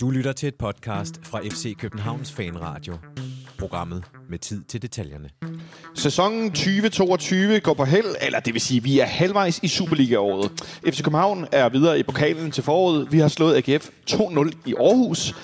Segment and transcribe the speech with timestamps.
[0.00, 2.98] Du lytter til et podcast fra FC Københavns Fanradio.
[3.58, 5.30] Programmet med tid til detaljerne.
[5.94, 10.50] Sæsonen 2022 går på held, eller det vil sige, vi er halvvejs i Superliga-året.
[10.88, 13.12] FC København er videre i pokalen til foråret.
[13.12, 15.34] Vi har slået AGF 2-0 i Aarhus.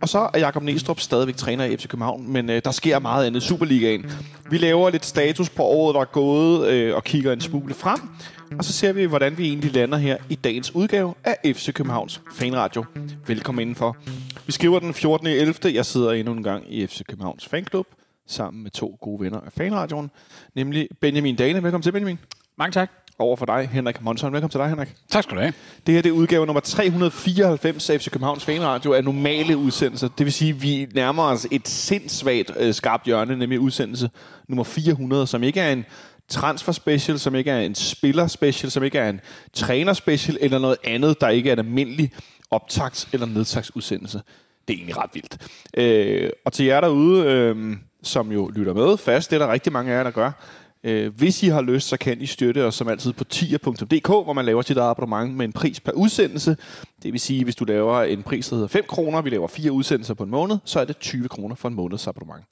[0.00, 3.26] Og så er Jakob Næstrup stadigvæk træner i FC København, men øh, der sker meget
[3.26, 4.10] andet i Superligaen.
[4.50, 8.00] Vi laver lidt status på året, der er gået, øh, og kigger en smule frem.
[8.58, 12.20] Og så ser vi, hvordan vi egentlig lander her i dagens udgave af FC Københavns
[12.32, 12.84] Fanradio.
[13.26, 13.96] Velkommen indenfor.
[14.46, 15.74] Vi skriver den 14.11.
[15.74, 17.86] Jeg sidder endnu en gang i FC Københavns Fanklub
[18.28, 20.10] sammen med to gode venner af Fanradioen,
[20.54, 21.62] nemlig Benjamin Dane.
[21.62, 22.18] Velkommen til, Benjamin.
[22.58, 22.90] Mange tak.
[23.18, 24.32] Over for dig, Henrik Monson.
[24.32, 24.94] Velkommen til dig, Henrik.
[25.08, 25.52] Tak skal du have.
[25.86, 30.08] Det her det er udgave nummer 394 af FC Københavns Fanradio af normale udsendelser.
[30.08, 34.10] Det vil sige, at vi nærmer os et sindssvagt øh, skarpt hjørne, nemlig udsendelse
[34.48, 35.84] nummer 400, som ikke er en
[36.28, 39.20] transfer special, som ikke er en spiller special, som ikke er en
[39.52, 42.12] træner special, eller noget andet, der ikke er en almindelig
[42.50, 44.20] optags- eller nedtagsudsendelse.
[44.68, 45.38] Det er egentlig ret vildt.
[45.76, 49.72] Øh, og til jer derude, øh, som jo lytter med fast, det er der rigtig
[49.72, 50.30] mange af jer, der gør.
[50.84, 54.32] Øh, hvis I har lyst, så kan I støtte os som altid på tier.dk, hvor
[54.32, 56.56] man laver sit eget abonnement med en pris per udsendelse.
[57.02, 59.72] Det vil sige, hvis du laver en pris, der hedder 5 kroner, vi laver fire
[59.72, 62.44] udsendelser på en måned, så er det 20 kroner for en måneds abonnement.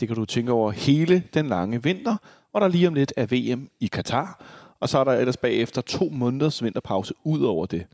[0.00, 2.16] Det kan du tænke over hele den lange vinter,
[2.52, 4.44] og der lige om lidt er VM i Katar.
[4.80, 7.86] Og så er der ellers bagefter to måneders vinterpause ud over det.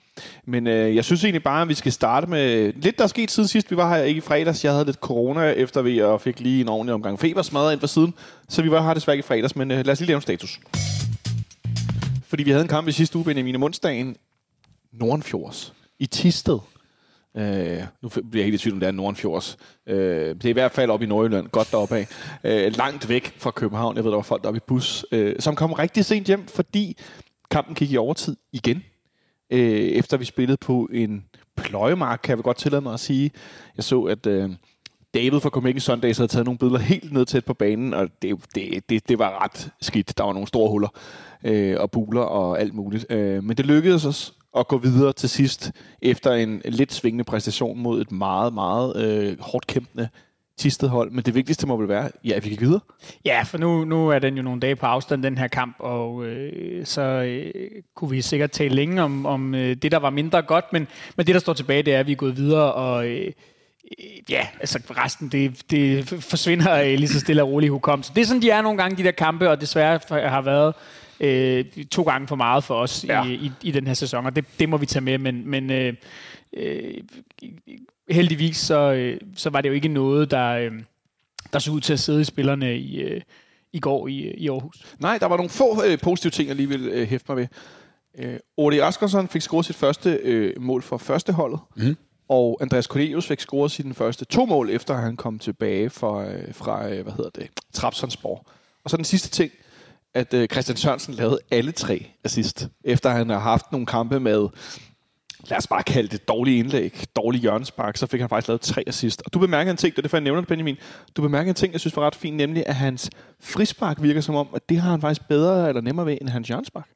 [0.45, 3.31] Men øh, jeg synes egentlig bare, at vi skal starte med lidt, der er sket
[3.31, 3.70] siden sidst.
[3.70, 4.65] Vi var her ikke i fredags.
[4.65, 7.87] Jeg havde lidt corona efter vi og fik lige en ordentlig omgang febersmadret ind for
[7.87, 8.15] siden.
[8.48, 10.23] Så vi var her desværre ikke i fredags, men øh, lad os lige lave en
[10.23, 10.61] status.
[12.28, 14.17] Fordi vi havde en kamp i sidste uge, Benjamin, om onsdagen.
[14.93, 16.59] Nordenfjords i Tisted.
[17.37, 19.56] Øh, nu bliver jeg helt i tvivl, om det er Nordenfjords.
[19.87, 22.09] Øh, det er i hvert fald oppe i Nordjylland, godt deroppe af.
[22.45, 23.97] Øh, langt væk fra København.
[23.97, 26.97] Jeg ved, der var folk deroppe i bus, øh, som kom rigtig sent hjem, fordi
[27.51, 28.84] kampen gik i overtid igen.
[29.51, 31.25] Øh, efter vi spillede på en
[31.56, 33.31] pløjemark, kan jeg vel godt tillade mig at sige.
[33.77, 34.50] Jeg så, at øh,
[35.15, 38.37] David fra Copenhagen Sundays havde taget nogle billeder helt ned tæt på banen, og det,
[38.55, 40.19] det, det, det var ret skidt.
[40.19, 40.89] Der var nogle store huller
[41.44, 43.06] øh, og buler og alt muligt.
[43.10, 45.72] Øh, men det lykkedes os at gå videre til sidst,
[46.03, 50.09] efter en lidt svingende præstation mod et meget, meget øh, hårdt kæmpende
[50.59, 51.11] Tisted hold.
[51.11, 52.81] Men det vigtigste må vel være, ja, at vi kan videre.
[53.25, 56.25] Ja, for nu, nu er den jo nogle dage på afstand, den her kamp, og
[56.25, 57.53] øh, så øh,
[57.97, 61.27] kunne vi sikkert tale længe om, om øh, det, der var mindre godt, men, men
[61.27, 63.33] det, der står tilbage, det er, at vi er gået videre, og øh, øh
[64.31, 68.15] ja, altså resten, det, det forsvinder øh, lige så stille og roligt i hukommelsen.
[68.15, 70.75] Det er sådan, de er nogle gange, de der kampe, og desværre har været
[71.21, 73.25] øh, to gange for meget for os ja.
[73.25, 75.71] i, i, i den her sæson, og det, det må vi tage med, men, men
[75.71, 75.94] øh,
[76.56, 76.94] øh,
[78.10, 80.72] heldigvis så, øh, så var det jo ikke noget, der, øh,
[81.53, 83.21] der så ud til at sidde i spillerne i, øh,
[83.72, 84.97] i går i, i Aarhus.
[84.99, 87.47] Nej, der var nogle få øh, positive ting, jeg lige vil øh, hæfte mig ved.
[88.19, 91.97] Øh, Odi Askersson fik scoret sit første øh, mål for første holdet, mm.
[92.28, 96.54] og Andreas Cornelius fik scoret sine første to mål, efter han kom tilbage fra, øh,
[96.54, 98.47] fra øh, hvad hedder det, Trapsonsborg.
[98.84, 99.53] Og så den sidste ting,
[100.16, 104.49] at øh, Christian Sørensen lavede alle tre assist, efter han har haft nogle kampe med,
[105.49, 108.82] lad os bare kalde det dårlige indlæg, dårlige hjørnespark, så fik han faktisk lavet tre
[108.87, 109.22] assist.
[109.27, 110.77] Og du bemærker en ting, det er derfor, jeg nævner det, Benjamin.
[111.16, 113.10] Du bemærker en ting, jeg synes var ret fint, nemlig at hans
[113.41, 116.48] frispark virker som om, at det har han faktisk bedre eller nemmere ved, end hans
[116.48, 116.88] hjørnespark.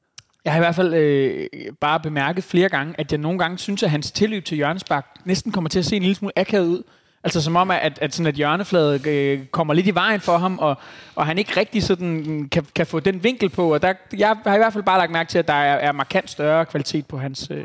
[0.45, 1.47] Jeg har i hvert fald øh,
[1.81, 5.53] bare bemærket flere gange, at jeg nogle gange synes, at hans tilløb til hjørnespark næsten
[5.53, 6.83] kommer til at se en lille smule akavet ud.
[7.25, 10.59] Altså som om, at, at, sådan at hjørnefladet øh, kommer lidt i vejen for ham,
[10.59, 10.77] og,
[11.15, 13.75] og han ikke rigtig sådan kan, kan få den vinkel på.
[13.75, 15.93] Og der, jeg har i hvert fald bare lagt mærke til, at der er, er
[15.93, 17.65] markant større kvalitet på hans, øh,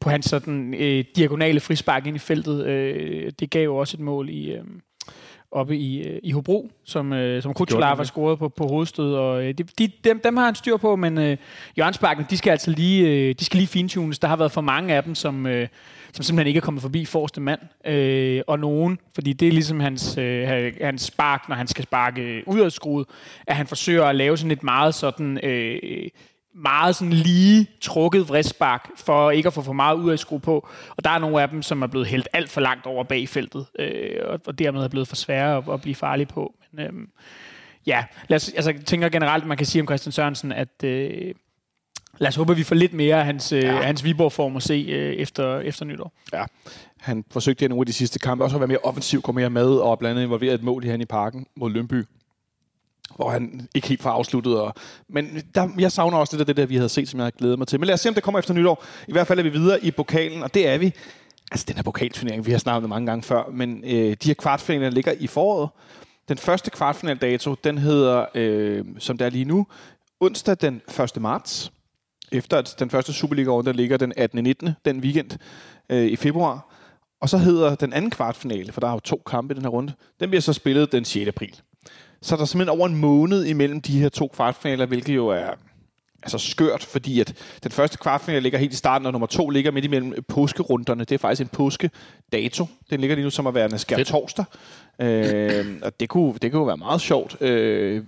[0.00, 2.66] på hans sådan, øh, diagonale frispark ind i feltet.
[2.66, 4.50] Øh, det gav jo også et mål i...
[4.50, 4.64] Øh,
[5.52, 9.44] oppe i, øh, i Hobro, som, øh, som Kutsulava har scoret på, på hovedstød, og
[9.44, 11.36] øh, de, de, dem, dem har han styr på, men øh,
[11.78, 14.18] Jørgensbakken, de skal altså lige, øh, de skal lige fintunes.
[14.18, 15.68] Der har været for mange af dem, som, øh,
[16.12, 19.80] som simpelthen ikke er kommet forbi forreste mand, øh, og nogen, fordi det er ligesom
[19.80, 23.06] hans, øh, hans spark, når han skal sparke ud af skruet,
[23.46, 25.40] at han forsøger at lave sådan et meget sådan...
[25.42, 26.08] Øh,
[26.54, 30.68] meget sådan lige trukket vristspark, for ikke at få for meget ud af skrue på.
[30.96, 33.66] Og der er nogle af dem, som er blevet hældt alt for langt over bagfeltet,
[33.78, 36.54] øh, og, og dermed er blevet for svære at, at blive farlige på.
[36.72, 36.92] Men, øh,
[37.86, 41.34] ja, lad os, altså, jeg tænker generelt, man kan sige om Christian Sørensen, at øh,
[42.18, 43.82] lad os håbe, at vi får lidt mere af hans, øh, ja.
[43.82, 46.12] hans Viborg-form at se øh, efter, efter nytår.
[46.32, 46.44] Ja,
[47.00, 49.50] han forsøgte i nogle af de sidste kampe også at være mere offensiv, komme mere
[49.50, 52.04] med og blandt andet involvere et mål i han i parken mod Lønby
[53.16, 54.60] hvor han ikke helt får afsluttet.
[54.60, 54.74] Og,
[55.08, 57.36] men der, jeg savner også lidt af det der, vi havde set, som jeg havde
[57.38, 57.80] glædet mig til.
[57.80, 58.84] Men lad os se, om det kommer efter nytår.
[59.08, 60.92] I hvert fald er vi videre i pokalen, og det er vi.
[61.50, 64.90] Altså, den her pokalturnering, vi har snakket mange gange før, men øh, de her kvartfinaler
[64.90, 65.68] ligger i foråret.
[66.28, 69.66] Den første kvartfinaldato, den hedder, øh, som det er lige nu,
[70.20, 70.82] onsdag den
[71.16, 71.22] 1.
[71.22, 71.72] marts.
[72.32, 74.44] Efter at den første Superliga-år, der ligger den 18.
[74.44, 74.70] 19.
[74.84, 75.30] den weekend
[75.90, 76.74] øh, i februar.
[77.20, 79.70] Og så hedder den anden kvartfinale, for der er jo to kampe i den her
[79.70, 81.28] runde, den bliver så spillet den 6.
[81.28, 81.60] april.
[82.22, 85.50] Så er der simpelthen over en måned imellem de her to kvartfinaler, hvilket jo er
[86.22, 89.70] altså skørt, fordi at den første kvartfinale ligger helt i starten, og nummer to ligger
[89.70, 91.04] midt imellem påskerunderne.
[91.04, 92.66] Det er faktisk en påskedato.
[92.90, 94.44] Den ligger lige nu som at være en skær torsdag.
[95.00, 98.04] Øh, og det kunne, det kunne jo være meget sjovt, øh,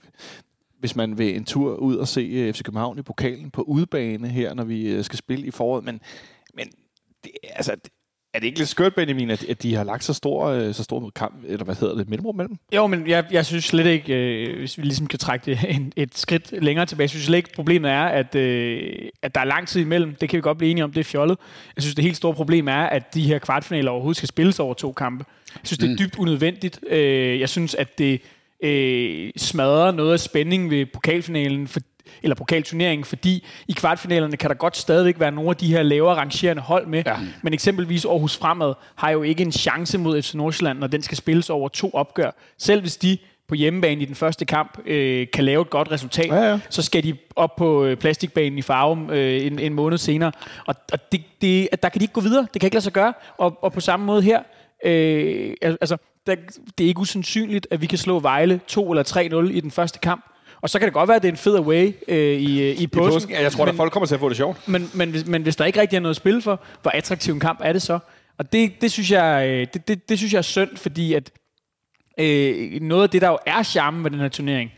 [0.80, 4.28] hvis man vil en tur ud og se øh, FC København i pokalen på udebane
[4.28, 5.84] her, når vi øh, skal spille i foråret.
[5.84, 6.00] Men,
[6.54, 6.66] men
[7.24, 7.76] det, altså,
[8.34, 10.84] er det ikke lidt skørt, Benjamin, at, at de har lagt så stor, øh, så
[10.84, 12.56] stor kamp, eller hvad hedder det, mellemrum mellem?
[12.74, 15.92] Jo, men jeg, jeg synes slet ikke, øh, hvis vi ligesom kan trække det en,
[15.96, 19.44] et skridt længere tilbage, jeg synes slet ikke, problemet er, at, øh, at der er
[19.44, 20.14] lang tid imellem.
[20.14, 21.38] Det kan vi godt blive enige om, det er fjollet.
[21.76, 24.74] Jeg synes, det helt store problem er, at de her kvartfinaler overhovedet skal spilles over
[24.74, 25.24] to kampe.
[25.54, 25.98] Jeg synes, det er mm.
[25.98, 26.80] dybt unødvendigt.
[26.88, 28.22] Øh, jeg synes, at det
[28.62, 31.80] øh, smadrer noget af spændingen ved pokalfinalen, for,
[32.22, 36.14] eller pokalturneringen, fordi i kvartfinalerne kan der godt stadigvæk være nogle af de her lavere
[36.14, 37.16] rangerende hold med, ja.
[37.42, 41.16] men eksempelvis Aarhus Fremad har jo ikke en chance mod FC Nordsjælland, når den skal
[41.16, 42.30] spilles over to opgør.
[42.58, 43.18] Selv hvis de
[43.48, 46.60] på hjemmebane i den første kamp øh, kan lave et godt resultat, ja, ja.
[46.70, 50.32] så skal de op på øh, plastikbanen i Farum øh, en, en måned senere.
[50.66, 52.46] Og, og det, det, der kan de ikke gå videre.
[52.52, 53.12] Det kan ikke lade sig gøre.
[53.38, 54.42] Og, og på samme måde her,
[54.84, 56.34] øh, altså, der,
[56.78, 59.02] det er ikke usandsynligt, at vi kan slå Vejle 2 eller
[59.50, 60.24] 3-0 i den første kamp.
[60.60, 62.80] Og så kan det godt være, at det er en fed away øh, i, øh,
[62.80, 63.10] i påsken.
[63.10, 64.68] I påsken ja, jeg tror, men, at folk kommer til at få det sjovt.
[64.68, 67.34] Men, men, men, men hvis der ikke rigtig er noget at spille for, hvor attraktiv
[67.34, 67.98] en kamp er det så?
[68.38, 71.30] Og det, det, synes, jeg, øh, det, det, det synes jeg er synd, fordi at
[72.20, 74.70] øh, noget af det, der jo er charmen med den her turnering,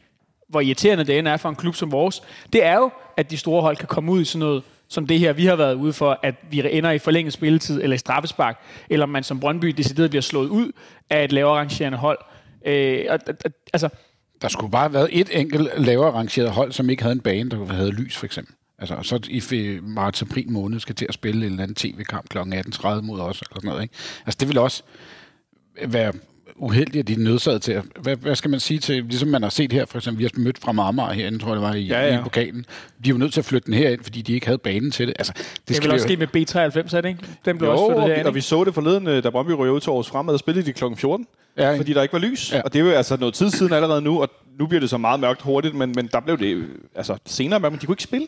[0.49, 2.23] hvor irriterende det er for en klub som vores,
[2.53, 4.63] det er jo, at de store hold kan komme ud i sådan noget
[4.93, 7.95] som det her, vi har været ude for, at vi ender i forlænget spilletid eller
[7.95, 8.61] i straffespark,
[8.91, 10.73] eller man som Brøndby decideret bliver slået ud
[11.11, 12.19] af et lavere rangerende hold.
[12.67, 13.19] Øh, og,
[13.73, 13.89] altså,
[14.43, 17.51] der skulle bare have været et enkelt lavere rangeret hold, som ikke havde en bane,
[17.51, 18.55] der havde lys, for eksempel.
[18.79, 22.29] Altså, og så i marts april måned skal til at spille en eller anden tv-kamp
[22.29, 22.39] kl.
[22.39, 23.95] 18.30 mod os, eller sådan noget, ikke?
[24.27, 24.83] Altså, det vil også
[25.87, 26.13] være
[26.57, 27.85] uheldigt, at de er nødsaget til at...
[28.01, 29.05] Hvad, hvad skal man sige til...
[29.05, 31.57] Ligesom man har set her, for eksempel, vi har mødt fra Marmar herinde, tror jeg
[31.57, 32.19] det var, i, ja, ja.
[32.19, 32.67] i pokalen.
[33.05, 35.07] De er jo nødt til at flytte den herind, fordi de ikke havde banen til
[35.07, 35.15] det.
[35.19, 37.21] Altså, det, det skal også ske med B93, er det ikke?
[37.45, 38.27] Den blev jo, også flyttet herind.
[38.27, 40.67] og vi så det forleden, øh, da Brøndby røg ud til års fremad og spillede
[40.67, 40.85] de kl.
[40.97, 41.27] 14.
[41.57, 42.53] Ja, fordi der ikke var lys.
[42.53, 42.61] Ja.
[42.63, 44.29] Og det er jo altså noget tid siden allerede nu, og
[44.59, 47.73] nu bliver det så meget mørkt hurtigt, men, men der blev det altså, senere, men
[47.73, 48.27] de kunne ikke spille.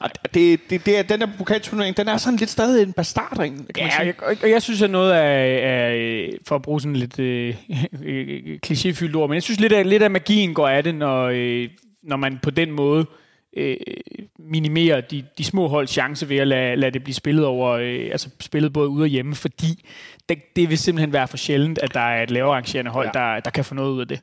[0.00, 3.66] Og det, det, det, den der pokalturnering, den er sådan lidt stadig en bastardring.
[3.78, 7.54] Ja, jeg, og jeg synes, at noget af, af for at bruge sådan lidt øh,
[8.66, 11.68] klichéfyldt ord, men jeg synes lidt af, lidt af magien går af det, når, øh,
[12.02, 13.06] når man på den måde
[13.56, 13.76] øh,
[14.38, 18.08] minimerer de, de små holds chance ved at lade, lade det blive spillet over, øh,
[18.12, 19.84] altså spillet både ude og hjemme, fordi
[20.28, 23.20] det, det vil simpelthen være for sjældent, at der er et lavere arrangerende hold, ja.
[23.20, 24.20] der, der kan få noget ud af det.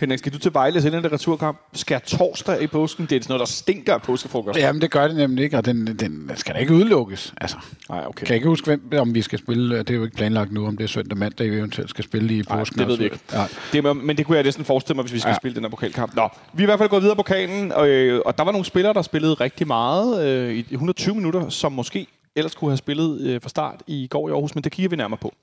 [0.00, 1.60] Henrik, skal du til Vejle og sende en returkamp?
[1.72, 3.06] Skal torsdag i påsken?
[3.06, 4.58] Det er sådan noget, der stinker af påskefrokost.
[4.58, 7.34] Jamen, det gør det nemlig ikke, og den, den skal da ikke udelukkes.
[7.40, 7.56] Altså,
[7.88, 8.18] Nej, okay.
[8.18, 9.78] Kan jeg ikke huske, hvem, om vi skal spille.
[9.78, 12.34] Det er jo ikke planlagt nu, om det er søndag mandag, vi eventuelt skal spille
[12.34, 12.78] i påsken.
[12.78, 13.18] Nej, det ved vi ikke.
[13.32, 13.44] Ja.
[13.72, 15.36] Det, men det kunne jeg næsten forestille mig, hvis vi skal ja.
[15.36, 16.16] spille den her pokalkamp.
[16.16, 18.52] Nå, vi er i hvert fald gået videre på pokalen, og, øh, og der var
[18.52, 22.06] nogle spillere, der spillede rigtig meget øh, i 120 minutter, som måske
[22.36, 24.96] ellers kunne have spillet øh, fra start i går i Aarhus, men det kigger vi
[24.96, 25.34] nærmere på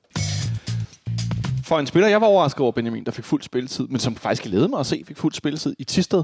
[1.70, 4.44] for en spiller, jeg var overrasket over Benjamin, der fik fuld spilletid, men som faktisk
[4.44, 6.24] glædede mig at se, fik fuld spilletid i Tisted.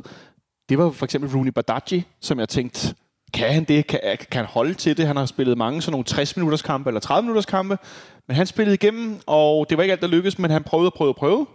[0.70, 2.96] Det var for eksempel Rooney Badaji, som jeg tænkte,
[3.34, 3.88] kan han det?
[3.88, 4.00] Kan,
[4.32, 5.08] kan han holde til det?
[5.08, 7.78] Han har spillet mange sådan nogle 60 minutters kampe eller 30 minutters kampe,
[8.28, 10.94] men han spillede igennem, og det var ikke alt, der lykkedes, men han prøvede og
[10.94, 11.46] prøvede og prøvede.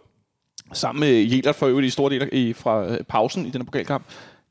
[0.72, 4.04] Sammen med Jelert for øvrigt i store dele i, fra øh, pausen i den pokalkamp.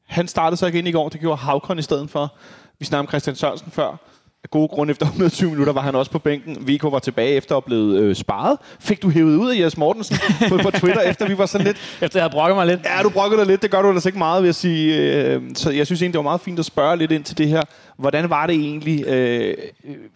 [0.05, 2.35] Han startede så igen i går, det gjorde Havkon i stedet for.
[2.79, 4.08] Vi snakkede om Christian Sørensen før
[4.43, 6.67] af gode grunde efter 120 minutter var han også på bænken.
[6.67, 8.58] Viko var tilbage efter at blive øh, sparet.
[8.79, 10.17] Fik du hævet ud af Jes Mortensen
[10.50, 11.77] på, på Twitter, efter vi var sådan lidt...
[12.01, 12.79] Efter jeg havde brokket mig lidt.
[12.86, 13.62] Ja, du brokkede dig lidt.
[13.62, 15.13] Det gør du ellers ikke meget, vil jeg sige.
[15.13, 17.48] Øh, så jeg synes egentlig, det var meget fint at spørge lidt ind til det
[17.48, 17.62] her.
[17.99, 19.07] Hvordan var det egentlig?
[19.07, 19.55] Øh,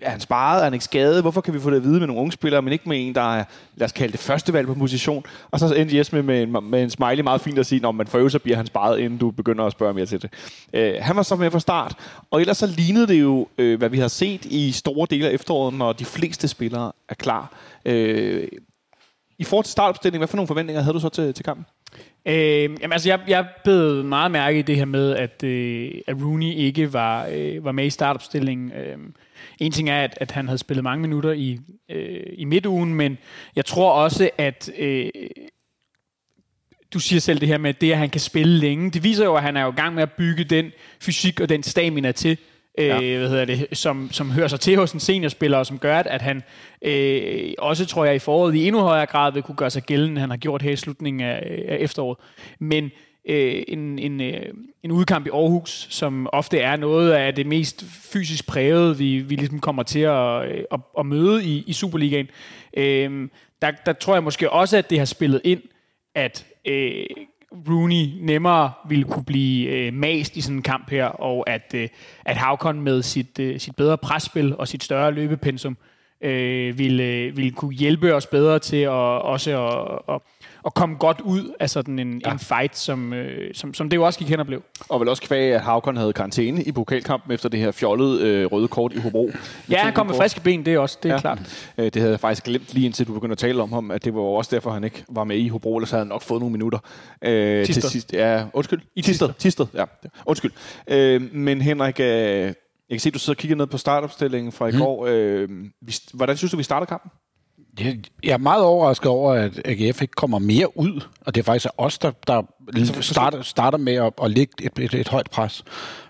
[0.01, 0.59] er han sparet?
[0.59, 1.21] Er han ikke skadet?
[1.21, 3.15] Hvorfor kan vi få det at vide med nogle unge spillere, men ikke med en,
[3.15, 3.43] der er,
[3.75, 5.23] lad os kalde det, førstevalg på position?
[5.51, 7.95] Og så endte Jes med, med, en, med en smiley meget fint at sige, at
[7.95, 10.29] man for så bliver han sparet, inden du begynder at spørge mere til det.
[10.73, 11.95] Øh, han var så med fra start,
[12.31, 15.33] og ellers så lignede det jo, øh, hvad vi har set i store dele af
[15.33, 17.53] efteråret, når de fleste spillere er klar.
[17.85, 18.47] Øh,
[19.39, 21.65] I forhold til startopstillingen, hvad for nogle forventninger havde du så til, til kampen?
[22.25, 26.15] Øh, jamen altså, jeg, jeg blev meget mærke i det her med, at, øh, at
[26.21, 28.71] Rooney ikke var, øh, var med i startopstillingen.
[28.71, 28.97] Øh,
[29.59, 31.59] en ting er, at, at han havde spillet mange minutter i,
[31.89, 33.17] øh, i midtugen, men
[33.55, 35.09] jeg tror også, at øh,
[36.93, 38.91] du siger selv det her med, at det, at han kan spille længe.
[38.91, 40.71] Det viser jo, at han er jo i gang med at bygge den
[41.01, 42.37] fysik og den stamina til,
[42.79, 43.17] øh, ja.
[43.17, 46.21] hvad hedder det, som, som hører sig til hos en seniorspiller, og som gør, at
[46.21, 46.43] han
[46.81, 50.21] øh, også, tror jeg, i foråret i endnu højere grad vil kunne gøre sig gældende,
[50.21, 52.17] han har gjort her i slutningen af, af efteråret.
[52.59, 52.91] Men
[53.29, 54.45] øh, en, en, øh,
[54.83, 59.35] en udkamp i Aarhus, som ofte er noget af det mest fysisk præget, vi, vi
[59.35, 62.27] ligesom kommer til at, øh, at, at møde i, i Superligaen.
[62.77, 63.29] Øh,
[63.61, 65.61] der, der tror jeg måske også, at det har spillet ind,
[66.15, 67.05] at øh,
[67.69, 71.89] Rooney nemmere ville kunne blive øh, mast i sådan en kamp her, og at, øh,
[72.25, 75.77] at Havkon med sit, øh, sit bedre presspil og sit større løbepensum
[76.21, 80.21] øh, ville, øh, ville kunne hjælpe os bedre til at, også at, at,
[80.65, 82.31] at komme godt ud af sådan en, ja.
[82.31, 84.63] en fight, som, øh, som, som det jo også gik hen og blev.
[84.89, 88.45] Og vel også kvæg, at Havkon havde karantæne i pokalkampen efter det her fjollede øh,
[88.45, 89.31] røde kort i Hobro.
[89.69, 91.21] Ja, han kom med friske ben, det er også, det er ja.
[91.21, 91.71] klart.
[91.77, 94.05] Øh, det havde jeg faktisk glemt lige indtil du begyndte at tale om ham, at
[94.05, 96.39] det var også derfor, han ikke var med i Hobro, ellers havde han nok fået
[96.39, 96.79] nogle minutter.
[97.21, 98.13] Øh, til sidst.
[98.13, 98.81] Ja, undskyld.
[98.95, 99.29] I Tisted.
[99.39, 99.83] Tisted, ja.
[100.25, 100.51] Undskyld.
[100.87, 102.53] Øh, men Henrik, øh, jeg
[102.89, 104.77] kan se, at du sidder og kigger ned på startopstillingen fra i mm.
[104.77, 105.07] går.
[105.09, 105.49] Øh,
[106.13, 107.11] hvordan synes du, vi starter kampen?
[107.79, 111.73] Jeg er meget overrasket over, at AGF ikke kommer mere ud, og det er faktisk
[111.77, 112.43] os, der, der
[113.01, 115.63] starter, starter med at, at lægge et, et, et højt pres.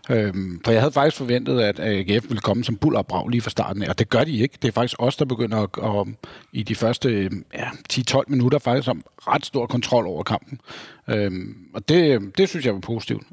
[0.10, 3.42] Øhm, for jeg havde faktisk forventet, at AGF ville komme som bull og brag lige
[3.42, 4.58] fra starten af, og det gør de ikke.
[4.62, 6.16] Det er faktisk os, der begynder at, at
[6.54, 10.60] i de første ja, 10-12 minutter faktisk om ret stor kontrol over kampen.
[11.08, 13.24] Øhm, og det, det synes jeg var positivt.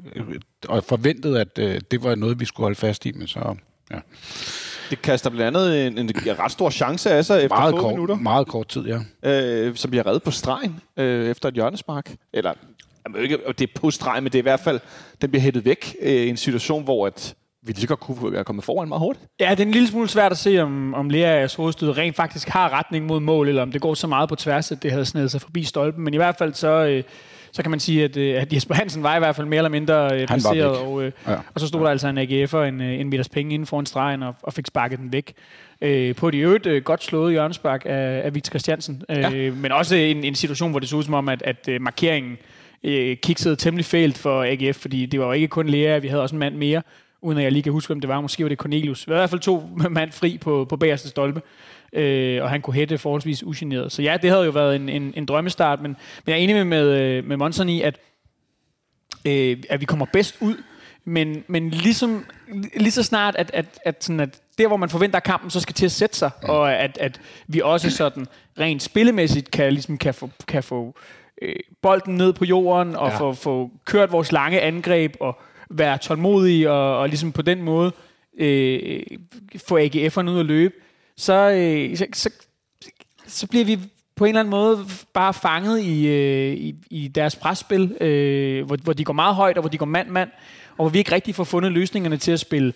[0.67, 3.55] Og forventet, at øh, det var noget, vi skulle holde fast i, men så...
[3.91, 3.99] Ja.
[4.91, 7.81] Det kaster blandt andet en, en, en ret stor chance af sig efter meget få
[7.81, 8.15] kort, minutter.
[8.15, 8.99] Meget kort tid, ja.
[9.23, 12.15] Øh, som bliver reddet på stregen øh, efter et hjørnespark.
[12.33, 12.53] Eller,
[13.05, 14.79] jamen, ikke, det er på stregen, men det er i hvert fald,
[15.21, 18.43] den bliver hættet væk øh, i en situation, hvor at vi lige godt kunne være
[18.43, 19.25] kommet foran meget hurtigt.
[19.39, 22.47] Ja, det er en lille smule svært at se, om, om Leas hovedstød rent faktisk
[22.47, 25.05] har retning mod mål, eller om det går så meget på tværs, at det havde
[25.05, 26.03] snedet sig forbi stolpen.
[26.03, 26.67] Men i hvert fald så...
[26.67, 27.03] Øh,
[27.51, 29.69] så kan man sige, at, øh, at Jesper Hansen var i hvert fald mere eller
[29.69, 31.35] mindre øh, placeret, og, øh, ja.
[31.53, 34.35] og så stod der altså en AGF'er en, en meters penge inden foran stregen og,
[34.43, 35.33] og fik sparket den væk.
[35.81, 39.51] Øh, på i øvrigt øh, godt slået hjørnespark af, af Victor Christiansen, øh, ja.
[39.51, 42.37] men også en, en situation, hvor det så ud som om, at, at markeringen
[42.83, 46.21] øh, kiksede temmelig fælt for AGF, fordi det var jo ikke kun Lea, vi havde
[46.21, 46.81] også en mand mere,
[47.21, 48.21] uden at jeg lige kan huske, hvem det var.
[48.21, 49.07] Måske var det Cornelius.
[49.07, 51.41] Vi var i hvert fald to mand fri på, på bagerste stolpe
[51.93, 53.91] øh, og han kunne hætte forholdsvis ugeneret.
[53.91, 55.91] Så ja, det havde jo været en, en, en drømmestart, men,
[56.25, 57.99] men jeg er enig med, med, øh, med Monson i, at,
[59.25, 60.55] øh, at vi kommer bedst ud,
[61.05, 62.25] men, men ligesom,
[62.77, 65.59] lige så snart, at, at, at, sådan at der, hvor man forventer, at kampen så
[65.59, 66.49] skal til at sætte sig, mm.
[66.49, 68.27] og at, at vi også sådan
[68.59, 70.95] rent spillemæssigt kan, ligesom kan få, kan få
[71.41, 73.17] øh, bolden ned på jorden, og ja.
[73.17, 77.91] få, få kørt vores lange angreb, og være tålmodige, og, og ligesom på den måde
[78.37, 79.03] øh,
[79.67, 80.73] få AGF'erne ud at løbe,
[81.17, 82.29] så, øh, så, så,
[83.27, 83.79] så bliver vi
[84.15, 88.77] på en eller anden måde bare fanget i, øh, i, i deres presspil, øh, hvor,
[88.83, 90.29] hvor de går meget højt, og hvor de går mand-mand,
[90.69, 92.73] og hvor vi ikke rigtig får fundet løsningerne til at spille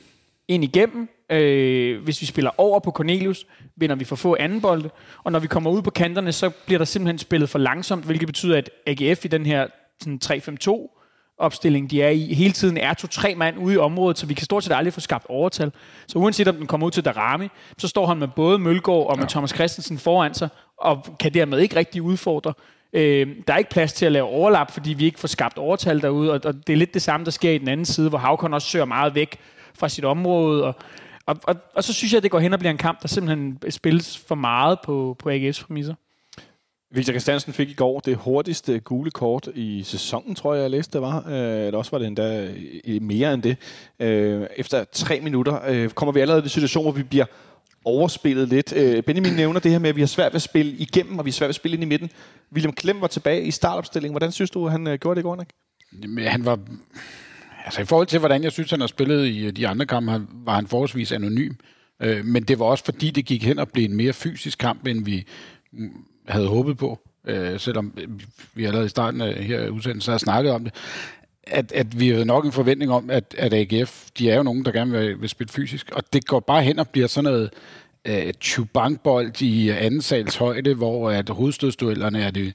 [0.48, 1.10] ind igennem.
[1.30, 4.90] Øh, hvis vi spiller over på Cornelius, vinder vi for få anden bolde,
[5.24, 8.28] og når vi kommer ud på kanterne, så bliver der simpelthen spillet for langsomt, hvilket
[8.28, 9.68] betyder, at AGF i den her
[10.00, 10.95] sådan 3-5-2
[11.38, 14.46] opstilling, de er i, hele tiden er to-tre mand ude i området, så vi kan
[14.46, 15.72] stort set aldrig få skabt overtal.
[16.08, 19.18] Så uanset om den kommer ud til Darami, så står han med både Mølgaard og
[19.18, 19.30] med ja.
[19.30, 22.54] Thomas Christensen foran sig, og kan dermed ikke rigtig udfordre.
[22.94, 26.02] Øh, der er ikke plads til at lave overlap, fordi vi ikke får skabt overtal
[26.02, 28.18] derude, og, og det er lidt det samme, der sker i den anden side, hvor
[28.18, 29.38] Havkon også søger meget væk
[29.80, 30.76] fra sit område, og,
[31.26, 33.08] og, og, og så synes jeg, at det går hen og bliver en kamp, der
[33.08, 35.94] simpelthen spilles for meget på, på AGF's præmisser.
[36.96, 40.94] Victor Christiansen fik i går det hurtigste gule kort i sæsonen, tror jeg, jeg læste
[40.94, 41.18] det var.
[41.28, 42.54] Øh, eller også var det endda
[42.88, 43.58] øh, mere end det.
[44.00, 47.26] Øh, efter tre minutter kommer vi allerede i en situation, hvor vi bliver
[47.86, 48.74] overspillet lidt.
[49.06, 51.30] Benjamin nævner det her med, at vi har svært ved at spille igennem, og vi
[51.30, 52.10] har svært ved at spille ind i midten.
[52.54, 54.14] William Klem var tilbage i startopstillingen.
[54.14, 55.50] Hvordan synes du, han gjorde det i går, Nick?
[56.04, 56.60] Jamen, han var...
[57.66, 60.56] Altså i forhold til, hvordan jeg synes, han har spillet i de andre kampe, var
[60.56, 61.54] han forholdsvis anonym.
[62.24, 65.06] Men det var også fordi, det gik hen og blev en mere fysisk kamp, end
[65.06, 65.28] vi
[66.28, 67.98] havde håbet på, øh, selvom
[68.54, 70.74] vi allerede i starten af her udsendelsen har snakket om det,
[71.48, 74.66] at, at vi havde nok en forventning om, at, at AGF, de er jo nogen,
[74.66, 77.50] der gerne vil, vil spille fysisk, og det går bare hen og bliver sådan noget
[78.06, 82.54] øh, chubankbold i anden sals højde, hvor at hovedstødsduellerne er, det,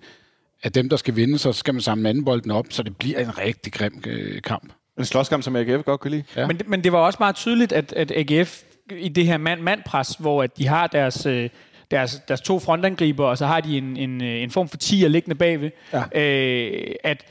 [0.63, 3.19] er dem, der skal vinde, så skal man samle anden bolden op, så det bliver
[3.19, 4.73] en rigtig grim øh, kamp.
[4.99, 6.25] En slåskamp, som AGF godt kan lide.
[6.37, 6.47] Ja.
[6.47, 10.43] Men, men det var også meget tydeligt, at, at AGF i det her mand-mand-pres, hvor
[10.43, 11.27] at de har deres...
[11.27, 11.51] Øh,
[11.91, 15.09] deres, deres to frontangriber, og så har de en, en, øh, en form for tiger
[15.09, 15.71] liggende bagved.
[15.93, 16.21] Ja.
[16.21, 17.25] Øh, at,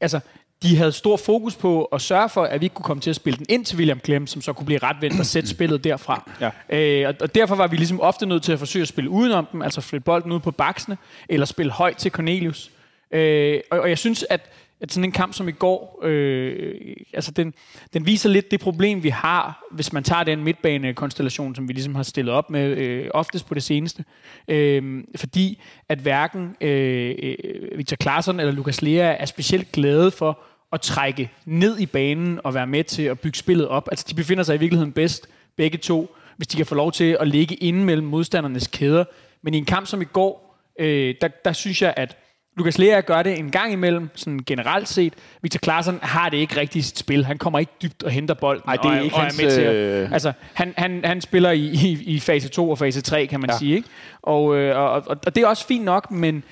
[0.00, 0.20] altså,
[0.62, 3.16] de havde stor fokus på at sørge for, at vi ikke kunne komme til at
[3.16, 6.30] spille den ind til William Klem, som så kunne blive retvendt og sætte spillet derfra.
[6.40, 6.50] Ja.
[6.78, 9.46] Øh, og, og derfor var vi ligesom ofte nødt til at forsøge at spille udenom
[9.52, 10.96] dem, altså flytte bolden ud på baksene,
[11.28, 12.70] eller spille højt til Cornelius.
[13.10, 14.50] Øh, og, og jeg synes, at
[14.84, 17.54] at sådan en kamp som i går, øh, altså den,
[17.92, 21.94] den viser lidt det problem, vi har, hvis man tager den midtbanekonstellation, som vi ligesom
[21.94, 24.04] har stillet op med øh, oftest på det seneste.
[24.48, 27.34] Øh, fordi at hverken øh, øh
[27.78, 30.38] Victor Klaassen eller Lukas Lea er specielt glade for
[30.72, 33.88] at trække ned i banen og være med til at bygge spillet op.
[33.90, 37.16] Altså de befinder sig i virkeligheden bedst, begge to, hvis de kan få lov til
[37.20, 39.04] at ligge inde mellem modstandernes kæder.
[39.42, 42.16] Men i en kamp som i går, øh, der, der synes jeg, at
[42.56, 45.14] Lukas Lea gør det en gang imellem, sådan generelt set.
[45.42, 47.24] Victor Klaassen har det ikke rigtigt i sit spil.
[47.24, 48.62] Han kommer ikke dybt og henter bolden.
[48.66, 51.00] Nej, det er og, ikke og hans, er med til at, øh, Altså, han, han,
[51.04, 53.58] han spiller i, i, i fase 2 og fase 3, kan man ja.
[53.58, 53.76] sige.
[53.76, 53.88] Ikke?
[54.22, 56.44] Og, øh, og, og, og det er også fint nok, men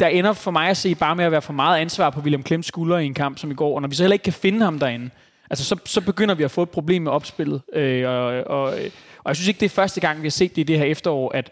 [0.00, 2.42] der ender for mig at se bare med at være for meget ansvar på William
[2.42, 3.74] Klems skuldre i en kamp som i går.
[3.74, 5.10] Og når vi så heller ikke kan finde ham derinde,
[5.50, 7.62] altså, så, så begynder vi at få et problem med opspillet.
[7.74, 8.62] Øh, og, og,
[9.24, 10.84] og jeg synes ikke, det er første gang, vi har set det i det her
[10.84, 11.50] efterår, at,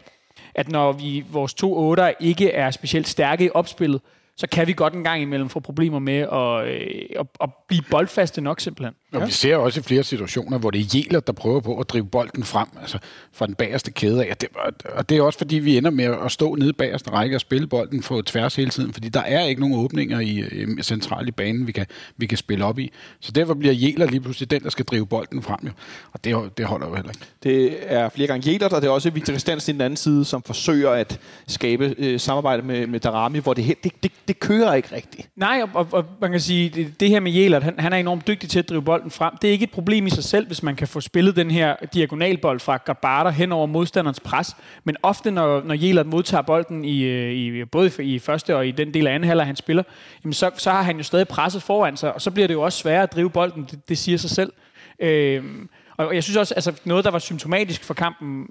[0.54, 4.00] at når vi, vores to otter ikke er specielt stærke i opspillet,
[4.40, 7.82] så kan vi godt en gang imellem få problemer med at, øh, at, at blive
[7.90, 8.94] boldfaste nok simpelthen.
[9.12, 9.25] Og ja.
[9.25, 12.06] vi ser også i flere situationer, hvor det er Jæler, der prøver på at drive
[12.06, 12.99] bolden frem, altså
[13.32, 14.30] fra den bagerste kæde af.
[14.30, 14.49] Og det,
[14.85, 17.66] og det er også fordi, vi ender med at stå nede bagerste række og spille
[17.66, 20.44] bolden på tværs hele tiden, fordi der er ikke nogen åbninger i,
[20.78, 22.92] i centralt i banen, vi kan, vi kan spille op i.
[23.20, 25.59] Så derfor bliver Jæler lige pludselig den, der skal drive bolden frem.
[25.66, 25.70] Jo.
[26.12, 27.26] Og det, det holder jo heller ikke.
[27.42, 30.25] Det er flere gange Jæler, og det er også Victor Christiansen i den anden side,
[30.25, 34.75] som forsøger at skabe øh, samarbejde med, med Darami, hvor det, det, det, det kører
[34.75, 35.28] ikke rigtigt.
[35.37, 37.96] Nej, og, og, og man kan sige, det, det her med Jelert, han, han er
[37.96, 39.37] enormt dygtig til at drive bolden frem.
[39.42, 41.76] Det er ikke et problem i sig selv, hvis man kan få spillet den her
[41.94, 44.56] diagonalbold fra Gabata hen over modstanderens pres.
[44.84, 48.70] Men ofte, når, når Jelert modtager bolden, i, øh, i, både i første og i
[48.70, 49.82] den del af anden halvleg, han spiller,
[50.25, 52.62] jamen så, så har han jo stadig presset foran sig, og så bliver det jo
[52.62, 53.66] også sværere at drive bolden.
[53.70, 54.52] Det, det siger sig selv.
[55.00, 58.46] Øhm, og jeg synes også, altså noget, der var symptomatisk for kampen,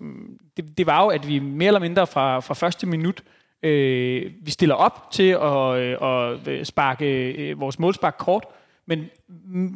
[0.58, 3.24] det, det var jo, at vi mere eller mindre fra, fra første minut,
[3.64, 8.46] øh, vi stiller op til at, øh, at sparke øh, vores målspark kort,
[8.86, 9.10] men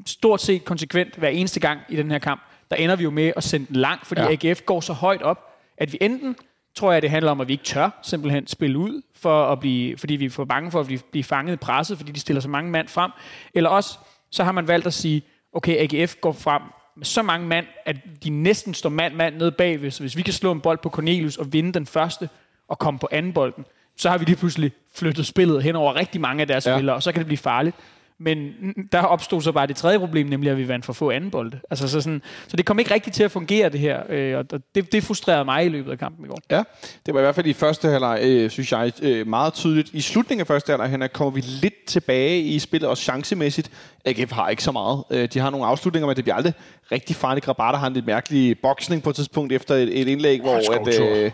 [0.06, 3.34] stort set konsekvent hver eneste gang i den her kamp, der ender vi jo med
[3.36, 4.50] at sende den langt, fordi ja.
[4.50, 6.36] AGF går så højt op, at vi enten,
[6.76, 9.98] tror jeg, det handler om, at vi ikke tør simpelthen spille ud, for at blive,
[9.98, 12.42] fordi vi er for bange for at blive, blive fanget i presset, fordi de stiller
[12.42, 13.12] så mange mand frem,
[13.54, 13.98] eller også,
[14.32, 15.22] så har man valgt at sige,
[15.54, 16.62] okay, AGF går frem
[16.96, 20.34] med så mange mand, at de næsten står mand-mand nede bagved, så hvis vi kan
[20.34, 22.30] slå en bold på Cornelius og vinde den første,
[22.74, 23.66] og komme på anden bolden,
[23.98, 26.76] så har vi lige pludselig flyttet spillet hen over rigtig mange af deres ja.
[26.76, 27.76] spillere, og så kan det blive farligt.
[28.18, 28.54] Men
[28.92, 31.60] der opstod så bare det tredje problem, nemlig at vi vandt for få anden bolde.
[31.70, 34.04] Altså, så, sådan, så det kom ikke rigtigt til at fungere, det her.
[34.10, 36.40] Øh, og det, det frustrerede mig i løbet af kampen i går.
[36.52, 36.64] Ja,
[37.06, 39.90] det var i hvert fald i første halvleg, øh, synes jeg, øh, meget tydeligt.
[39.94, 43.72] I slutningen af første halvleg, her kommer vi lidt tilbage i spillet, også chancemæssigt.
[44.06, 45.04] AGF har ikke så meget.
[45.12, 46.54] Øh, de har nogle afslutninger, men det bliver aldrig
[46.92, 47.46] rigtig farligt.
[47.46, 51.00] Grabata har en lidt mærkelig boksning på et tidspunkt efter et, et indlæg, hvor at,
[51.02, 51.32] øh,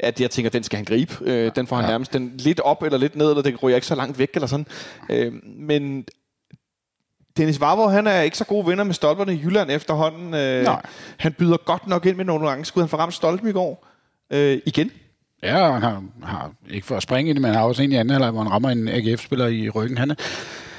[0.00, 1.14] at jeg tænker, den skal han gribe.
[1.20, 1.90] Øh, den får han ja.
[1.90, 4.46] nærmest den lidt op eller lidt ned, eller det ryger ikke så langt væk eller
[4.46, 4.66] sådan.
[5.10, 6.04] Øh, men
[7.36, 10.34] Dennis Vavro, han er ikke så gode venner med stolperne i Jylland efterhånden.
[10.34, 10.82] Øh, Nej.
[11.16, 12.82] Han byder godt nok ind med nogle gange skud.
[12.82, 13.86] Han får ramt stolpen i går.
[14.32, 14.90] Øh, igen.
[15.42, 17.92] Ja, han har, har, ikke for at springe i det, men han har også en
[17.92, 19.98] i anden halvleg, hvor han rammer en AGF-spiller i ryggen.
[19.98, 20.14] Han er,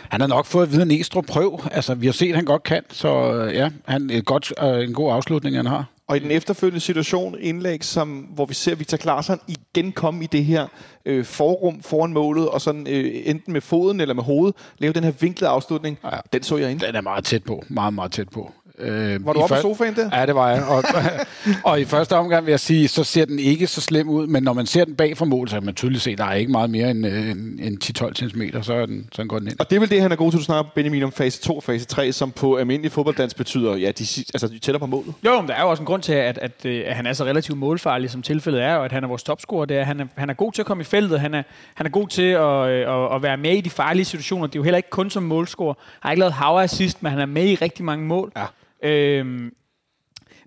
[0.10, 1.62] han har nok fået at vide en Næstrup prøv.
[1.71, 4.93] Altså, vi har set, at han godt kan, så ja, han er godt, øh, en
[4.93, 5.86] god afslutning, han har.
[6.08, 10.28] Og i den efterfølgende situation, indlæg, som, hvor vi ser Victor Klaarsson igen komme i
[10.28, 10.67] det her
[11.06, 15.04] øh, forrum foran målet, og sådan øh, enten med foden eller med hovedet, lave den
[15.04, 16.10] her vinklede afslutning, ja.
[16.34, 16.80] den så jeg ind.
[16.80, 17.63] Den er meget tæt på.
[17.67, 18.52] Meget, meget tæt på.
[18.80, 20.10] Øh, var du oppe på sofaen der?
[20.20, 20.63] Ja, det var jeg.
[20.63, 20.84] Og,
[21.72, 24.44] og i første omgang vil jeg sige, så ser den ikke så slem ud, men
[24.44, 26.34] når man ser den bag for mål, så kan man tydeligt se, at der er
[26.34, 29.60] ikke meget mere end, end, end 10-12 cm, så, er den, så går den ind.
[29.60, 31.56] Og det er vel det, han er god til, du snakker Benjamin om fase 2
[31.56, 35.13] og fase 3, som på almindelig fodbolddans betyder, ja, de, altså, de tæller på målet.
[35.26, 37.26] Jo, men der er jo også en grund til, at, at, at han er så
[37.26, 39.66] relativt målfarlig, som tilfældet er, og at han er vores topscorer.
[39.66, 41.86] Det er, han, er, han er god til at komme i feltet, han er, han
[41.86, 44.48] er god til at, at, at være med i de farlige situationer.
[44.48, 45.74] Det er jo heller ikke kun som målscorer.
[45.78, 48.32] Han har ikke lavet hav assist, men han er med i rigtig mange mål.
[48.38, 48.46] Ja.
[48.84, 49.54] Øhm,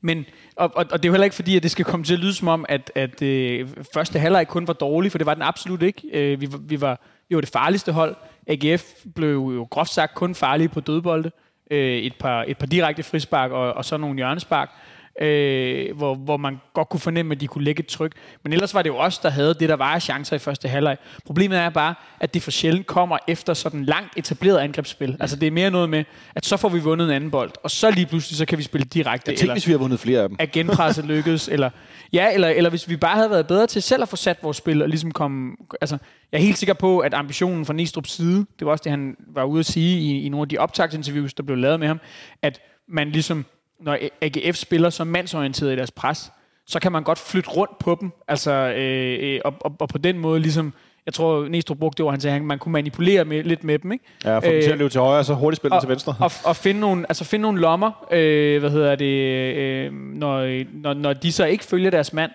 [0.02, 0.24] men,
[0.56, 2.20] og, og, og det er jo heller ikke fordi, at det skal komme til at
[2.20, 5.42] lyde som om, at, at øh, første halvleg kun var dårlig, for det var den
[5.42, 6.02] absolut ikke.
[6.12, 8.16] Øh, vi, vi, var, vi var det farligste hold.
[8.46, 11.30] AGF blev jo groft sagt kun farlige på dødbolde.
[11.70, 14.70] Øh, et, par, et par direkte frispark og, og så nogle hjørnespark
[15.20, 18.12] øh, hvor, hvor man godt kunne fornemme, at de kunne lægge et tryk.
[18.42, 20.96] Men ellers var det jo os, der havde det, der var chancer i første halvleg.
[21.26, 25.16] Problemet er bare, at det for sjældent kommer efter sådan langt etableret angrebsspil.
[25.20, 27.70] Altså det er mere noget med, at så får vi vundet en anden bold, og
[27.70, 29.30] så lige pludselig, så kan vi spille direkte.
[29.30, 30.36] Jeg tænker, hvis vi har vundet flere af dem.
[30.40, 31.70] At genpresset lykkedes, eller,
[32.12, 34.56] ja, eller, eller hvis vi bare havde været bedre til selv at få sat vores
[34.56, 35.98] spil, og ligesom komme, altså,
[36.32, 39.16] jeg er helt sikker på, at ambitionen fra Nistrups side, det var også det, han
[39.34, 42.00] var ude at sige i, i nogle af de optagsinterviews, der blev lavet med ham,
[42.42, 43.44] at man ligesom
[43.80, 46.32] når AGF spiller så mandsorienteret i deres pres,
[46.66, 49.98] så kan man godt flytte rundt på dem, altså, øh, øh, og, og, og på
[49.98, 50.72] den måde ligesom
[51.06, 53.78] Jeg tror, Næstrup brugte det ord, han sagde, at man kunne manipulere med, lidt med
[53.78, 53.92] dem.
[53.92, 54.04] Ikke?
[54.24, 56.14] Ja, for øh, til at løbe til højre, og så hurtigt spille og, til venstre.
[56.20, 60.94] Og, og finde, nogle, altså finde nogle lommer, øh, hvad hedder det, øh, når, når,
[60.94, 62.30] når de så ikke følger deres mand.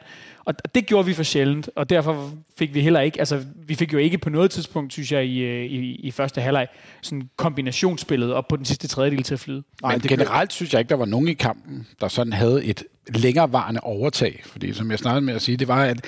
[0.45, 3.93] Og det gjorde vi for sjældent, og derfor fik vi heller ikke, altså vi fik
[3.93, 6.67] jo ikke på noget tidspunkt, synes jeg, i, øh, i, i første halvleg,
[7.01, 9.63] sådan kombinationsspillet op på den sidste tredjedel til at flyde.
[9.81, 12.65] Nej, Men det generelt synes jeg ikke, der var nogen i kampen, der sådan havde
[12.65, 14.41] et længerevarende overtag.
[14.45, 16.05] Fordi som jeg startede med at sige, det var, at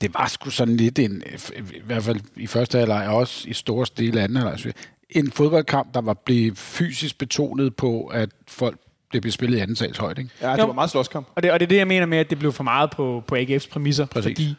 [0.00, 1.22] det var sgu sådan lidt en,
[1.58, 4.74] i hvert fald i første halvleg, og også i store dele af anden halvleg,
[5.10, 8.78] en fodboldkamp, der var blevet fysisk betonet på, at folk
[9.12, 10.34] det blev spillet i anden sals højde, ikke?
[10.42, 11.28] Ja, det var meget slåskamp.
[11.34, 13.24] Og det, og det er det, jeg mener med, at det blev for meget på,
[13.26, 14.06] på AGF's præmisser.
[14.06, 14.24] Præcis.
[14.24, 14.54] Fordi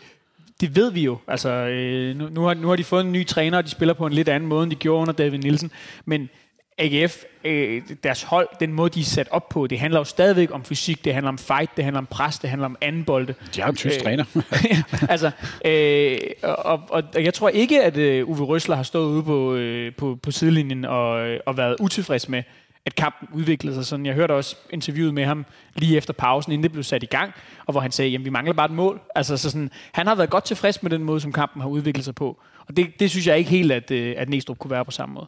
[0.62, 1.18] det ved vi jo.
[1.28, 3.94] Altså, øh, nu, nu, har, nu har de fået en ny træner, og de spiller
[3.94, 5.72] på en lidt anden måde, end de gjorde under David Nielsen.
[6.06, 6.30] Men
[6.78, 10.50] AGF, øh, deres hold, den måde, de er sat op på, det handler jo stadigvæk
[10.52, 13.34] om fysik, det handler om fight, det handler om pres, det handler om anden bolde.
[13.56, 14.26] De har en tysk øh, træner.
[15.14, 15.32] altså,
[15.66, 19.54] øh, og, og, og jeg tror ikke, at øh, Uwe Røsler har stået ude på,
[19.54, 22.44] øh, på, på sidelinjen og, øh, og været utilfreds med,
[22.86, 24.06] at kampen udviklede sig sådan.
[24.06, 27.34] Jeg hørte også interviewet med ham lige efter pausen, inden det blev sat i gang,
[27.66, 29.02] og hvor han sagde, at vi mangler bare et mål.
[29.16, 32.06] Altså, så sådan, han har været godt tilfreds med den måde, som kampen har udviklet
[32.06, 32.42] sig på.
[32.68, 35.14] Og det, det synes jeg ikke helt, at, øh, at Næstrup kunne være på samme
[35.14, 35.28] måde.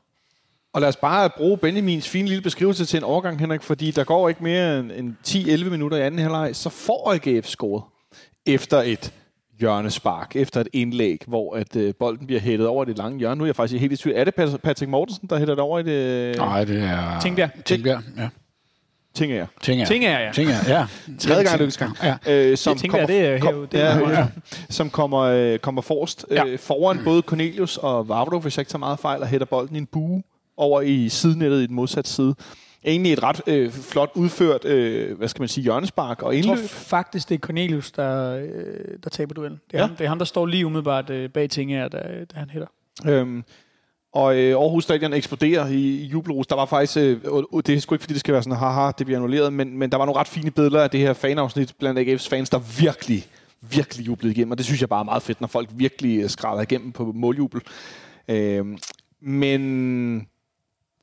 [0.73, 4.03] Og lad os bare bruge Benjamins fine lille beskrivelse til en overgang, Henrik, fordi der
[4.03, 7.83] går ikke mere end 10-11 minutter i anden halvleg, så får AGF scoret
[8.45, 9.13] efter et
[9.59, 13.35] hjørnespark, efter et indlæg, hvor at øh, bolden bliver hættet over det lange hjørne.
[13.37, 14.17] Nu er jeg faktisk helt i tvivl.
[14.17, 16.37] Er det Patrick Mortensen, der hætter det over i det?
[16.37, 17.19] Nej, det er...
[17.19, 17.49] Tingbjerg.
[17.65, 18.29] Tingbjerg, ja.
[19.15, 19.47] Tænker jeg.
[19.61, 19.87] Tingbjerg.
[19.87, 20.31] Tingbjerg, ja.
[20.33, 20.85] Tingbjerg, ja.
[21.19, 21.97] Tredje gang lykkes gang.
[22.03, 22.15] Ja.
[22.29, 23.67] Øh, som Jeg tænker, kommer, det er kom.
[23.71, 24.27] Det ja, er ja,
[24.69, 26.45] som kommer, øh, kommer forrest Ja.
[26.45, 29.75] øh, foran både Cornelius og Vavro, hvis jeg ikke tager meget fejl, og hætter bolden
[29.75, 30.23] i en bue
[30.57, 32.35] over i sidnettet i den modsatte side.
[32.85, 36.53] Egentlig et ret øh, flot udført, øh, hvad skal man sige, hjørnespark og Jeg tror
[36.53, 36.69] indløb.
[36.69, 38.49] faktisk, det er Cornelius, der, øh,
[39.03, 39.61] der taber duellen.
[39.71, 39.87] Det er, Ja.
[39.87, 41.97] ham, det er ham, der står lige umiddelbart øh, bag Tinge, da,
[42.33, 42.67] da han hætter.
[43.07, 43.43] Øhm,
[44.13, 46.47] og øh, Aarhus Stadion eksploderer i, i jubelros.
[46.47, 47.19] Der var faktisk, øh,
[47.51, 49.77] og det er sgu ikke fordi, det skal være sådan, haha, det bliver annulleret, men,
[49.77, 52.59] men der var nogle ret fine billeder af det her fanafsnit blandt AGF's fans, der
[52.81, 53.25] virkelig,
[53.61, 54.51] virkelig jublede igennem.
[54.51, 57.11] Og det synes jeg bare er meget fedt, når folk virkelig øh, skræller igennem på
[57.15, 57.61] måljubel.
[58.27, 58.77] Øhm,
[59.21, 60.27] men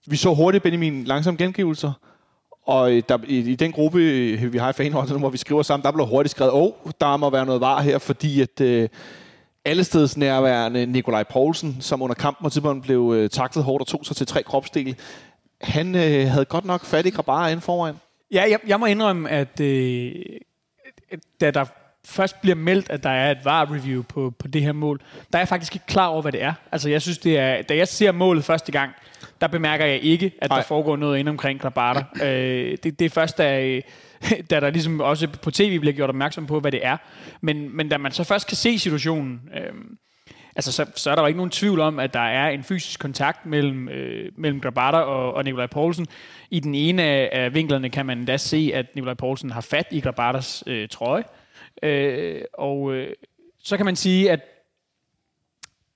[0.06, 1.92] vi så hurtigt Benjamin langsomme gengivelser.
[2.66, 5.62] Og øh, der, i, i den gruppe, øh, vi har i fanholdet, hvor vi skriver
[5.62, 8.60] sammen, der blev hurtigt skrevet, åh, oh, der må være noget var her, fordi at
[8.60, 8.88] øh,
[9.64, 14.06] allesteds nærværende Nikolaj Poulsen, som under kampen og tidspunkt blev øh, taklet hårdt og tog
[14.06, 14.94] sig til tre kropsdele,
[15.60, 17.94] han øh, havde godt nok fat i Grabara inden foran.
[18.32, 20.12] Ja, jeg, jeg må indrømme, at øh,
[21.40, 21.64] da der
[22.04, 25.00] først bliver meldt, at der er et VAR-review på, på det her mål,
[25.32, 26.52] der er jeg faktisk ikke klar over, hvad det er.
[26.72, 27.62] Altså, jeg synes, det er...
[27.62, 28.92] Da jeg ser målet første gang,
[29.40, 30.58] der bemærker jeg ikke, at Nej.
[30.58, 32.04] der foregår noget inde omkring Grabata.
[32.26, 33.80] øh, det, det er først, da,
[34.50, 36.96] da der ligesom også på tv bliver gjort opmærksom på, hvad det er.
[37.40, 39.40] Men, men da man så først kan se situationen...
[39.56, 39.72] Øh,
[40.56, 43.00] altså, så, så er der jo ikke nogen tvivl om, at der er en fysisk
[43.00, 46.06] kontakt mellem, øh, mellem Grabata og, og Nikolaj Poulsen.
[46.50, 49.86] I den ene af, af vinklerne kan man da se, at Nikolaj Poulsen har fat
[49.90, 51.24] i Grabatas øh, trøje.
[51.82, 53.12] Øh, og øh,
[53.58, 54.40] så kan man sige, at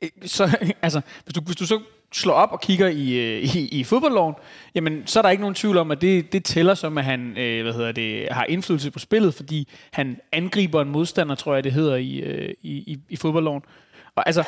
[0.02, 1.80] øh, så, altså, hvis, du, hvis du så
[2.14, 4.34] slår op og kigger i, øh, i, i fodboldloven,
[4.74, 7.38] jamen, så er der ikke nogen tvivl om, at det, det tæller som, at han
[7.38, 11.64] øh, hvad hedder det, har indflydelse på spillet, fordi han angriber en modstander, tror jeg,
[11.64, 13.62] det hedder i, øh, i, i, i fodboldloven.
[14.16, 14.44] Og altså,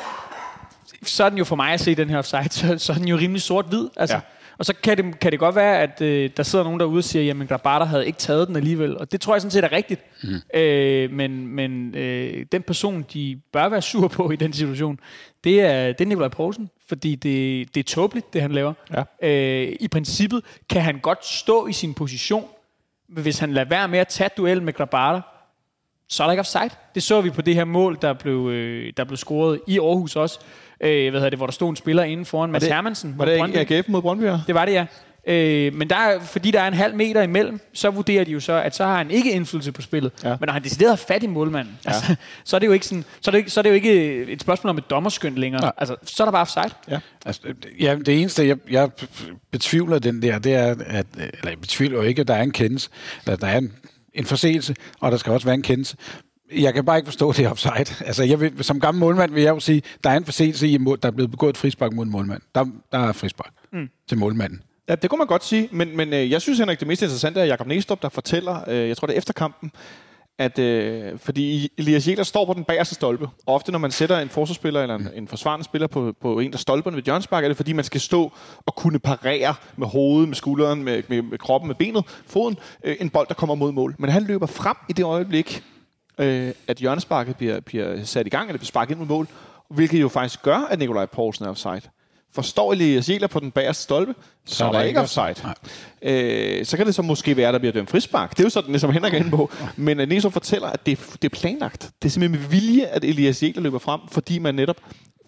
[1.03, 3.07] så er den jo for mig at se den her offside, så, så er den
[3.07, 3.89] jo rimelig sort-hvid.
[3.97, 4.15] Altså.
[4.15, 4.21] Ja.
[4.57, 7.03] Og så kan det, kan det godt være, at øh, der sidder nogen derude og
[7.03, 8.97] siger, jamen Grabata havde ikke taget den alligevel.
[8.97, 10.01] Og det tror jeg sådan set er rigtigt.
[10.23, 10.59] Mm.
[10.59, 14.99] Øh, men men øh, den person, de bør være sur på i den situation,
[15.43, 16.69] det er, det er Nikolaj Poulsen.
[16.87, 18.73] Fordi det, det er tåbeligt, det han laver.
[18.93, 19.27] Ja.
[19.29, 22.45] Øh, I princippet kan han godt stå i sin position,
[23.07, 25.21] hvis han lader være med at tage duel med Grabata,
[26.09, 26.69] så er der ikke offside.
[26.95, 30.15] Det så vi på det her mål, der blev, øh, der blev scoret i Aarhus
[30.15, 30.39] også.
[30.81, 33.13] Øh, hvad hedder det, hvor der stod en spiller inde foran Mads Hermansen.
[33.17, 33.57] Var mod det Brøndby.
[33.57, 34.25] ikke AGF mod Brøndby?
[34.47, 34.85] Det var det, ja.
[35.27, 38.39] Øh, men der er, fordi der er en halv meter imellem, så vurderer de jo
[38.39, 40.11] så, at så har han ikke indflydelse på spillet.
[40.23, 40.29] Ja.
[40.29, 40.35] Ja.
[40.39, 41.91] Men når han decideret har fat i målmanden, ja.
[41.91, 44.23] altså, så, er det jo ikke sådan, så, er det, så er det jo ikke
[44.23, 45.61] et spørgsmål om et dommerskøn længere.
[45.61, 45.71] Nej.
[45.77, 46.69] Altså, så er der bare offside.
[46.89, 46.99] Ja.
[47.25, 47.41] Altså,
[47.79, 48.89] ja, det eneste, jeg, jeg
[49.51, 52.51] betvivler den der, det er, at, eller jeg betvivler jo ikke, at der er en
[52.51, 52.89] kendelse,
[53.25, 53.73] at der er en,
[54.13, 55.97] en forseelse, og der skal også være en kendelse.
[56.55, 58.05] Jeg kan bare ikke forstå, det offside.
[58.05, 60.77] Altså, jeg vil, som gammel målmand vil jeg jo sige, der er en forseelse i,
[60.77, 62.41] der er blevet begået et frispark mod en målmand.
[62.55, 63.89] Der, der er frispark mm.
[64.09, 64.61] til målmanden.
[64.89, 67.39] Ja, det kunne man godt sige, men, men øh, jeg synes, Henrik, det mest interessante
[67.39, 69.71] er Jakob Næstrup, der fortæller, øh, jeg tror det er efter kampen,
[70.39, 74.19] at øh, fordi Elias Jæler står på den bagerste stolpe, og ofte når man sætter
[74.19, 77.47] en forsvarsspiller eller en, en forsvarende spiller på, på en af stolperne ved Jørgensbak, er
[77.47, 78.31] det fordi, man skal stå
[78.65, 82.95] og kunne parere med hovedet, med skulderen, med, med, med kroppen, med benet, foden, øh,
[82.99, 83.95] en bold, der kommer mod mål.
[83.99, 85.63] Men han løber frem i det øjeblik,
[86.19, 89.27] øh, at hjørnesparket bliver, bliver sat i gang, eller bliver sparket ind mod mål,
[89.69, 91.81] hvilket jo faktisk gør, at Nikolaj Poulsen er offside.
[92.33, 95.35] Forstår Elias Jæler på den bagerste stolpe, så, så er der ikke offside.
[96.01, 98.29] Øh, så kan det så måske være, at der bliver dømt frispark.
[98.29, 99.51] Det er jo sådan, som Henrik er inde på.
[99.75, 101.91] Men uh, Niso fortæller, at det, det er planlagt.
[102.01, 104.77] Det er simpelthen med vilje, at Elias Jæler løber frem, fordi man netop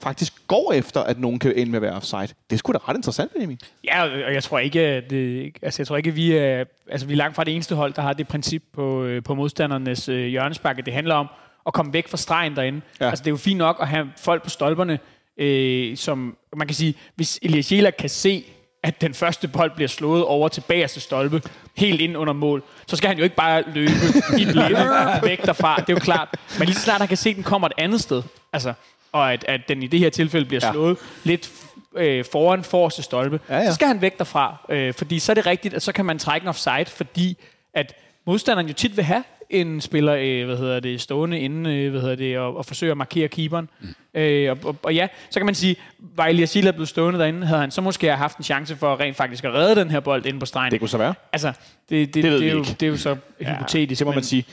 [0.04, 2.22] faktisk går efter, at nogen kan ende med at være offside.
[2.22, 3.60] Det er sgu da ret interessant, Benjamin.
[3.84, 7.08] Ja, og jeg tror ikke, at det, altså jeg tror ikke, at vi er, altså
[7.08, 10.10] vi er langt fra det eneste hold, der har det princip på, øh, på modstandernes
[10.10, 11.28] øh, hjørnespark, det handler om
[11.68, 12.82] at komme væk fra stregen derinde.
[13.00, 13.10] Ja.
[13.10, 15.00] Altså det er jo fint nok at have folk på stolperne,
[15.38, 18.46] øh, som man kan sige, hvis Elias Jæler kan se,
[18.84, 21.42] at den første bold bliver slået over til bagerste stolpe,
[21.78, 23.92] helt ind under mål, så skal han jo ikke bare løbe
[24.38, 24.90] i blinde
[25.30, 25.76] væk derfra.
[25.76, 26.36] Det er jo klart.
[26.60, 28.74] Men lige så snart han kan se, at den kommer et andet sted, altså,
[29.12, 30.72] og at, at den i det her tilfælde bliver ja.
[30.72, 31.52] slået lidt
[31.96, 33.66] øh, foran forreste stolpe, ja, ja.
[33.66, 34.66] så skal han væk derfra.
[34.70, 37.38] Øh, fordi så er det rigtigt, at så kan man trække en offside, fordi
[37.74, 37.94] at
[38.26, 42.02] modstanderen jo tit vil have en spiller øh, hvad hedder det, stående inden øh, hvad
[42.02, 43.70] hedder det, og, og forsøge at markere keeperen.
[43.80, 43.88] Mm.
[44.14, 47.48] Øh, og, og, og, ja, så kan man sige, var Elias Silla blevet stående derinde,
[47.48, 50.26] havde han så måske haft en chance for rent faktisk at redde den her bold
[50.26, 50.72] inde på stregen.
[50.72, 51.14] Det kunne så være.
[51.34, 51.54] Altså,
[51.90, 54.00] det, det, det, det, er, jo, det er jo så ja, hypotetisk.
[54.00, 54.46] Det må man sige.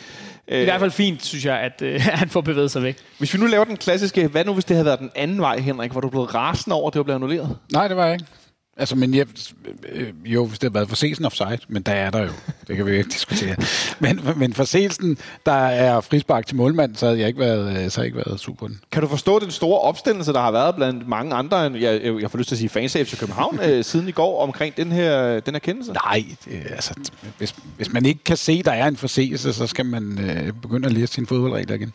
[0.48, 2.96] Det er i hvert fald fint, synes jeg, at øh, han får bevæget sig væk.
[3.18, 5.58] Hvis vi nu laver den klassiske, hvad nu hvis det havde været den anden vej,
[5.58, 5.94] Henrik?
[5.94, 7.56] Var du blevet rasende over, at det var blevet annulleret?
[7.72, 8.24] Nej, det var jeg ikke.
[8.78, 9.26] Altså, men jeg,
[9.92, 12.30] øh, jo, hvis det havde været forseelsen offside, men der er der jo.
[12.68, 13.56] Det kan vi jo ikke diskutere.
[14.00, 17.80] Men, men forseelsen, der er frispark til målmand, så havde jeg ikke været, øh, så
[17.80, 18.68] havde jeg ikke været super.
[18.92, 22.30] Kan du forstå den store opstillelse, der har været blandt mange andre, jeg, jeg, jeg
[22.30, 25.40] får lyst til at sige fans af København, øh, siden i går omkring den her,
[25.40, 25.92] den her kendelse?
[25.92, 26.94] Nej, det, altså,
[27.38, 30.86] hvis, hvis man ikke kan se, der er en forseelse, så skal man øh, begynde
[30.86, 31.92] at læse sine fodboldregler igen.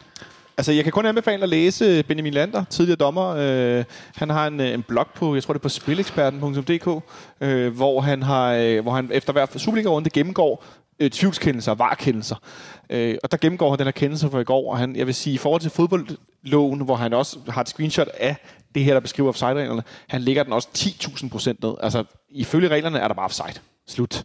[0.62, 3.36] Altså, jeg kan kun anbefale at læse Benjamin Lander, tidligere dommer.
[3.38, 3.84] Øh,
[4.15, 7.04] han har en, øh, en blog på, jeg tror det er på spileksperten.dk,
[7.41, 10.65] øh, hvor, han har, øh, hvor han efter hver Superliga-runde gennemgår
[11.00, 12.36] øh, tvivlskendelser og varkendelser.
[12.89, 15.15] Øh, og der gennemgår han den her kendelse fra i går, og han, jeg vil
[15.15, 18.36] sige, i forhold til fodboldloven, hvor han også har et screenshot af
[18.76, 21.74] det her, der beskriver offside-reglerne, han ligger den også 10.000 procent ned.
[21.84, 23.60] Altså, ifølge reglerne er der bare offside.
[23.88, 24.24] Slut.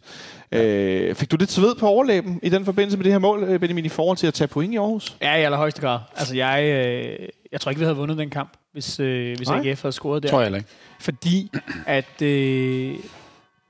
[0.51, 3.59] Øh, fik du det sved på overlæben i den forbindelse med det her mål, øh,
[3.59, 5.17] Benjamin, i forhold til at tage point i Aarhus?
[5.21, 5.99] Ja, i allerhøjeste grad.
[6.15, 9.81] Altså, jeg, øh, jeg tror ikke, vi havde vundet den kamp, hvis, øh, hvis AGF
[9.81, 10.29] havde scoret der.
[10.29, 10.67] Tror jeg ikke.
[10.99, 11.51] Fordi
[11.85, 12.21] at...
[12.21, 12.95] Øh,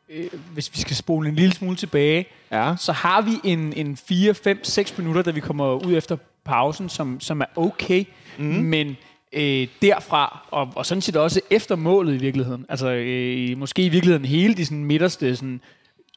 [0.09, 2.75] øh, hvis vi skal spole en lille smule tilbage, ja.
[2.79, 6.89] så har vi en, en 4, 5, 6 minutter, da vi kommer ud efter pausen,
[6.89, 8.05] som, som er okay.
[8.37, 8.45] Mm.
[8.45, 8.97] Men
[9.33, 13.89] øh, derfra, og, og sådan set også efter målet i virkeligheden, altså øh, måske i
[13.89, 15.61] virkeligheden hele de sådan, midterste sådan,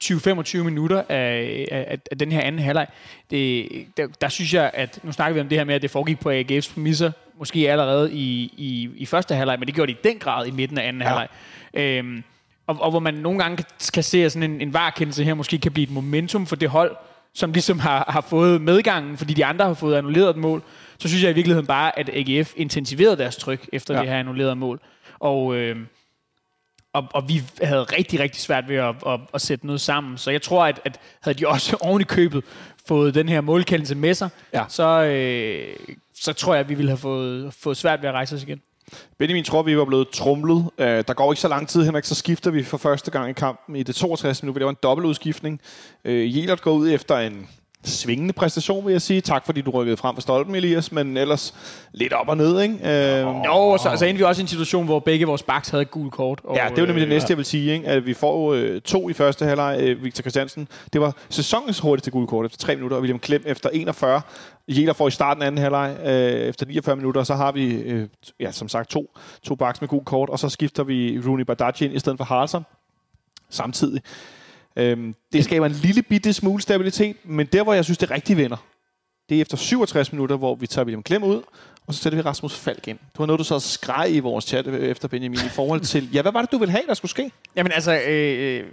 [0.04, 2.86] 20-25 minutter af, af, af den her anden halvleg,
[3.30, 5.90] det, der, der synes jeg, at nu snakker vi om det her med, at det
[5.90, 9.98] foregik på AGF's præmisser, måske allerede i, i, i første halvleg, men det gjorde det
[9.98, 11.08] i den grad i midten af anden ja.
[11.08, 11.28] halvleg.
[11.74, 12.24] Øhm,
[12.66, 15.34] og, og hvor man nogle gange kan, kan se, at sådan en, en varkendelse her
[15.34, 16.96] måske kan blive et momentum for det hold,
[17.34, 20.62] som ligesom har, har fået medgangen, fordi de andre har fået annulleret et mål,
[20.98, 24.00] så synes jeg i virkeligheden bare, at AGF intensiverede deres tryk efter ja.
[24.00, 24.80] det her annullerede mål.
[25.18, 25.76] Og, øh,
[26.92, 30.18] og, og vi havde rigtig, rigtig svært ved at, at, at sætte noget sammen.
[30.18, 32.44] Så jeg tror, at, at havde de også oven i købet
[32.88, 34.64] fået den her målkendelse med sig, ja.
[34.68, 38.34] så, øh, så tror jeg, at vi ville have fået, fået svært ved at rejse
[38.34, 38.60] os igen.
[39.18, 40.56] Benjamin tror, vi var blevet trumlet.
[40.56, 43.32] Uh, der går ikke så lang tid, Henrik, så skifter vi for første gang i
[43.32, 44.42] kampen i det 62.
[44.42, 44.58] minutter.
[44.58, 45.60] Det var en dobbeltudskiftning.
[46.04, 47.48] Uh, Jelert går ud efter en
[47.84, 49.20] svingende præstation, vil jeg sige.
[49.20, 51.54] Tak, fordi du rykkede frem for stolpen, Elias, men ellers
[51.92, 52.74] lidt op og ned, ikke?
[52.74, 55.68] Øh, jo, og så, så endte vi også i en situation, hvor begge vores backs
[55.68, 56.40] havde et gult kort.
[56.44, 57.86] Og, ja, det var nemlig det øh, næste, jeg vil sige, ikke?
[57.86, 60.68] At vi får øh, to i første halvleg, øh, Victor Christiansen.
[60.92, 64.20] Det var sæsonens hurtigste gult kort efter tre minutter, og William Klem efter 41.
[64.68, 66.10] Jæler får i starten anden halvleg øh,
[66.48, 68.08] efter 49 minutter, og så har vi, øh,
[68.40, 71.84] ja, som sagt, to, to backs med gult kort, og så skifter vi Rooney Badaji
[71.84, 72.64] ind i stedet for Haraldsson
[73.50, 74.02] samtidig.
[74.76, 78.36] Øhm, det skaber en lille bitte smule stabilitet, men der, hvor jeg synes, det rigtig
[78.36, 78.56] vinder,
[79.28, 81.42] det er efter 67 minutter, hvor vi tager William Klem ud,
[81.86, 82.98] og så sætter vi Rasmus Falk ind.
[82.98, 86.08] Det var noget, du så skreg i vores chat øh, efter Benjamin i forhold til,
[86.14, 87.30] ja, hvad var det, du ville have, der skulle ske?
[87.56, 88.64] Jamen altså, øh, øh,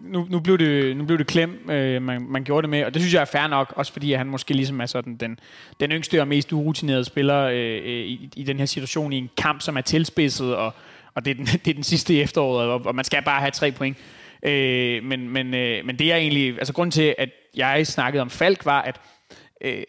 [0.00, 2.94] nu, nu, blev det, nu blev det Klem, øh, man, man gjorde det med, og
[2.94, 5.38] det synes jeg er fair nok, også fordi han måske ligesom er sådan den,
[5.80, 9.30] den yngste og mest urutinerede spiller øh, øh, i, i den her situation, i en
[9.36, 10.74] kamp, som er tilspidset, og,
[11.14, 13.40] og det, er den, det er den sidste i efteråret, og, og man skal bare
[13.40, 13.96] have tre point.
[14.42, 18.30] Øh, men, men, øh, men det er egentlig, altså grunden til, at jeg snakkede om
[18.30, 19.00] Falk, var, at
[19.64, 19.82] øh,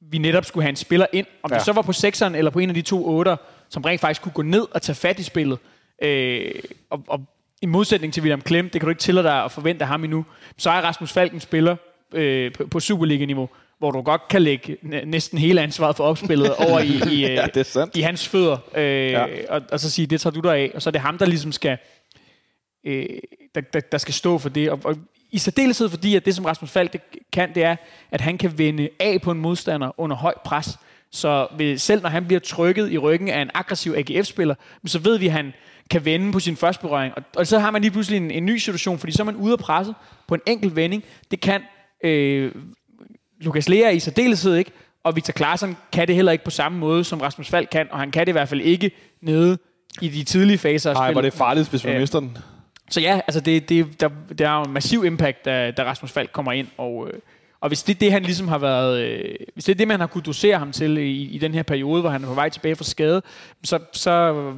[0.00, 1.56] vi netop skulle have en spiller ind, om ja.
[1.56, 3.36] det så var på sekseren eller på en af de to otter,
[3.68, 5.58] som rent faktisk kunne gå ned og tage fat i spillet.
[6.02, 6.54] Øh,
[6.90, 7.20] og, og
[7.62, 10.24] i modsætning til William Klem, det kan du ikke tillade dig at forvente ham endnu,
[10.58, 11.76] så er Rasmus Falk en spiller
[12.14, 16.80] øh, på, på Superliga-niveau, hvor du godt kan lægge næsten hele ansvaret for opspillet over
[16.80, 17.46] i, i, ja,
[17.94, 19.26] i hans fødder, øh, ja.
[19.48, 21.26] og, og så sige, det tager du dig af, og så er det ham, der
[21.26, 21.78] ligesom skal
[22.84, 23.06] øh,
[23.54, 24.70] der, der, der skal stå for det.
[24.70, 24.96] Og, og
[25.30, 27.00] i særdeleshed fordi, at det som Rasmus Falk det
[27.32, 27.76] kan, det er,
[28.10, 30.78] at han kan vende af på en modstander under højt pres.
[31.12, 34.54] Så ved, selv når han bliver trykket i ryggen af en aggressiv AGF-spiller,
[34.86, 35.52] så ved vi, at han
[35.90, 37.14] kan vende på sin første berøring.
[37.16, 39.36] Og, og så har man lige pludselig en, en ny situation, fordi så er man
[39.36, 39.94] ude af presset
[40.28, 41.04] på en enkelt vending.
[41.30, 41.62] Det kan
[42.04, 42.52] øh,
[43.40, 44.70] Lukas Lea i særdeleshed ikke,
[45.04, 47.98] og Victor Klaarsson kan det heller ikke på samme måde, som Rasmus Falk kan, og
[47.98, 48.90] han kan det i hvert fald ikke
[49.22, 49.58] nede
[50.00, 52.00] i de tidlige faser af Nej, var det farligt, hvis man Ja.
[52.00, 52.38] mister den.
[52.90, 56.12] Så ja, altså det, det, der, der er jo en massiv impact, da, da Rasmus
[56.12, 57.20] Falk kommer ind, og, øh,
[57.60, 60.00] og hvis det er det, han ligesom har været, øh, hvis det er det, man
[60.00, 62.48] har kunne dosere ham til i, i den her periode, hvor han er på vej
[62.48, 63.22] tilbage fra skade,
[63.64, 64.10] så, så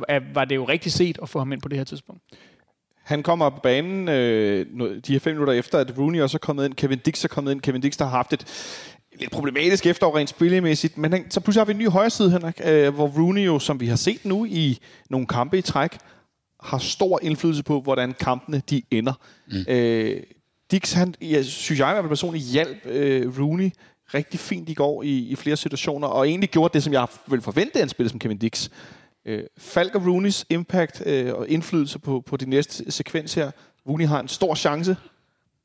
[0.08, 2.22] er, var det jo rigtig set at få ham ind på det her tidspunkt.
[3.02, 4.66] Han kommer på banen øh,
[5.06, 6.74] de her fem minutter efter, at Rooney også er kommet ind.
[6.74, 7.60] Kevin Dix er kommet ind.
[7.60, 8.46] Kevin Dix, der har haft et
[9.20, 10.98] lidt problematisk efterår rent spillemæssigt.
[10.98, 13.58] Men han, så pludselig har vi en ny højre side, Henrik, øh, hvor Rooney jo,
[13.58, 14.78] som vi har set nu i
[15.10, 15.98] nogle kampe i træk,
[16.62, 19.12] har stor indflydelse på, hvordan kampene de ender.
[19.48, 19.64] Mm.
[19.68, 20.22] Øh,
[20.70, 23.70] Dix, han, jeg synes jeg i hvert fald personligt, hjalp øh, Rooney
[24.14, 27.40] rigtig fint i går i, i flere situationer, og egentlig gjorde det, som jeg vil
[27.40, 28.68] forvente af en spiller som Kevin Dix.
[29.26, 33.50] Øh, Falk og Rooneys impact øh, og indflydelse på, på de næste sekvens her.
[33.88, 34.96] Rooney har en stor chance.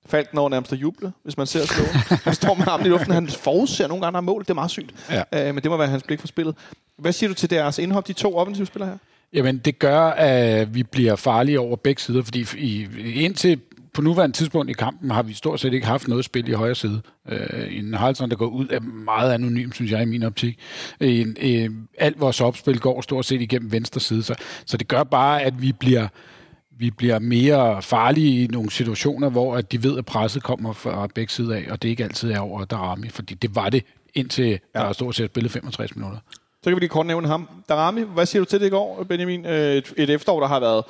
[0.06, 1.90] Falk når nærmest at juble, hvis man ser slået.
[2.24, 3.14] Han står med armen i luften.
[3.14, 4.42] Han forudser nogle gange, der er mål.
[4.42, 4.94] Det er meget sygt.
[5.10, 5.48] Ja.
[5.48, 6.56] Øh, men det må være hans blik for spillet.
[6.98, 8.98] Hvad siger du til deres indhop, de to offensive spillere her?
[9.34, 13.62] Jamen, det gør, at vi bliver farlige over begge sider, fordi i, indtil
[13.94, 16.76] på nuværende tidspunkt i kampen har vi stort set ikke haft noget spil i højre
[16.76, 17.02] side.
[17.30, 20.60] Øh, en Haraldsson, der går ud, er meget anonym, synes jeg, i min optik.
[21.00, 24.36] En, øh, alt vores opspil går stort set igennem venstre side, så,
[24.66, 26.08] så det gør bare, at vi bliver
[26.80, 31.08] vi bliver mere farlige i nogle situationer, hvor at de ved, at presset kommer fra
[31.16, 34.46] begge sider af, og det ikke altid er over Darami, fordi det var det, indtil
[34.46, 34.58] ja.
[34.74, 36.20] der er stort set spillet 65 minutter.
[36.64, 37.50] Så kan vi lige kort nævne ham.
[37.70, 39.46] Darami, hvad siger du til det i går, Benjamin?
[39.46, 40.84] Øh, Et, et efterår, der har været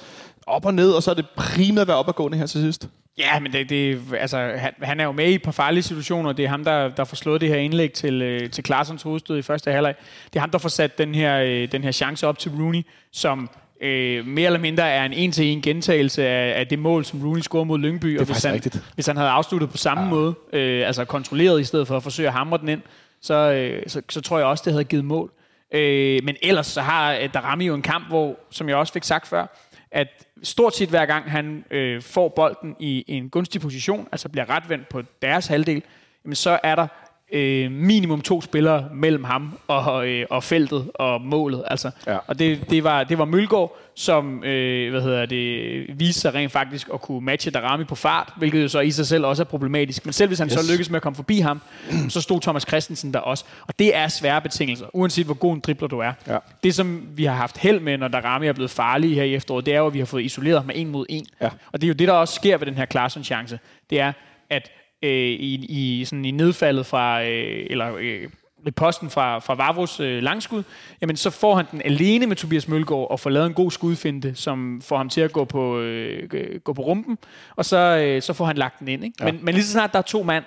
[0.48, 2.90] op og ned, og så er det primært været opadgående her til sidst.
[3.18, 6.34] Ja, men det, det, altså, han, han er jo med i et par farlige situationer.
[6.34, 9.38] Det er ham, der, der får slået det her indlæg til, øh, til Klarsons hovedstød
[9.38, 9.96] i første halvleg.
[10.26, 12.82] Det er ham, der får sat den her, øh, den her chance op til Rooney,
[13.12, 13.50] som
[13.82, 17.66] øh, mere eller mindre er en en-til-en gentagelse af, af det mål, som Rooney scorede
[17.66, 18.20] mod Lyngby.
[18.20, 18.84] og hvis han, rigtigt.
[18.96, 20.10] hvis han havde afsluttet på samme ja.
[20.10, 22.82] måde, øh, altså kontrolleret i stedet for at forsøge at hamre den ind,
[23.22, 25.32] så, øh, så, så tror jeg også, det havde givet mål.
[25.72, 29.04] Øh, men ellers så har øh, Darami jo en kamp, hvor, som jeg også fik
[29.04, 29.46] sagt før,
[29.92, 30.08] at
[30.44, 34.90] stort set hver gang han øh, får bolden i en gunstig position, altså bliver retvendt
[34.90, 35.84] på deres halvdel,
[36.26, 36.88] jamen så er der
[37.32, 41.64] øh, minimum to spillere mellem ham og, øh, og feltet og målet.
[41.68, 41.92] Altså.
[42.08, 42.18] Ja.
[42.28, 46.52] Og det, det, var, det var Mølgaard, som øh, hvad hedder det, viste sig rent
[46.52, 49.46] faktisk at kunne matche Darami på fart, hvilket jo så i sig selv også er
[49.46, 50.06] problematisk.
[50.06, 50.54] Men selv hvis han yes.
[50.54, 51.62] så lykkes med at komme forbi ham,
[52.10, 53.46] så stod Thomas Christensen der også.
[53.68, 56.14] Og det er svære betingelser, uanset hvor god en dribler du er.
[56.28, 56.38] Ja.
[56.64, 59.66] Det, som vi har haft held med, når Darami er blevet farlig her i efteråret,
[59.66, 61.26] det er jo, at vi har fået isoleret ham med en mod en.
[61.42, 61.50] Ja.
[61.72, 63.60] Og det er jo det, der også sker ved den her Klaarsson-chance.
[63.90, 64.14] Det er,
[64.50, 64.72] at
[65.04, 68.30] øh, i, i, sådan i nedfaldet fra, øh, eller øh,
[68.66, 70.64] riposten fra, fra Vavros øh, langskud,
[71.02, 74.36] jamen så får han den alene med Tobias Mølgaard og får lavet en god skudfinte,
[74.36, 76.30] som får ham til at gå på, øh,
[76.64, 77.18] gå på rumpen,
[77.56, 79.04] og så, øh, så får han lagt den ind.
[79.04, 79.16] Ikke?
[79.20, 79.26] Ja.
[79.26, 80.44] Men, men lige så snart der er to mand,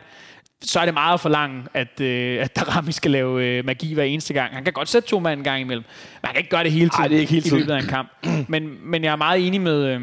[0.63, 4.05] så er det meget at forlange, at, øh, at Darami skal lave øh, magi hver
[4.05, 4.55] eneste gang.
[4.55, 5.85] Han kan godt sætte to mand en gang imellem,
[6.23, 7.59] men han kan ikke gøre det hele tiden Ej, det er ikke hele i tiden.
[7.59, 8.09] løbet af en kamp.
[8.49, 10.01] Men, men jeg er meget enig med, øh,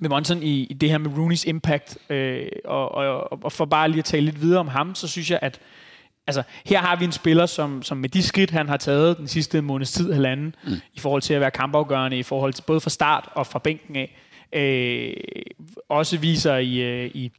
[0.00, 1.98] med Monson i, i det her med Rooney's impact.
[2.10, 5.30] Øh, og, og, og for bare lige at tale lidt videre om ham, så synes
[5.30, 5.60] jeg, at
[6.26, 9.28] altså, her har vi en spiller, som, som med de skridt, han har taget den
[9.28, 10.72] sidste måneds tid, halvanden, mm.
[10.94, 13.96] i forhold til at være kampafgørende, i forhold til både fra start og fra bænken
[13.96, 14.16] af,
[14.52, 15.14] øh,
[15.88, 17.32] også viser i, øh, i,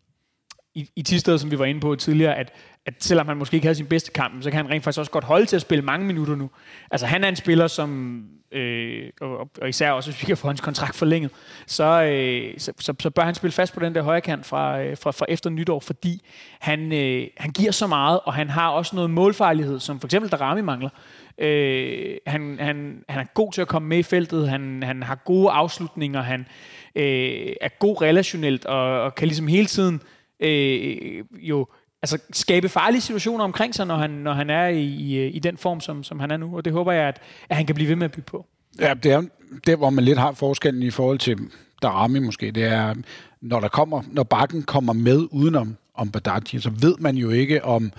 [0.76, 2.52] i, i Tisted, som vi var inde på tidligere, at,
[2.86, 5.12] at selvom han måske ikke havde sin bedste kamp, så kan han rent faktisk også
[5.12, 6.50] godt holde til at spille mange minutter nu.
[6.92, 10.48] Altså han er en spiller, som, øh, og, og især også hvis vi kan få
[10.48, 11.32] hans kontrakt forlænget,
[11.68, 14.82] så, øh, så, så, så bør han spille fast på den der højre kant fra,
[14.82, 16.22] øh, fra, fra efter nytår, fordi
[16.60, 20.32] han, øh, han giver så meget, og han har også noget målfarlighed, som for eksempel
[20.32, 20.90] Darami mangler.
[21.38, 25.16] Øh, han, han, han er god til at komme med i feltet, han, han har
[25.16, 26.48] gode afslutninger, han
[26.96, 30.02] øh, er god relationelt, og, og kan ligesom hele tiden
[30.40, 31.68] øh, jo
[32.02, 35.58] altså skabe farlige situationer omkring sig, når han, når han er i, i, i den
[35.58, 36.56] form, som, som han er nu.
[36.56, 38.46] Og det håber jeg, at, at han kan blive ved med at bygge på.
[38.80, 39.22] Ja, det er
[39.68, 41.40] der, hvor man lidt har forskellen i forhold til
[41.82, 42.52] Darami måske.
[42.52, 42.96] Det er,
[43.42, 47.66] når der kommer, når bakken kommer med udenom om Badaji, så ved man jo ikke,
[47.66, 47.92] om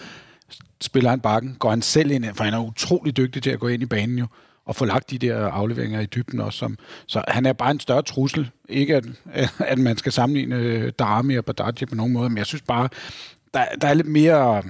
[0.81, 3.69] spiller han bakken, går han selv ind, for han er utrolig dygtig til at gå
[3.69, 4.27] ind i banen jo,
[4.65, 6.59] og få lagt de der afleveringer i dybden også.
[6.59, 8.51] Som, så han er bare en større trussel.
[8.69, 9.05] Ikke at,
[9.59, 12.89] at man skal sammenligne øh, Darami og Badaji på nogen måde, men jeg synes bare,
[13.55, 14.63] der, der er lidt mere, jeg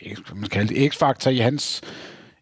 [0.00, 1.80] ved ikke, hvad man skal kalde det, x-faktor i hans,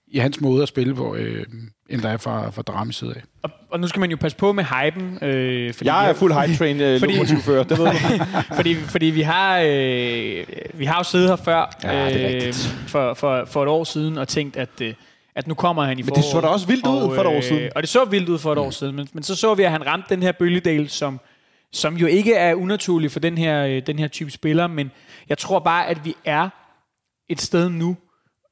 [0.09, 1.45] i hans måde at spille på, øh,
[1.91, 3.23] end der er fra, fra Dramis side af.
[3.43, 5.19] Og, og nu skal man jo passe på med hypen.
[5.23, 8.25] Øh, fordi Jeg er fuld hype train øh, Fordi- lokomotivfører, det ved du.
[8.57, 10.45] fordi, fordi vi har øh,
[10.75, 12.53] vi har jo siddet her før Ja, øh,
[12.87, 14.95] for, for, for et år siden og tænkt, at, øh,
[15.37, 17.37] at nu kommer han i Men det så da også vildt ud for et år
[17.37, 17.71] øh, siden.
[17.77, 19.71] Og det så vildt ud for et år siden, men, men så så vi, at
[19.71, 21.21] han ramte den her bølgedel, som,
[21.77, 24.91] som jo ikke er unaturlig for den her, øh, den her type spiller, men
[25.29, 26.49] jeg tror bare, at vi er
[27.29, 27.97] et sted nu,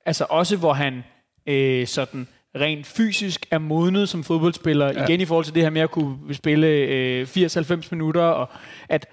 [0.06, 1.02] altså også hvor han
[1.46, 5.04] øh, sådan rent fysisk er modnet som fodboldspiller, ja.
[5.04, 8.48] igen i forhold til det her med at kunne spille øh, 80-90 minutter, og
[8.88, 9.06] at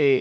[0.00, 0.20] øh,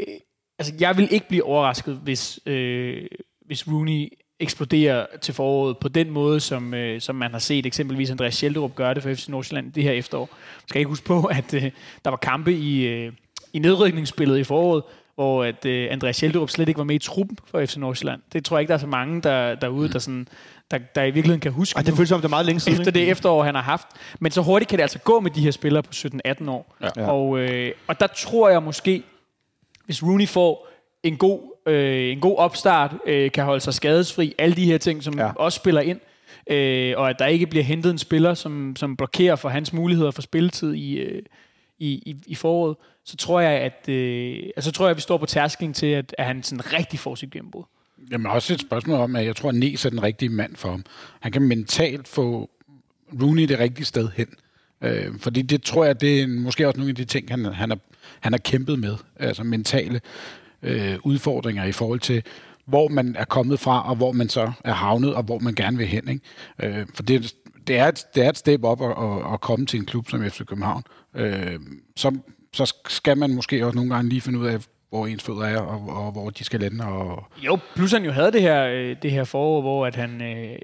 [0.60, 3.08] altså jeg vil ikke blive overrasket, hvis, øh,
[3.46, 4.10] hvis Rooney
[4.40, 8.76] eksploderer til foråret på den måde, som, øh, som man har set eksempelvis Andreas Schjelderup
[8.76, 10.30] gøre det for FC Nordsjælland det her efterår.
[10.32, 11.72] Man skal ikke huske på, at øh,
[12.06, 13.12] der var kampe i, øh,
[13.54, 14.84] i nedrykningsspillet i foråret,
[15.16, 18.22] hvor at, øh, Andreas Schjelderup slet ikke var med i truppen for FC Nordsjælland.
[18.34, 20.28] Det tror jeg ikke, der er så mange der, derude, der, sådan,
[20.72, 22.80] der, der i virkeligheden kan huske Ej, det føles som, det er meget længe siden.
[22.80, 23.88] efter det efterår, han har haft.
[24.20, 26.76] Men så hurtigt kan det altså gå med de her spillere på 17-18 år.
[26.96, 27.12] Ja.
[27.12, 29.04] Og, øh, og der tror jeg måske,
[29.86, 30.68] hvis Rooney får
[31.04, 35.04] en god, øh, en god opstart, øh, kan holde sig skadesfri, alle de her ting,
[35.04, 35.32] som ja.
[35.36, 36.00] også spiller ind,
[36.50, 40.12] øh, og at der ikke bliver hentet en spiller, som, som blokerer for hans muligheder
[40.12, 41.22] for spilletid i, øh,
[41.84, 45.02] i, i, i foråret, så tror jeg, at øh, altså, så tror jeg, at vi
[45.02, 47.64] står på tærskling til, at, at han sådan rigtig får sit gennembrud.
[48.12, 50.70] Jamen også et spørgsmål om, at jeg tror, at Nes er den rigtige mand for
[50.70, 50.84] ham.
[51.20, 52.50] Han kan mentalt få
[53.22, 54.28] Rooney det rigtige sted hen.
[54.82, 57.70] Øh, fordi det tror jeg, det er måske også nogle af de ting, han, han,
[57.70, 57.80] har,
[58.20, 58.96] han har kæmpet med.
[59.20, 60.02] Altså mentale
[60.64, 62.24] øh, udfordringer i forhold til,
[62.66, 65.78] hvor man er kommet fra, og hvor man så er havnet, og hvor man gerne
[65.78, 66.08] vil hen.
[66.08, 66.80] Ikke?
[66.80, 67.36] Øh, for det,
[67.68, 70.10] det, er et, det er et step op at, at, at komme til en klub
[70.10, 70.84] som FC København.
[71.16, 71.60] Øh,
[71.96, 72.18] så,
[72.54, 74.60] så skal man måske også nogle gange lige finde ud af,
[74.90, 76.86] hvor ens fødder er, og, og hvor de skal lande.
[76.86, 80.22] Og, Jo, plus han jo havde det her, øh, det her forår, hvor at han,
[80.22, 80.56] øh,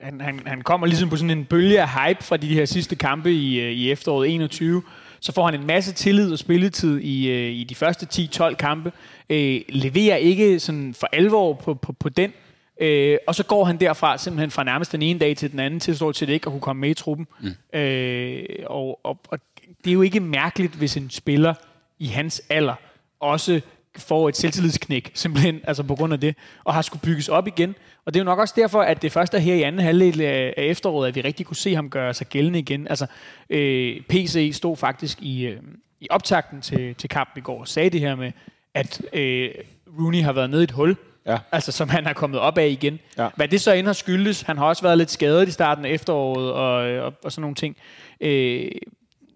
[0.00, 2.96] han, han, han kommer ligesom på sådan en bølge af hype fra de her sidste
[2.96, 4.82] kampe i, øh, i efteråret 21.
[5.20, 8.92] Så får han en masse tillid og spilletid i, øh, i de første 10-12 kampe.
[9.30, 12.32] Øh, leverer ikke sådan for alvor på, på, på den.
[12.80, 15.80] Øh, og så går han derfra simpelthen fra nærmest den ene dag til den anden
[15.80, 17.26] til stort set ikke at kunne komme med i truppen.
[17.40, 17.78] Mm.
[17.78, 19.38] Øh, og, og, og
[19.84, 21.54] det er jo ikke mærkeligt, hvis en spiller
[21.98, 22.74] i hans alder
[23.20, 23.60] også
[23.96, 27.74] får et selvtillidsknæk, simpelthen altså på grund af det, og har skulle bygges op igen.
[28.04, 30.20] Og det er jo nok også derfor, at det først er her i anden halvdel
[30.20, 32.88] af af efteråret, at vi rigtig kunne se ham gøre sig gældende igen.
[32.88, 33.06] Altså,
[33.50, 35.60] øh, PC stod faktisk i, øh,
[36.00, 38.32] i optakten til, til kampen i går og sagde det her med,
[38.74, 39.50] at øh,
[39.98, 40.96] Rooney har været nede i et hul,
[41.30, 41.38] Ja.
[41.52, 42.98] altså som han er kommet op af igen.
[43.18, 43.28] Ja.
[43.36, 45.90] Hvad det så end har skyldes, han har også været lidt skadet i starten af
[45.90, 47.76] efteråret og, og, og sådan nogle ting.
[48.20, 48.70] Øh,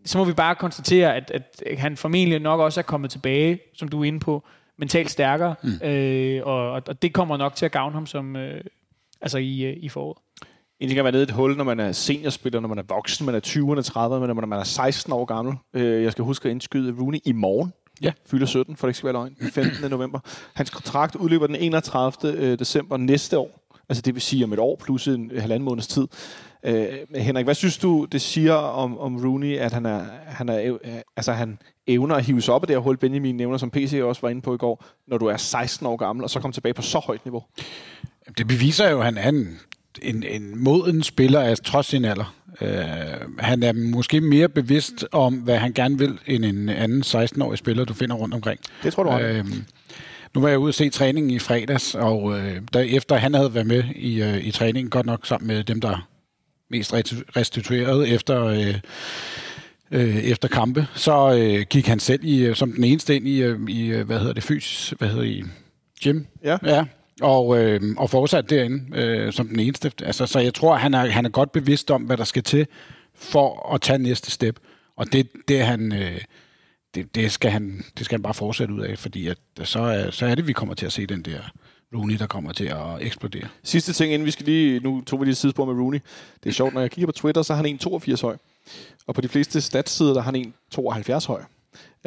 [0.04, 3.88] så må vi bare konstatere, at, at han formentlig nok også er kommet tilbage, som
[3.88, 4.44] du er inde på,
[4.78, 5.88] mentalt stærkere, mm.
[5.88, 8.64] øh, og, og det kommer nok til at gavne ham som, øh,
[9.20, 10.18] altså i, øh, i foråret.
[10.80, 12.78] En ting er at være nede i et hul, når man er seniorspiller, når man
[12.78, 15.54] er voksen, man er 20'erne, 30'erne, men når man er 16 år gammel.
[15.74, 17.72] Øh, Jeg skal huske at indskyde Rooney i morgen.
[18.02, 18.12] Ja.
[18.26, 19.36] Fylder 17, for det ikke skal være løgn.
[19.52, 19.90] 15.
[19.90, 20.20] november.
[20.54, 22.32] Hans kontrakt udløber den 31.
[22.32, 23.60] øh, december næste år.
[23.88, 26.06] Altså det vil sige om et år plus en halvanden måneds tid.
[26.66, 26.86] Øh,
[27.16, 30.94] Henrik, hvad synes du, det siger om, om Rooney, at han, er, han, er, øh,
[31.16, 34.00] altså, han evner at hive sig op af det her hul, Benjamin nævner, som PC
[34.02, 36.52] også var inde på i går, når du er 16 år gammel, og så komme
[36.52, 37.42] tilbage på så højt niveau?
[38.38, 39.58] Det beviser jo, at han er en,
[40.02, 42.34] en, en moden spiller af trods sin alder.
[42.60, 42.68] Uh,
[43.38, 47.84] han er måske mere bevidst om, hvad han gerne vil, end en anden 16-årig spiller,
[47.84, 48.60] du finder rundt omkring.
[48.82, 49.20] Det tror du har.
[49.20, 49.44] Øh,
[50.34, 53.54] nu var jeg ude og se træningen i fredags, og øh, der, efter han havde
[53.54, 56.08] været med i, øh, i træningen, godt nok sammen med dem, der
[56.70, 58.74] mest restitu- restituerede efter, øh,
[59.90, 63.42] øh, efter kampe, så øh, gik han selv i, øh, som den eneste ind i,
[63.42, 65.44] øh, i øh, hvad hedder det, fys, hvad hedder det, i
[66.04, 66.24] gym.
[66.44, 66.58] Ja.
[66.64, 66.84] ja.
[67.20, 69.92] Og, øh, og fortsat derinde øh, som den eneste.
[70.02, 72.66] Altså, så jeg tror, han er, han er godt bevidst om, hvad der skal til
[73.14, 74.58] for at tage næste step.
[74.96, 75.92] Og det, det han...
[75.92, 76.20] Øh,
[76.94, 80.10] det, det, skal han, det skal han bare fortsætte ud af, fordi at, så, er,
[80.10, 81.40] så er det, vi kommer til at se den der
[81.94, 83.48] Rooney, der kommer til at eksplodere.
[83.62, 84.80] Sidste ting, inden vi skal lige...
[84.80, 85.98] Nu tog vi lige et sidespor med Rooney.
[86.44, 88.36] Det er sjovt, når jeg kigger på Twitter, så er han 1,82 høj.
[89.06, 91.42] Og på de fleste statssider, der er han 1,72 høj.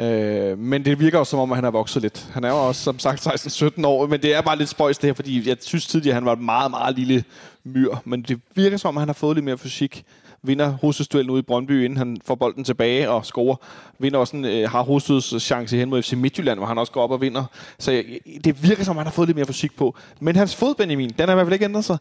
[0.00, 2.28] Øh, men det virker jo som om, at han har vokset lidt.
[2.32, 5.08] Han er jo også, som sagt, 16-17 år, men det er bare lidt spøjs det
[5.08, 7.24] her, fordi jeg synes tidligere, at han var et meget, meget lille
[7.64, 7.94] myr.
[8.04, 10.04] Men det virker som om, at han har fået lidt mere fysik.
[10.42, 13.56] Vinder hovedstødsduellen ude i Brøndby, inden han får bolden tilbage og scorer.
[13.98, 17.02] Vinder også en, øh, har hovedstøds chance hen mod FC Midtjylland, hvor han også går
[17.02, 17.44] op og vinder.
[17.78, 18.04] Så jeg,
[18.44, 19.96] det virker som om, han har fået lidt mere fysik på.
[20.20, 21.98] Men hans fod, Benjamin, den har i hvert fald ikke ændret sig.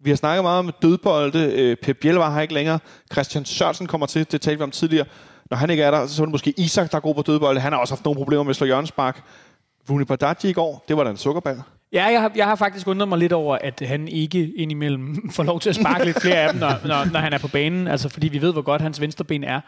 [0.00, 1.52] Vi har snakket meget om dødbolde.
[1.52, 2.78] Øh, Pep Bielvar var her ikke længere.
[3.12, 4.32] Christian Sørensen kommer til.
[4.32, 5.06] Det talte vi om tidligere.
[5.50, 7.60] Når han ikke er der, så er det måske Isak, der er god på dødbolde.
[7.60, 9.22] Han har også haft nogle problemer med at slå hjørnespark.
[9.88, 11.62] Vuni Badaji i går, det var da en sukkerball.
[11.92, 15.42] Ja, jeg har, jeg har faktisk undret mig lidt over, at han ikke indimellem får
[15.42, 17.86] lov til at sparke lidt flere af dem, når, når, når han er på banen.
[17.86, 19.60] Altså, fordi vi ved, hvor godt hans venstreben er.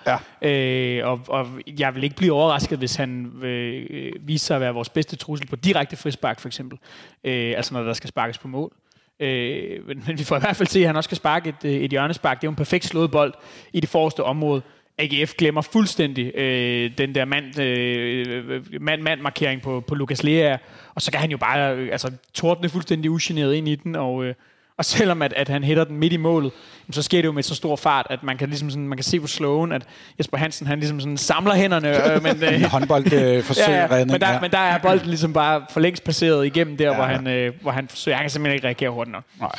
[0.42, 0.48] Ja.
[0.48, 1.46] Øh, og, og
[1.78, 5.48] jeg vil ikke blive overrasket, hvis han øh, viser sig at være vores bedste trussel
[5.48, 6.78] på direkte frispark, for eksempel.
[7.24, 8.72] Øh, altså, når der skal sparkes på mål.
[9.20, 11.64] Øh, men, men vi får i hvert fald se, at han også skal sparke et,
[11.64, 12.40] øh, et hjørnespark.
[12.40, 13.34] Det er jo en perfekt slået bold
[13.72, 14.62] i det forreste område.
[15.00, 20.56] AGF glemmer fuldstændig øh, den der mand, øh, mand, markering på, på Lukas Lea,
[20.94, 24.24] og så kan han jo bare øh, altså, tordne fuldstændig ugeneret ind i den, og,
[24.24, 24.34] øh,
[24.76, 26.52] og selvom at, at han hætter den midt i målet,
[26.90, 29.04] så sker det jo med så stor fart, at man kan, ligesom sådan, man kan
[29.04, 29.82] se på slowen, at
[30.18, 32.14] Jesper Hansen han ligesom sådan samler hænderne.
[32.14, 34.40] Øh, men, øh, håndboldforsøg øh, ja, ja, men, der, ja.
[34.40, 36.94] men der er bolden ligesom bare for længst passeret igennem der, ja.
[36.94, 38.16] hvor, han, øh, hvor han forsøger.
[38.16, 39.24] Han kan simpelthen ikke reagere hurtigt nok.
[39.40, 39.50] Nej.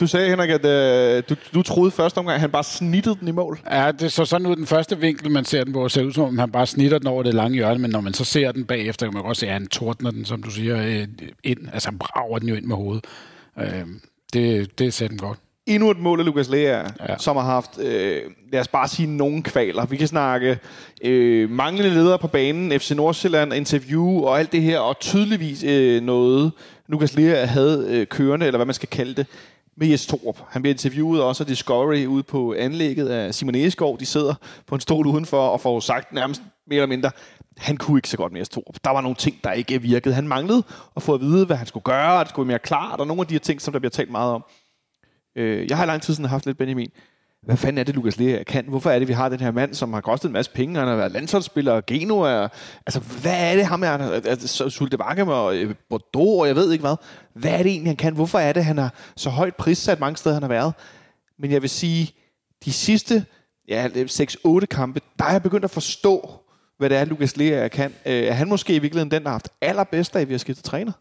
[0.00, 3.28] Du sagde, Henrik, at øh, du, du troede første omgang, at han bare snittede den
[3.28, 3.60] i mål.
[3.70, 6.24] Ja, det så sådan ud den første vinkel, man ser den på, ser ud som
[6.24, 8.64] om han bare snitter den over det lange hjørne, men når man så ser den
[8.64, 11.08] bagefter, kan man også se, at han tordner den, som du siger, øh,
[11.44, 11.58] ind.
[11.72, 13.04] Altså han brager den jo ind med hovedet.
[13.58, 13.86] Øh,
[14.32, 15.38] det, det ser den godt.
[15.66, 17.18] Endnu et mål af Lukas Lea, ja.
[17.18, 18.22] som har haft, øh,
[18.52, 19.86] lad os bare sige, nogle kvaler.
[19.86, 20.58] Vi kan snakke
[21.04, 26.02] øh, manglende ledere på banen, FC Nordsjælland, interview og alt det her, og tydeligvis øh,
[26.02, 26.52] noget,
[26.86, 29.26] Lukas Lea havde øh, kørende, eller hvad man skal kalde det
[29.78, 30.38] med Jes Torup.
[30.48, 33.98] Han bliver interviewet også af Discovery ude på anlægget af Simon Egeskov.
[33.98, 34.34] De sidder
[34.66, 37.10] på en stol udenfor og får sagt nærmest mere eller mindre,
[37.56, 38.76] han kunne ikke så godt med Jes Torup.
[38.84, 40.14] Der var nogle ting, der ikke virkede.
[40.14, 40.62] Han manglede
[40.96, 43.06] at få at vide, hvad han skulle gøre, og det skulle være mere klart, og
[43.06, 44.44] nogle af de her ting, som der bliver talt meget om.
[45.36, 46.90] Øh, jeg har i lang tid siden haft lidt Benjamin
[47.42, 48.64] hvad fanden er det, Lukas Lea kan?
[48.68, 50.78] Hvorfor er det, vi har den her mand, som har kostet en masse penge?
[50.78, 52.48] Han har været landsholdsspiller, Geno Genoa?
[52.86, 53.88] Altså, hvad er det, ham er?
[53.88, 56.96] Altså, Sulte Vakkem og øh, Bordeaux, og jeg ved ikke hvad.
[57.34, 58.14] Hvad er det egentlig, han kan?
[58.14, 60.72] Hvorfor er det, han har så højt prissat mange steder, han har været?
[61.38, 62.14] Men jeg vil sige,
[62.64, 63.24] de sidste
[63.68, 66.30] ja, 6-8 kampe, der er jeg begyndt at forstå,
[66.78, 67.94] hvad det er, Lukas Lea kan.
[68.06, 70.38] Øh, er han måske i virkeligheden den, der har haft allerbedst af, at vi har
[70.38, 70.92] skiftet træner?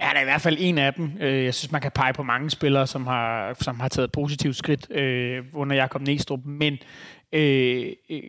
[0.00, 1.12] Ja, der er i hvert fald en af dem.
[1.20, 4.56] Øh, jeg synes, man kan pege på mange spillere, som har, som har taget positivt
[4.56, 6.40] skridt øh, under Jakob Næstrup.
[6.44, 6.78] Men
[7.32, 8.22] øh, øh,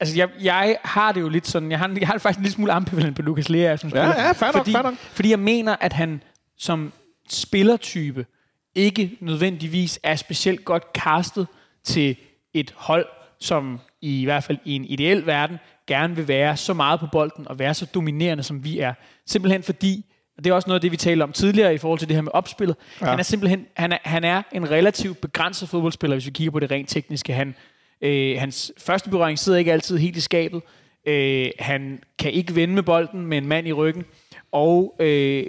[0.00, 2.42] altså, jeg, jeg har det jo lidt sådan, jeg har, jeg har det faktisk en
[2.42, 4.08] lille smule ambivalent på Lukas Lea som spiller.
[4.08, 4.98] Ja, ja, fair fordi, nok, fair nok.
[4.98, 6.22] fordi jeg mener, at han
[6.58, 6.92] som
[7.28, 8.26] spillertype
[8.74, 11.46] ikke nødvendigvis er specielt godt castet
[11.84, 12.16] til
[12.54, 13.06] et hold,
[13.40, 17.06] som i, i hvert fald i en ideel verden gerne vil være så meget på
[17.12, 18.94] bolden og være så dominerende, som vi er.
[19.26, 20.04] Simpelthen fordi,
[20.38, 22.16] og det er også noget af det, vi talte om tidligere i forhold til det
[22.16, 22.76] her med opspillet.
[23.00, 23.06] Ja.
[23.06, 26.60] Han er simpelthen han er, han er en relativt begrænset fodboldspiller, hvis vi kigger på
[26.60, 27.32] det rent tekniske.
[27.32, 27.54] Han,
[28.02, 30.62] øh, hans første berøring sidder ikke altid helt i skabet.
[31.06, 34.04] Øh, han kan ikke vende med bolden med en mand i ryggen.
[34.52, 35.44] Og øh,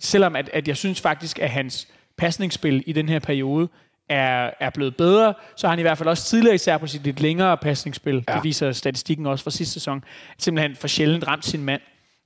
[0.00, 3.68] selvom at, at jeg synes faktisk, at hans pasningsspil i den her periode
[4.08, 7.02] er, er blevet bedre, så har han i hvert fald også tidligere, især på sit
[7.02, 8.34] lidt længere pasningsspil, ja.
[8.34, 10.04] det viser statistikken også fra sidste sæson,
[10.38, 11.80] simpelthen for sjældent ramt sin mand.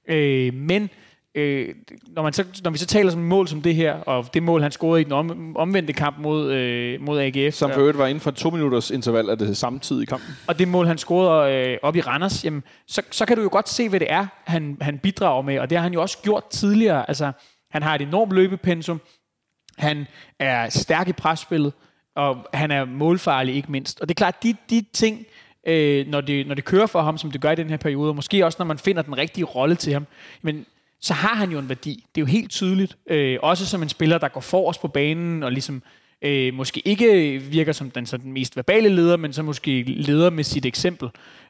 [0.09, 0.91] Øh, men
[1.35, 1.75] øh,
[2.09, 4.63] når, man så, når vi så taler som mål som det her, og det mål,
[4.63, 7.55] han scorede i den om, omvendte kamp mod, øh, mod AGF.
[7.55, 10.37] Som for øvrigt var inden for to minutters interval af det samme tid i kampen.
[10.47, 13.49] Og det mål, han scorede øh, op i Randers, jamen, så, så kan du jo
[13.53, 15.59] godt se, hvad det er, han, han bidrager med.
[15.59, 17.09] Og det har han jo også gjort tidligere.
[17.09, 17.33] Altså,
[17.71, 19.01] han har et enormt løbepensum.
[19.79, 20.07] Han
[20.39, 21.73] er stærk i presspillet,
[22.17, 24.01] og han er målfarlig ikke mindst.
[24.01, 25.27] Og det er klart, de, de ting,
[25.67, 28.11] øh, når, det, når det kører for ham, som det gør i den her periode,
[28.11, 30.07] og måske også når man finder den rigtige rolle til ham,
[30.43, 30.67] men
[31.01, 32.05] så har han jo en værdi.
[32.15, 32.97] Det er jo helt tydeligt.
[33.11, 35.83] Øh, også som en spiller, der går forrest på banen, og ligesom
[36.23, 40.31] øh, måske ikke virker som den, så den mest verbale leder, men så måske leder
[40.31, 41.09] med sit eksempel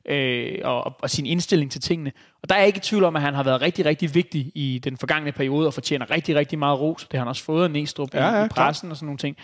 [0.08, 2.12] øh, og, og sin indstilling til tingene.
[2.42, 4.52] Og der er jeg ikke i tvivl om, at han har været rigtig, rigtig vigtig
[4.54, 7.04] i den forgangne periode, og fortjener rigtig, rigtig meget ros.
[7.04, 8.92] Det har han også fået af Næstrup ja, ja, i pressen klar.
[8.92, 9.36] og sådan nogle ting.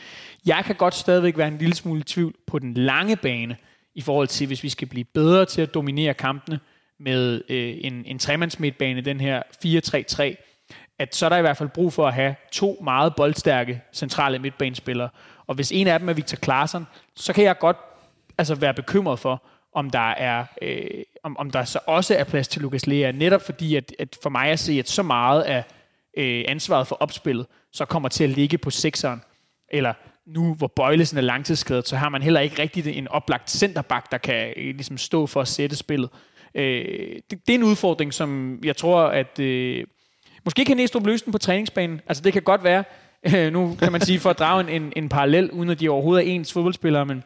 [0.46, 3.56] Jeg kan godt stadigvæk være en lille smule i tvivl på den lange bane,
[3.94, 6.60] i forhold til, hvis vi skal blive bedre til at dominere kampene,
[7.04, 11.68] med øh, en, en tremandsmidtbane, den her 4-3-3, at så er der i hvert fald
[11.68, 15.08] brug for at have to meget boldstærke centrale midtbanespillere.
[15.46, 16.86] Og hvis en af dem er Victor Klaarsson,
[17.16, 17.76] så kan jeg godt
[18.38, 19.42] altså være bekymret for,
[19.74, 23.42] om der er øh, om, om der så også er plads til Lukas Lea, netop
[23.42, 25.64] fordi at, at for mig at se, at så meget af
[26.16, 29.22] øh, ansvaret for opspillet, så kommer til at ligge på sekseren,
[29.68, 29.92] eller
[30.26, 34.18] nu hvor Bøjlesen er langtidsskadet, så har man heller ikke rigtig en oplagt centerback, der
[34.18, 36.10] kan øh, ligesom stå for at sætte spillet.
[36.54, 36.84] Øh,
[37.30, 39.38] det, det er en udfordring, som jeg tror, at...
[39.40, 39.84] Øh,
[40.44, 42.00] måske kan Næstrup løse den på træningsbanen.
[42.06, 42.84] Altså det kan godt være,
[43.34, 45.88] øh, nu kan man sige, for at drage en, en, en parallel, uden at de
[45.88, 47.24] overhovedet er ens fodboldspillere, men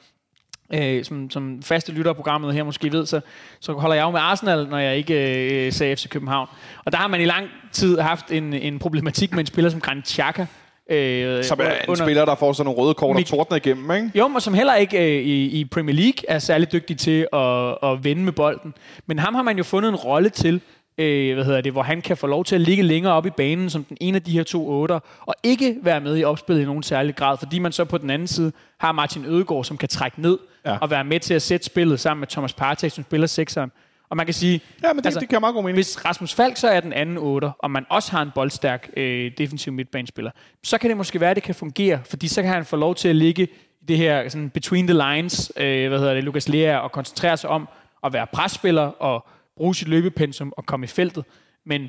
[0.75, 3.21] øh, som, som faste lytter af programmet her måske ved, så,
[3.61, 6.49] så holder jeg jo med Arsenal, når jeg ikke øh, sagde FC København.
[6.85, 9.81] Og der har man i lang tid haft en, en problematik med en spiller som
[9.81, 10.47] Granit Xhaka,
[10.91, 13.91] Øh, som er en under, spiller, der får sådan nogle røde kort og tordner igennem,
[13.91, 14.11] ikke?
[14.15, 17.79] Jo, men som heller ikke øh, i, i Premier League er særlig dygtig til at,
[17.83, 18.75] at vende med bolden.
[19.07, 20.61] Men ham har man jo fundet en rolle til,
[20.99, 23.31] øh, hvad hedder det, hvor han kan få lov til at ligge længere op i
[23.31, 26.63] banen som den ene af de her to otter, og ikke være med i opspillet
[26.63, 29.77] i nogen særlig grad, fordi man så på den anden side har Martin Ødegaard, som
[29.77, 30.79] kan trække ned ja.
[30.81, 33.73] og være med til at sætte spillet sammen med Thomas Partey, som spiller sekseren.
[34.11, 35.77] Og man kan sige, Ja, men det, altså, det giver meget god mening.
[35.77, 39.33] hvis Rasmus Falk så er den anden otter, og man også har en boldstærk øh,
[39.39, 40.31] defensiv midtbanespiller,
[40.65, 42.95] så kan det måske være, at det kan fungere, fordi så kan han få lov
[42.95, 43.43] til at ligge
[43.81, 47.37] i det her sådan between the lines, øh, hvad hedder det, Lukas Lea, og koncentrere
[47.37, 47.69] sig om
[48.05, 51.25] at være presspiller og bruge sit løbepensum og komme i feltet.
[51.67, 51.89] Men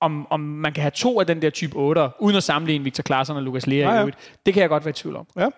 [0.00, 3.02] om, om man kan have to af den der type 8, uden at sammenligne Victor
[3.02, 4.04] Klaarsson og Lukas Lea Ja, ja, ja.
[4.04, 4.10] ja.
[4.46, 5.26] det kan jeg godt være i tvivl om.
[5.36, 5.48] Ja.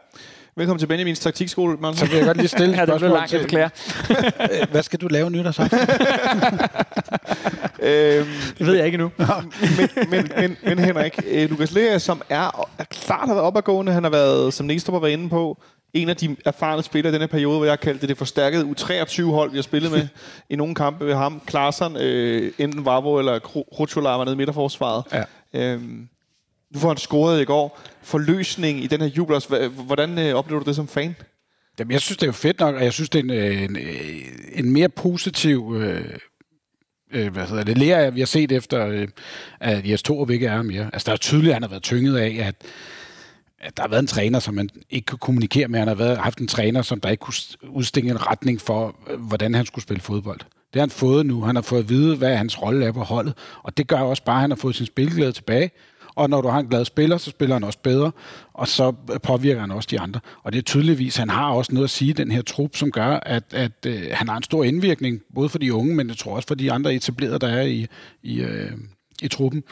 [0.58, 1.98] Velkommen til Benjamins taktikskole, Magnus.
[1.98, 5.08] Så vil jeg godt lige stille et spørgsmål langt, jeg til, øh, hvad skal du
[5.08, 5.78] lave nytårsaften?
[7.88, 8.26] øhm,
[8.58, 9.10] Det ved jeg ikke endnu.
[9.78, 13.92] men, men, men, men Henrik, øh, Lukas Lea, som er, er klart har været opadgående,
[13.92, 15.62] han har været, som Næstrup var inde på,
[15.94, 18.64] en af de erfarne spillere i denne periode, hvor jeg har kaldt det det forstærkede
[18.64, 20.08] U23-hold, vi har spillet med
[20.50, 21.42] i nogle kampe ved ham.
[21.46, 25.04] Klaarsson, øh, enten Vavro eller Ruchola var nede i midterforsvaret.
[25.12, 25.22] Ja.
[25.54, 26.08] Øhm,
[26.74, 27.80] nu får han scoret i går.
[28.02, 29.34] Forløsning i den her jubel.
[29.34, 29.68] også.
[29.68, 31.16] Hvordan øh, oplever du det som fan?
[31.78, 33.62] Jamen, jeg synes, det er jo fedt nok, og jeg synes, det er en, øh,
[33.62, 35.76] en, øh, en mere positiv...
[35.78, 36.04] Øh,
[37.12, 39.08] øh, hvad hedder det, lærer, vi har set efter, øh,
[39.60, 40.90] at Jes Torup ikke er mere.
[40.92, 42.54] Altså, der er tydeligt, at han har været tynget af, at,
[43.60, 45.78] at der har været en træner, som man ikke kunne kommunikere med.
[45.78, 47.34] Han har været, haft en træner, som der ikke kunne
[47.68, 50.40] udstikke en retning for, øh, hvordan han skulle spille fodbold.
[50.40, 51.42] Det har han fået nu.
[51.42, 53.34] Han har fået at vide, hvad hans rolle er på holdet.
[53.62, 55.70] Og det gør også bare, at han har fået sin spilglæde tilbage.
[56.18, 58.12] Og når du har en glad spiller, så spiller han også bedre,
[58.54, 58.92] og så
[59.22, 60.20] påvirker han også de andre.
[60.42, 63.20] Og det er tydeligvis, han har også noget at sige, den her trup, som gør,
[63.22, 66.36] at, at øh, han har en stor indvirkning, både for de unge, men jeg tror
[66.36, 67.86] også for de andre etablerede, der er i,
[68.22, 68.70] i, øh,
[69.22, 69.64] i truppen.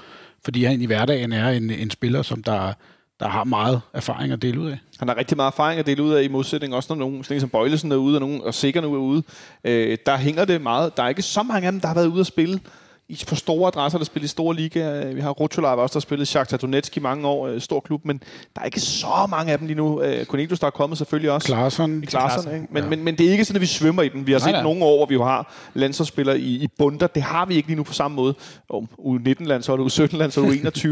[0.45, 2.73] Fordi han i hverdagen er en, en spiller, som der,
[3.21, 4.79] der har meget erfaring at dele ud af.
[4.99, 7.41] Han har rigtig meget erfaring at dele ud af i modsætning, også når nogen, sådan
[7.41, 9.23] som Bøjlesen er ude, og, nogen, og Sikker nu er ude.
[9.65, 10.97] Øh, der hænger det meget.
[10.97, 12.61] Der er ikke så mange af dem, der har været ude at spille
[13.09, 15.15] i, på store adresser, der spiller i store ligaer.
[15.15, 18.05] Vi har Rutscholav også, der har spillet Shakhtar Donetsk i mange år, øh, stor klub,
[18.05, 18.19] men
[18.55, 20.03] der er ikke så mange af dem lige nu.
[20.03, 21.47] Øh, Cornelius, der er kommet selvfølgelig også.
[21.47, 22.67] Klaarsson, Klaarsson, ikke?
[22.71, 22.89] Men, Ja.
[22.91, 24.27] men, men det er ikke sådan, at vi svømmer i den.
[24.27, 24.63] Vi har Nej, set nej.
[24.63, 27.07] nogle år, hvor vi jo har landsholdsspillere i, i bunder.
[27.07, 28.35] Det har vi ikke lige nu på samme måde.
[28.69, 30.89] Og U19-landsholdet, U17-landsholdet, U21.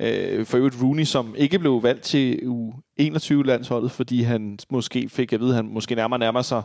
[0.00, 2.38] øh, for øvrigt Rooney, som ikke blev valgt til
[3.00, 6.62] U21-landsholdet, fordi han måske fik vide, at han måske nærmere nærmer sig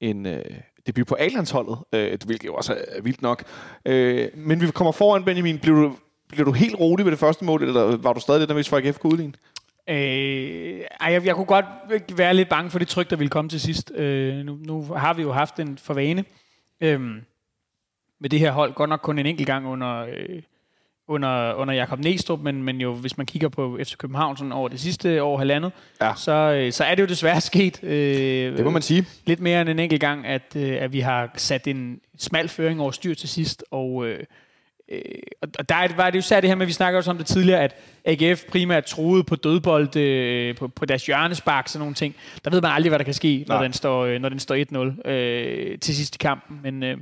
[0.00, 0.44] en øh,
[0.86, 3.44] debut på A-landsholdet, øh, hvilket jo også er vildt nok.
[3.86, 5.58] Øh, men vi kommer foran, Benjamin.
[5.58, 5.96] Bliver du,
[6.28, 8.76] bliver du helt rolig ved det første mål, eller var du stadig lidt nervøs for,
[8.76, 9.32] at AGF kunne udligne?
[9.88, 11.64] Øh, ej, jeg, jeg kunne godt
[12.16, 13.92] være lidt bange for det tryk, der ville komme til sidst.
[13.94, 16.24] Øh, nu, nu har vi jo haft en forvane
[16.80, 17.00] øh,
[18.20, 18.74] med det her hold.
[18.74, 20.42] Godt nok kun en enkelt gang under, øh,
[21.08, 24.68] under, under Jakob Næstrup, men, men jo, hvis man kigger på FC København sådan over
[24.68, 26.12] det sidste år halvandet, Ja.
[26.16, 27.84] så, øh, så er det jo desværre sket.
[27.84, 29.04] Øh, Det må man sige.
[29.26, 32.80] lidt mere end en enkelt gang, at, øh, at vi har sat en smal føring
[32.80, 34.18] over styr til sidst, og, øh,
[34.88, 35.00] øh,
[35.56, 37.26] og der er- var det jo især det her med, vi snakker også om det
[37.26, 42.14] tidligere, at AGF primært troede på dødbold, øh, på, på deres hjørnespark, sådan nogle ting.
[42.44, 43.62] Der ved man aldrig, hvad der kan ske, når Nej.
[43.62, 44.54] den, står, øh, når den står
[45.04, 46.60] 1-0 øh, til sidst i kampen.
[46.62, 46.96] Men, øh,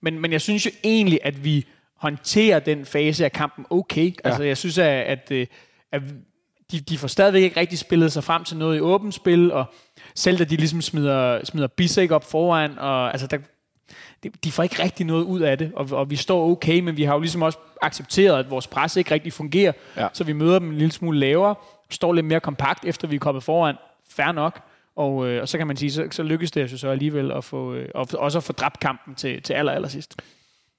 [0.00, 1.66] men, men jeg synes jo egentlig, at vi
[2.02, 4.06] håndterer den fase af kampen okay.
[4.06, 4.28] Ja.
[4.28, 5.46] Altså, jeg synes, at, at, øh,
[5.92, 6.02] at
[6.72, 9.64] de, de får stadigvæk ikke rigtig spillet sig frem til noget i åbent spil, og
[10.14, 13.38] selv da de ligesom smider, smider Bisek op foran, og altså der,
[14.44, 17.02] de, får ikke rigtig noget ud af det, og, og vi står okay, men vi
[17.02, 20.08] har jo ligesom også accepteret, at vores pres ikke rigtig fungerer, Ja.
[20.12, 21.54] så vi møder dem en lille smule lavere,
[21.90, 23.76] står lidt mere kompakt, efter vi er kommet foran.
[24.08, 24.60] Fair nok.
[24.96, 27.44] Og, øh, og så kan man sige, så, så lykkes det jo så alligevel at
[27.44, 30.16] få, øh, og også at få dræbt kampen til, til aller, aller sidst.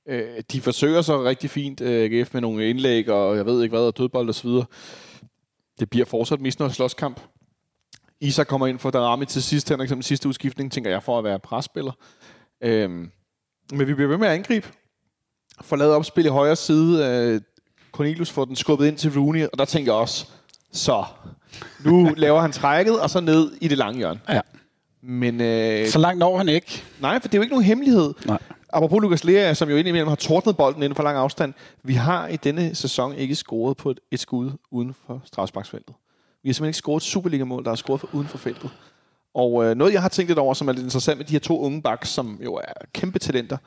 [0.09, 3.73] Øh, de forsøger så rigtig fint, øh, AGF, med nogle indlæg, og jeg ved ikke
[3.73, 4.65] hvad, og dødbold og så videre.
[5.79, 7.19] Det bliver fortsat misnøjet slåskamp.
[8.21, 11.23] Isak kommer ind for Darami til sidst, Henrik, som sidste udskiftning, tænker jeg, for at
[11.23, 11.91] være presspiller.
[12.63, 13.11] Øhm,
[13.71, 14.67] men vi bliver ved med at angribe.
[15.61, 17.05] Får lavet opspil i højre side.
[17.07, 17.41] Øh,
[17.91, 20.27] Cornelius får den skubbet ind til Rooney, og der tænker jeg også,
[20.71, 21.03] så
[21.85, 24.19] nu laver han trækket, og så ned i det lange hjørne.
[24.29, 24.41] Ja.
[25.01, 26.83] Men øh, Så langt når han ikke.
[26.99, 28.13] Nej, for det er jo ikke nogen hemmelighed.
[28.25, 28.39] Nej.
[28.75, 31.53] Apropos Lukas Lea, som jo indimellem har tordnet bolden inden for lang afstand.
[31.83, 35.95] Vi har i denne sæson ikke scoret på et, et skud uden for strafsparksfeltet.
[36.43, 38.69] Vi har simpelthen ikke scoret et Superliga-mål, der er scoret for uden for feltet.
[39.33, 41.39] Og øh, noget, jeg har tænkt lidt over, som er lidt interessant med de her
[41.39, 43.57] to unge backs, som jo er kæmpe talenter,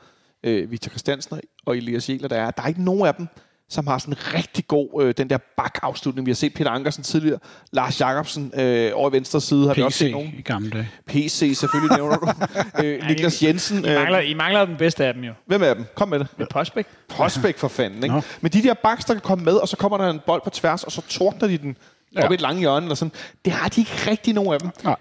[0.43, 3.27] øh, Victor Christiansen og Elias Jæler, der er, der er ikke nogen af dem,
[3.69, 6.25] som har sådan en rigtig god, øh, den der bak-afslutning.
[6.25, 7.39] Vi har set Peter Ankersen tidligere,
[7.71, 10.33] Lars Jacobsen øh, over i venstre side, har vi også PC set nogen.
[10.37, 10.89] i gamle dage.
[11.07, 12.27] PC, selvfølgelig nævner du.
[12.83, 13.85] øh, Niklas Jensen.
[13.85, 15.33] I mangler, I mangler den bedste af dem jo.
[15.45, 15.85] Hvem er dem?
[15.95, 16.27] Kom med det.
[16.37, 16.89] Med Prospect.
[17.09, 18.15] Prospect for fanden, ikke?
[18.15, 18.21] Nå.
[18.41, 20.49] Men de der backs, der kan komme med, og så kommer der en bold på
[20.49, 21.77] tværs, og så tordner de den
[22.15, 22.25] ja.
[22.25, 23.11] Op i et lange hjørne, eller sådan.
[23.45, 24.69] Det har de ikke rigtig nogen af dem.
[24.83, 24.95] Nej.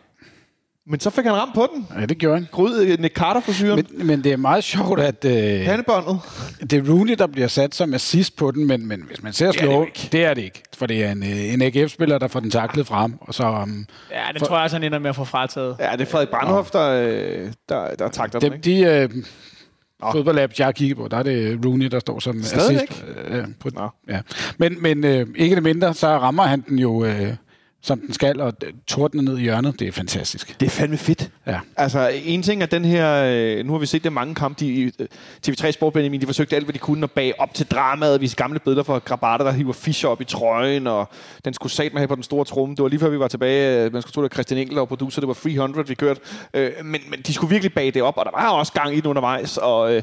[0.89, 1.87] Men så fik han ramt på den.
[2.01, 2.49] Ja, det gjorde han.
[2.53, 6.21] Gryd, øh, Nick carter frisyren Men, men det er meget sjovt, at øh, Pandebåndet.
[6.61, 9.47] det er Rooney, der bliver sat som assist på den, men, men hvis man ser
[9.47, 10.09] er det slå, ikke.
[10.13, 10.63] det er det ikke.
[10.77, 13.49] For det er en, øh, en AGF-spiller, der får den taklet frem, og så...
[13.63, 15.77] Um, Ja, det tror jeg også, han ender med at få frataget.
[15.81, 18.85] Ja, det er Frederik Brandhoff, der, øh, der, der takter den, dem, ikke?
[18.87, 19.25] de, øh,
[20.13, 22.91] fodboldapps, jeg har kigget på, der er det Rooney, der står som Stadigvæk?
[22.91, 23.05] assist.
[23.29, 23.89] Øh, på, Nå.
[24.09, 24.21] ja.
[24.59, 27.29] Men, men øh, ikke det mindre, så rammer han den jo, øh,
[27.87, 28.53] som den skal, og
[28.87, 29.81] tordner ned i hjørnet.
[29.81, 30.61] Det er fantastisk.
[30.61, 31.31] Det er fandme fedt.
[31.47, 31.59] Ja.
[31.77, 33.25] Altså, en ting er den her...
[33.27, 34.61] Øh, nu har vi set det mange kampe.
[34.61, 35.09] De, øh,
[35.49, 38.21] TV3 Sport Benjamin, de forsøgte alt, hvad de kunne at bage op til dramaet.
[38.21, 41.09] Vise gamle billeder fra Grabata, der hiver Fischer op i trøjen, og
[41.45, 42.75] den skulle sat med her på den store tromme.
[42.75, 43.85] Det var lige før, vi var tilbage.
[43.85, 45.21] øh, Man skulle tro, det var Christian Enkel og producer.
[45.21, 46.21] Det var 300, vi kørte.
[46.55, 49.07] Men, men de skulle virkelig bage det op, og der var også gang i det
[49.07, 49.57] undervejs.
[49.57, 50.03] Og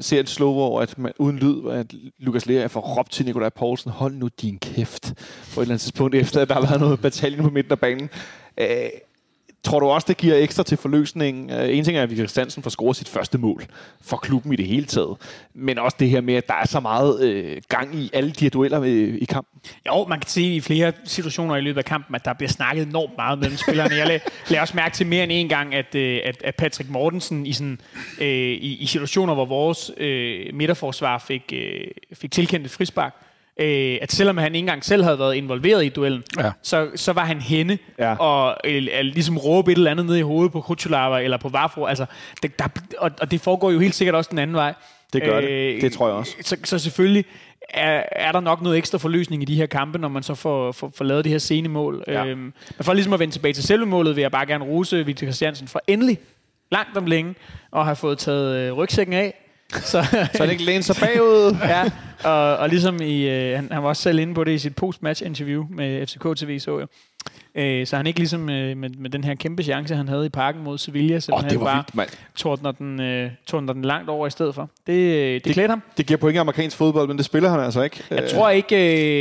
[0.00, 3.48] ser et slow hvor at man, uden lyd, at Lukas Lea får råbt til Nikolaj
[3.48, 5.14] Poulsen, hold nu din kæft,
[5.54, 7.78] på et eller andet tidspunkt, efter at der har været noget bataljen på midten af
[7.78, 8.10] banen.
[8.60, 8.88] Øh,
[9.64, 11.50] Tror du også, det giver ekstra til forløsningen?
[11.50, 13.64] Øh, en ting er, at Victor Christiansen får scoret sit første mål
[14.02, 15.16] for klubben i det hele taget.
[15.54, 18.44] Men også det her med, at der er så meget øh, gang i alle de
[18.44, 19.60] her dueller øh, i kampen.
[19.86, 22.86] Jo, man kan se i flere situationer i løbet af kampen, at der bliver snakket
[22.86, 23.94] enormt meget mellem spillerne.
[23.94, 27.46] Jeg lader også mærke til mere end en gang, at, øh, at, at Patrick Mortensen
[27.46, 27.80] i, sådan,
[28.20, 33.23] øh, i, i situationer, hvor vores øh, midterforsvar fik, øh, fik tilkendt et frispark,
[33.60, 36.50] øh, at selvom han ikke engang selv havde været involveret i duellen, Ja.
[36.62, 38.14] så, så var han henne Ja.
[38.16, 41.48] og øh, øh, ligesom råbe et eller andet ned i hovedet på Kutsulava eller på
[41.48, 41.84] Vafro.
[41.84, 42.06] Altså,
[42.42, 42.64] det, der,
[42.98, 44.74] og, og det foregår jo helt sikkert også den anden vej.
[45.12, 45.82] Det gør det.
[45.82, 46.36] Det tror jeg også.
[46.42, 47.24] Så, så selvfølgelig
[47.70, 50.72] er, er der nok noget ekstra forløsning i de her kampe, når man så får,
[50.72, 52.04] får, får lavet det her scenemål.
[52.08, 52.24] Ja.
[52.24, 55.06] Øhm, men for ligesom at vende tilbage til selve målet, vil jeg bare gerne rose
[55.06, 56.18] Victor Christiansen for endelig,
[56.72, 57.34] langt om længe,
[57.76, 59.34] at have fået taget øh, rygsækken af.
[59.92, 60.02] Så,
[60.34, 61.56] Så han ikke læner sig bagud.
[61.74, 61.90] ja,
[62.24, 64.76] og, og ligesom i, øh, han, han var også selv inde på det i sit
[64.76, 66.86] post-match interview med FCK TV, så jeg.
[67.56, 70.28] Øh, så han ikke ligesom øh, med, med den her kæmpe chance, han havde i
[70.28, 74.26] parken mod Sevilla, så Åh, han bare vildt, tordner den, øh, tordner den langt over
[74.26, 74.70] i stedet for.
[74.86, 75.82] Det, øh, det, det klædte ham.
[75.96, 78.02] Det giver point i amerikansk fodbold, men det spiller han altså ikke.
[78.10, 78.76] Jeg tror ikke,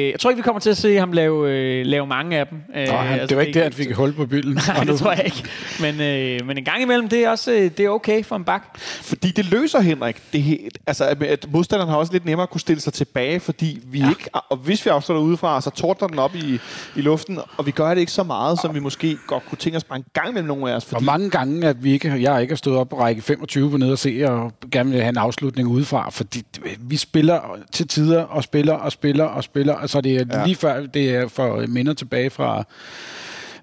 [0.05, 2.47] øh, jeg tror ikke vi kommer til at se ham lave, øh, lave mange af
[2.47, 2.57] dem.
[2.75, 4.53] Øh, Nå, han, det var ikke det, han fik hul på bylden.
[4.67, 5.43] Nej, det tror jeg ikke.
[5.81, 8.43] Men, øh, men en gang imellem, det er også øh, det er okay for en
[8.43, 8.77] bak.
[8.79, 10.21] Fordi det løser Henrik.
[10.33, 13.39] Det helt, altså, at- at modstanderen har også lidt nemmere at kunne stille sig tilbage,
[13.39, 14.09] fordi vi ja.
[14.09, 14.29] ikke...
[14.49, 16.59] Og hvis vi afslutter udefra, så tordner den op i,
[16.95, 19.77] i luften, og vi gør det ikke så meget, som vi måske godt kunne tænke
[19.77, 20.85] os bare en gang imellem nogle af os.
[20.85, 23.77] Fordi, mange gange, at vi ikke, jeg ikke har stået op på række 25 på
[23.77, 26.43] nede og se, og gerne vil have en afslutning udefra, fordi
[26.79, 27.39] vi spiller
[27.71, 30.45] til tider, og spiller, og spiller, og spiller, altså det er Ja.
[30.45, 32.63] lige før, det er for minder tilbage fra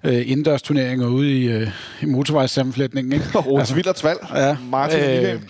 [0.03, 1.67] øh, indendørs turneringer ude i, øh,
[2.01, 3.25] i motorvejssammenflætningen, ikke?
[3.35, 4.19] og Rose Villerts valg.
[4.35, 4.57] Ja.
[4.71, 5.41] Martin øh, Øh,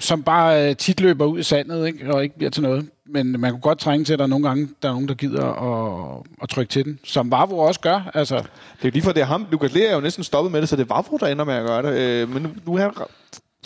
[0.00, 2.14] som bare øh, tit løber ud i sandet, ikke?
[2.14, 2.88] og ikke bliver til noget.
[3.06, 5.44] Men man kunne godt trænge til, at der nogle gange, der er nogen, der gider
[5.44, 6.98] at, at trykke til den.
[7.04, 8.10] Som Vavro også gør.
[8.14, 8.44] Altså, Det
[8.82, 9.46] er jo lige for det er ham.
[9.50, 11.54] Lukas Lea er jo næsten stoppet med det, så det var Vavro, der ender med
[11.54, 11.98] at gøre det.
[11.98, 12.90] Øh, men nu, nu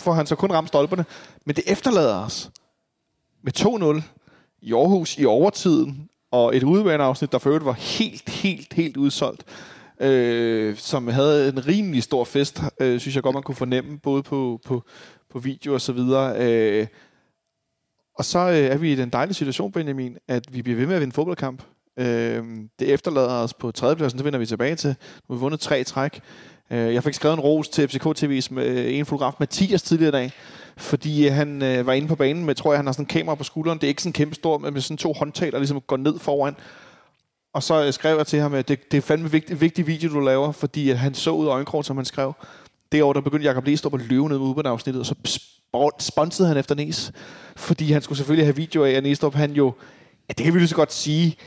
[0.01, 1.05] får han så kun ramt stolperne.
[1.45, 2.49] Men det efterlader os
[3.43, 4.01] med 2-0
[4.61, 9.43] i Aarhus i overtiden, og et udebaneafsnit, der for øvrigt var helt, helt, helt udsolgt.
[9.99, 14.23] Øh, som havde en rimelig stor fest, øh, synes jeg godt, man kunne fornemme, både
[14.23, 14.83] på, på,
[15.31, 16.35] på video og så videre.
[16.37, 16.87] Øh,
[18.19, 20.95] og så øh, er vi i den dejlige situation, Benjamin, at vi bliver ved med
[20.95, 21.63] at vinde fodboldkamp.
[21.99, 22.43] Øh,
[22.79, 24.89] det efterlader os på tredjepladsen, det vender vi tilbage til.
[24.89, 24.95] Nu
[25.29, 26.19] har vi vundet tre træk.
[26.71, 30.09] Øh, jeg fik skrevet en ros til FCK TV's med øh, en fotograf, Mathias, tidligere
[30.09, 30.31] i dag,
[30.77, 33.07] fordi øh, han øh, var inde på banen med, tror jeg, han har sådan en
[33.07, 33.77] kamera på skulderen.
[33.77, 36.19] Det er ikke sådan kæmpe stor, men med sådan to håndtag, der ligesom går ned
[36.19, 36.55] foran.
[37.53, 40.13] Og så øh, skrev jeg til ham, at det, det er fandme vigtig, vigtig video,
[40.13, 42.33] du laver, fordi at han så ud af øjenkrogen, som han skrev.
[42.91, 46.47] Det år, der begyndte Jacob Lestrup at løbe ned med udbaneafsnittet, og så sp- sponsede
[46.47, 47.11] han efter Næs.
[47.55, 49.73] Fordi han skulle selvfølgelig have video af, at Næstrup, han jo,
[50.29, 51.37] ja, det kan vi lige så godt sige,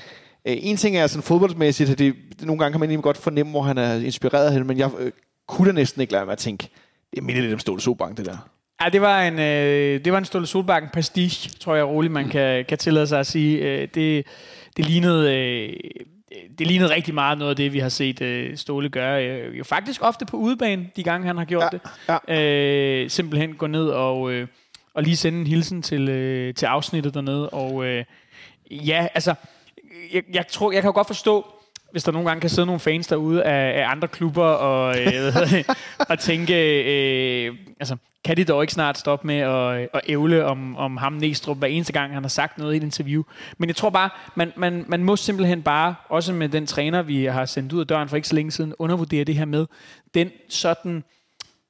[0.48, 3.50] Øh, en ting er sådan fodboldsmæssigt, at det, nogle gange kan man egentlig godt fornemme,
[3.50, 5.12] hvor han er inspireret af hende, men jeg øh,
[5.48, 6.68] kunne da næsten ikke lade med at tænke,
[7.14, 8.36] det minder lidt om Ståle Sobank, det der.
[8.84, 12.28] Ja, det var en, øh, det var en Ståle Solbakken prestige, tror jeg roligt, man
[12.28, 13.58] kan, kan tillade sig at sige.
[13.58, 14.26] Øh, det,
[14.76, 15.36] det lignede...
[15.36, 15.72] Øh,
[16.58, 19.26] det lignede rigtig meget noget af det, vi har set øh, Ståle gøre.
[19.26, 21.74] Øh, jo faktisk ofte på udebane, de gange han har gjort
[22.08, 23.04] Ja, det.
[23.04, 24.46] Øh, simpelthen gå ned og, øh,
[24.94, 27.50] og lige sende en hilsen til, øh, til afsnittet dernede.
[27.50, 28.04] Og øh,
[28.70, 29.34] ja, altså,
[30.12, 31.46] jeg, jeg, tror, jeg kan jo godt forstå,
[31.92, 35.64] hvis der nogle gange kan sidde nogle fans derude af, af andre klubber og, øh,
[36.10, 36.54] og tænke,
[37.46, 41.12] øh, altså, kan de dog ikke snart stoppe med at, at ævle om, om ham
[41.12, 43.22] Næstrup hver eneste gang, han har sagt noget i et interview.
[43.58, 47.24] Men jeg tror bare, man, man, man må simpelthen bare, også med den træner, vi
[47.24, 49.66] har sendt ud af døren for ikke så længe siden, undervurdere det her med,
[50.14, 51.04] den sådan...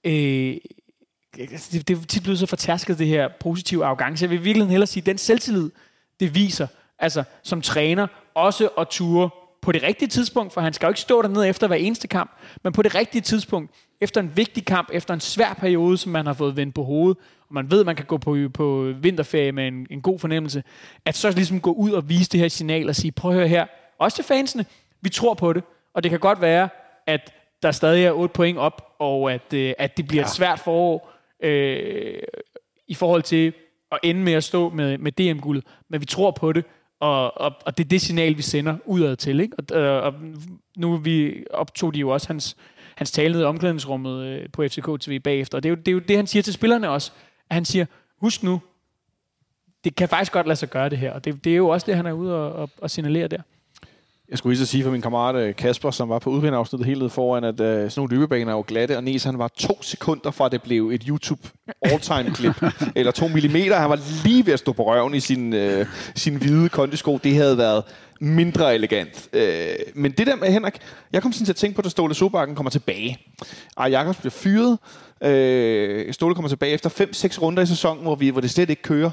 [0.04, 0.56] Øh,
[1.36, 4.22] det, det er tit blevet så fortærsket, det her positive arrogance.
[4.22, 5.70] Jeg vil virkelig hellere sige, den selvtillid,
[6.20, 6.66] det viser,
[6.98, 9.30] altså som træner, også at ture
[9.62, 12.30] på det rigtige tidspunkt, for han skal jo ikke stå dernede efter hver eneste kamp,
[12.64, 16.26] men på det rigtige tidspunkt, efter en vigtig kamp, efter en svær periode, som man
[16.26, 19.52] har fået vendt på hovedet, og man ved, at man kan gå på, på vinterferie
[19.52, 20.62] med en, en god fornemmelse,
[21.04, 23.48] at så ligesom gå ud og vise det her signal og sige, prøv at høre
[23.48, 23.66] her,
[23.98, 24.64] også til fansene,
[25.00, 26.68] vi tror på det, og det kan godt være,
[27.06, 27.32] at
[27.62, 30.26] der stadig er 8 point op, og at, øh, at det bliver ja.
[30.26, 32.22] et svært forår, øh,
[32.88, 33.52] i forhold til
[33.92, 36.64] at ende med at stå med, med DM-guldet, men vi tror på det,
[37.02, 39.40] og, og, og det er det signal, vi sender udad til.
[39.40, 39.56] Ikke?
[39.58, 40.14] Og, øh, og
[40.76, 42.56] nu vi optog de jo også hans,
[42.94, 45.92] hans tale i omklædningsrummet øh, på FCK TV bagefter, og det er, jo, det er
[45.92, 47.12] jo det, han siger til spillerne også,
[47.50, 47.86] at han siger,
[48.20, 48.60] husk nu,
[49.84, 51.86] det kan faktisk godt lade sig gøre det her, og det, det er jo også
[51.86, 53.42] det, han er ude og, og, og signalere der.
[54.32, 56.98] Jeg skulle lige så sige for min kammerat øh, Kasper, som var på udvinderafsnittet helt
[56.98, 59.82] nede foran, at uh, sådan nogle løbebaner er jo glatte, og Nes han var to
[59.82, 61.48] sekunder fra, at det blev et YouTube
[61.82, 62.62] all-time-klip,
[62.96, 63.76] eller to millimeter.
[63.76, 67.18] Han var lige ved at stå på røven i sin, uh, sin hvide kondisko.
[67.24, 67.84] Det havde været
[68.20, 69.28] mindre elegant.
[69.32, 69.40] Uh,
[69.94, 70.74] men det der med Henrik,
[71.12, 73.18] jeg kom sådan til at tænke på, at Ståle Sobakken kommer tilbage.
[73.76, 74.78] Og Jakobs bliver fyret.
[75.20, 78.82] Uh, Ståle kommer tilbage efter 5-6 runder i sæsonen, hvor, vi, hvor det slet ikke
[78.82, 79.10] kører.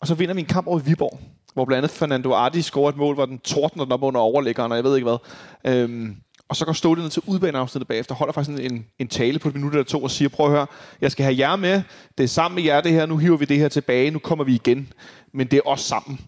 [0.00, 1.20] Og så vinder vi en kamp over i Viborg
[1.58, 4.72] hvor blandt andet Fernando Ardi scorer et mål, hvor den tordner den op under overlæggeren,
[4.72, 5.18] og jeg ved ikke hvad.
[5.72, 6.16] Øhm,
[6.48, 9.54] og så går Ståle ned til udbaneafsnittet bagefter, holder faktisk en, en tale på et
[9.54, 10.66] minut eller to og siger, prøv at høre,
[11.00, 11.82] jeg skal have jer med,
[12.18, 14.44] det er sammen med jer det her, nu hiver vi det her tilbage, nu kommer
[14.44, 14.92] vi igen,
[15.34, 16.20] men det er os sammen.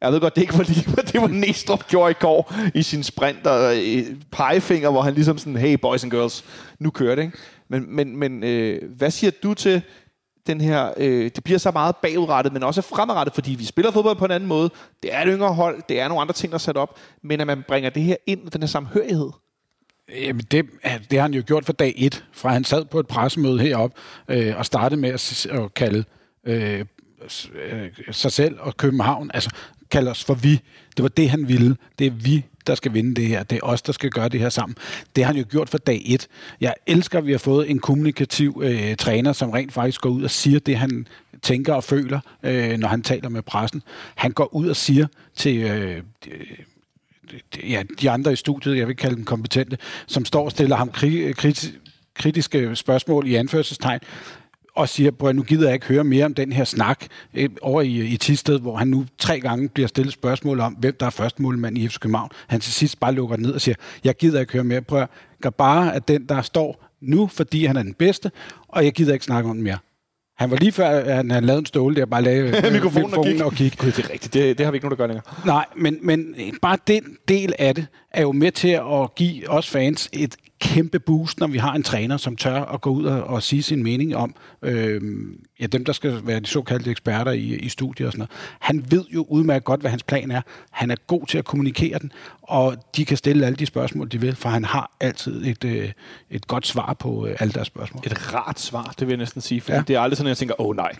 [0.00, 3.02] Jeg ved godt, det ikke var lige, det var Næstrup gjorde i går i sin
[3.02, 6.44] sprint og øh, pegefinger, hvor han ligesom sådan, hey boys and girls,
[6.78, 7.38] nu kører det, ikke?
[7.68, 9.82] Men, men, men øh, hvad siger du til,
[10.46, 14.16] den her, øh, det bliver så meget bagudrettet, men også fremadrettet, fordi vi spiller fodbold
[14.16, 14.70] på en anden måde.
[15.02, 17.40] Det er et yngre hold, det er nogle andre ting, der er sat op, men
[17.40, 19.30] at man bringer det her ind, den her samhørighed.
[20.14, 20.66] Jamen det,
[21.10, 23.96] det har han jo gjort fra dag et, fra han sad på et pressemøde heroppe
[24.28, 26.04] øh, og startede med at, at kalde
[26.46, 26.84] øh,
[27.54, 29.50] øh, sig selv og København, altså
[29.90, 30.60] kalde os for vi.
[30.96, 31.76] Det var det, han ville.
[31.98, 33.42] Det er vi, der skal vinde det her.
[33.42, 34.76] Det er os, der skal gøre det her sammen.
[35.16, 36.28] Det har han jo gjort fra dag et.
[36.60, 40.22] Jeg elsker, at vi har fået en kommunikativ øh, træner, som rent faktisk går ud
[40.22, 41.06] og siger det, han
[41.42, 43.82] tænker og føler, øh, når han taler med pressen.
[44.14, 45.56] Han går ud og siger til...
[45.56, 46.02] Øh,
[47.68, 50.90] ja, de andre i studiet, jeg vil kalde dem kompetente, som står og stiller ham
[50.90, 51.72] kri- kriti-
[52.14, 54.00] kritiske spørgsmål i anførselstegn,
[54.74, 57.04] og siger, at nu gider jeg ikke høre mere om den her snak
[57.34, 60.96] øh, over i, i Tisted, hvor han nu tre gange bliver stillet spørgsmål om, hvem
[61.00, 62.30] der er første målmand i FC København.
[62.46, 64.82] Han til sidst bare lukker ned og siger, jeg gider ikke høre mere.
[64.82, 65.06] Prøv
[65.44, 68.30] at bare at den, der står nu, fordi han er den bedste,
[68.68, 69.78] og jeg gider ikke snakke om den mere.
[70.40, 73.42] Han var lige før, at han havde lavet en ståle der, bare lave mikrofonen, mikrofonen
[73.42, 73.76] og kigge.
[73.76, 74.34] Gud, det er rigtigt.
[74.34, 75.24] Det, det har vi ikke nogen, der gør længere.
[75.46, 79.70] Nej, men, men bare den del af det er jo med til at give os
[79.70, 83.24] fans et kæmpe boost, når vi har en træner, som tør at gå ud og,
[83.24, 85.00] og sige sin mening om øh,
[85.60, 88.30] ja, dem, der skal være de såkaldte eksperter i, i studiet og sådan noget.
[88.58, 90.42] Han ved jo udmærket godt, hvad hans plan er.
[90.70, 94.20] Han er god til at kommunikere den, og de kan stille alle de spørgsmål, de
[94.20, 95.92] vil, for han har altid et, øh,
[96.30, 98.02] et godt svar på øh, alle deres spørgsmål.
[98.06, 99.82] Et rart svar, det vil jeg næsten sige, for ja.
[99.88, 100.92] det er aldrig sådan, at jeg tænker, åh oh, nej,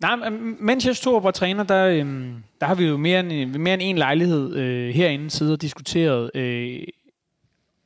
[0.00, 0.30] Nej,
[0.60, 3.82] mens jeg stod og træner, der, øhm, der har vi jo mere end, mere end
[3.82, 6.82] en lejlighed øh, herinde siddet og diskuteret øh,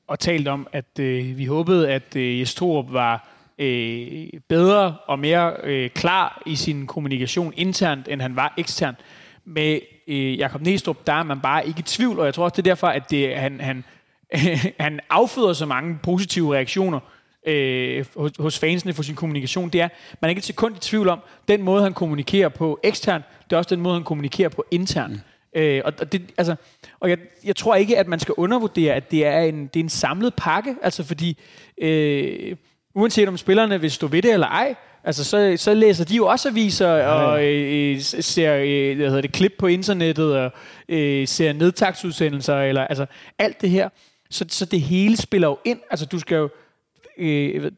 [0.09, 3.29] og talt om, at øh, vi håbede, at øh, Jes Torup var
[3.59, 8.99] øh, bedre og mere øh, klar i sin kommunikation internt, end han var eksternt.
[9.45, 12.57] Med øh, Jakob Næstrup, der er man bare ikke i tvivl, og jeg tror også,
[12.57, 13.85] det er derfor, at det, han, han,
[14.81, 17.01] han afføder så mange positive reaktioner
[17.49, 19.89] øh, hos, hos fansene for sin kommunikation, det er,
[20.21, 23.53] man er ikke et sekund i tvivl om, den måde, han kommunikerer på eksternt, det
[23.53, 25.13] er også den måde, han kommunikerer på internt.
[25.13, 25.61] Mm.
[25.61, 26.57] Øh, og det, altså,
[27.01, 29.85] og jeg, jeg tror ikke, at man skal undervurdere, at det er en, det er
[29.85, 31.39] en samlet pakke, altså fordi
[31.81, 32.57] øh,
[32.95, 34.75] uanset om spillerne vil stå ved det eller ej,
[35.05, 39.33] altså så, så læser de jo også aviser og øh, ser øh, hvad hedder det,
[39.33, 40.53] klip på internettet og
[40.89, 43.07] øh, ser nedtagsudsendelser, eller altså
[43.39, 43.89] alt det her.
[44.31, 45.81] Så, så det hele spiller jo ind.
[45.91, 46.49] Altså du skal jo,
[47.19, 47.73] øh,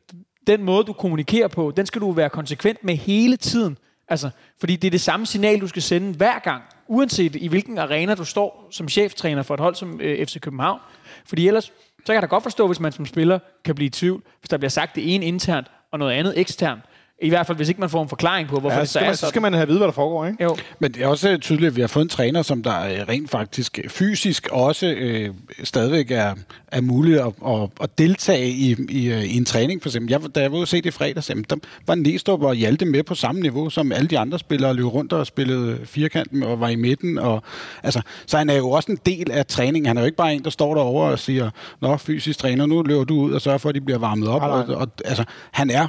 [0.47, 3.79] den måde du kommunikerer på, den skal du være konsekvent med hele tiden.
[4.09, 4.31] Altså,
[4.61, 8.15] fordi det er det samme signal, du skal sende hver gang, uanset i hvilken arena
[8.15, 10.81] du står som cheftræner for et hold som øh, FC København.
[11.25, 13.91] Fordi ellers, så kan jeg da godt forstå, hvis man som spiller kan blive i
[13.91, 16.81] tvivl, hvis der bliver sagt det ene internt og noget andet eksternt.
[17.23, 19.05] I hvert fald, hvis ikke man får en forklaring på, hvorfor ja, det så er
[19.05, 20.45] man, Så skal man have at vide, hvad der foregår, ikke?
[20.45, 20.57] Jo.
[20.79, 23.79] Men det er også tydeligt, at vi har fået en træner, som der rent faktisk
[23.89, 25.31] fysisk også øh,
[25.65, 26.35] stadigvæk er,
[26.69, 29.83] er muligt at, at, at deltage i, i, i en træning.
[29.83, 31.57] For eksempel, jeg, da jeg var ude se det i fredags, der
[31.87, 35.13] var Næstrup og Hjalte med på samme niveau, som alle de andre spillere løb rundt
[35.13, 37.19] og spillede firkanten og var i midten.
[37.19, 37.43] Og,
[37.83, 39.87] altså, så han er jo også en del af træningen.
[39.87, 41.51] Han er jo ikke bare en, der står derovre og siger,
[41.81, 44.43] Nå, fysisk træner, nu løber du ud og sørger for, at de bliver varmet op.
[44.43, 45.87] Og, og, altså, han er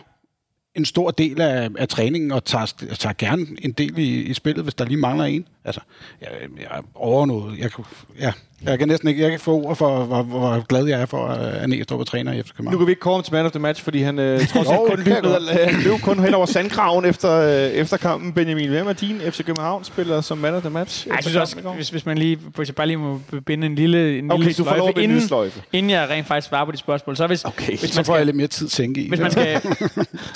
[0.75, 2.65] en stor del af, af træningen og tager,
[2.99, 5.47] tager gerne en del i, i spillet, hvis der lige mangler en.
[5.65, 5.81] Altså,
[6.21, 7.59] jeg, jeg er over noget.
[7.59, 7.71] Jeg,
[8.19, 8.33] ja.
[8.65, 11.27] Jeg kan næsten ikke jeg kan få ord for, hvor, hvor glad jeg er for,
[11.27, 12.77] at Næstrup er træner i FC Nu København.
[12.77, 14.97] kan vi ikke ham til man of the match, fordi han øh, trods alt kun
[14.97, 18.33] løb, jeg ned, han løb kun hen over sandkraven efter, øh, efter kampen.
[18.33, 21.07] Benjamin, hvem er din FC København-spiller som man of the match?
[21.07, 23.67] Ej, jeg efter synes også, hvis, hvis man lige, hvis jeg bare lige må binde
[23.67, 25.61] en lille, en Okay, lille du får lov en inden, lille sløjfe.
[25.73, 27.77] inden jeg rent faktisk svarer på de spørgsmål, så hvis, Okay.
[27.77, 29.07] hvis, Så man får jeg skal, lidt mere tid at tænke i.
[29.09, 29.61] hvis, man skal,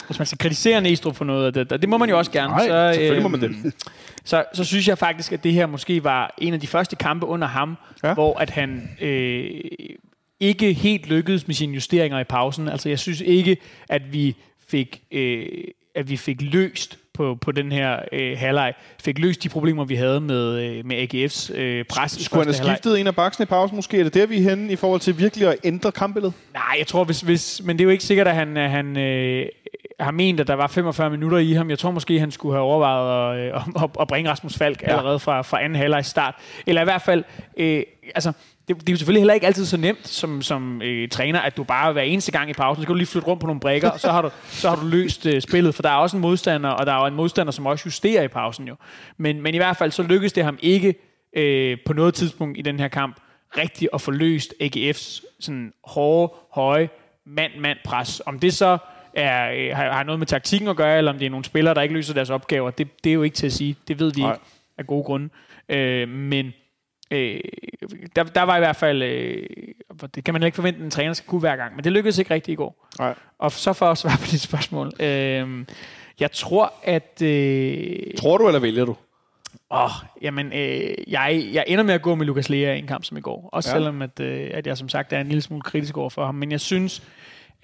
[0.07, 2.31] hvis man skal kritisere Næstrup for noget af det, og det må man jo også
[2.31, 3.73] gerne, Nej, så, selvfølgelig må øhm, man det.
[4.27, 7.25] Så, så synes jeg faktisk, at det her måske var en af de første kampe
[7.25, 9.61] under ham, Ja hvor at han øh,
[10.39, 12.67] ikke helt lykkedes med sine justeringer i pausen.
[12.67, 13.57] Altså jeg synes ikke,
[13.89, 14.35] at vi
[14.67, 15.63] fik, øh,
[15.95, 19.95] at vi fik løst på, på den her øh, halvleg, fik løst de problemer, vi
[19.95, 22.75] havde med, øh, med AGF's øh, pres Skulle han have halvleg.
[22.75, 23.99] skiftet en af baksen i pausen måske?
[23.99, 26.33] Er det der, vi er henne i forhold til virkelig at ændre kampbilledet?
[26.53, 29.45] Nej, jeg tror, hvis, hvis, men det er jo ikke sikkert, at han, han øh,
[29.99, 31.69] har ment, at der var 45 minutter i ham.
[31.69, 34.87] Jeg tror måske, han skulle have overvejet at, øh, at, at bringe Rasmus Falk ja.
[34.87, 36.35] allerede fra, fra anden halvleg start.
[36.67, 37.23] Eller i hvert fald,
[37.57, 37.83] øh,
[38.15, 38.33] altså,
[38.67, 41.57] det, det er jo selvfølgelig heller ikke altid så nemt som, som øh, træner, at
[41.57, 43.59] du bare hver eneste gang i pausen, så kan du lige flytte rundt på nogle
[43.59, 46.17] brækker, og så har du, så har du løst øh, spillet, for der er også
[46.17, 48.75] en modstander, og der er jo en modstander, som også justerer i pausen jo.
[49.17, 50.95] Men, men i hvert fald, så lykkedes det ham ikke
[51.37, 53.19] øh, på noget tidspunkt i den her kamp
[53.57, 56.89] rigtigt at få løst AGF's sådan hårde, høje
[57.25, 58.21] mand-mand pres.
[58.25, 58.77] Om det så
[59.13, 61.73] er, øh, har, har noget med taktikken at gøre, eller om det er nogle spillere,
[61.73, 63.75] der ikke løser deres opgaver, det, det er jo ikke til at sige.
[63.87, 64.31] Det ved vi Nej.
[64.31, 64.45] ikke
[64.77, 65.29] af gode grunde.
[65.69, 66.53] Øh, men
[67.15, 67.39] øh,
[68.15, 69.47] der, der var i hvert fald, øh,
[70.15, 72.17] det kan man ikke forvente, at en træner skal kunne hver gang, men det lykkedes
[72.17, 72.87] ikke rigtigt i går.
[72.99, 73.15] Nej.
[73.39, 74.91] Og så for at svare på dit spørgsmål.
[74.99, 75.65] Øh,
[76.19, 77.21] jeg tror, at...
[77.21, 78.95] Øh, Tror du, eller vælger du?
[79.71, 79.89] Åh,
[80.21, 83.17] jamen, øh, jeg, jeg ender med at gå med Lukas Lea i en kamp som
[83.17, 83.49] i går.
[83.53, 83.75] Også ja.
[83.75, 86.35] selvom, at, øh, at jeg som sagt er en lille smule kritisk over for ham.
[86.35, 87.03] Men jeg synes,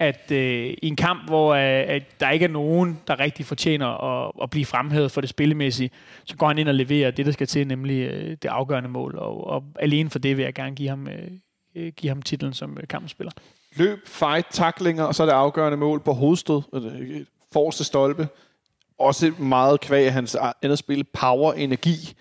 [0.02, 3.86] at øh, i en kamp, hvor øh, at der ikke er nogen, der rigtig fortjener
[3.86, 5.90] at, at blive fremhævet for det spillemæssige,
[6.24, 9.18] så går han ind og leverer det, der skal til, nemlig øh, det afgørende mål.
[9.18, 11.30] Og, og alene for det vil jeg gerne give ham, øh,
[11.76, 13.32] øh, give ham titlen som øh, kampspiller.
[13.76, 16.62] Løb, fight, taklinger, og så er det afgørende mål på hovedstød.
[16.74, 17.20] øh,
[17.52, 18.28] Forreste stolpe.
[18.98, 21.04] Også meget kvæg af hans andet spil.
[21.04, 22.14] Power, energi.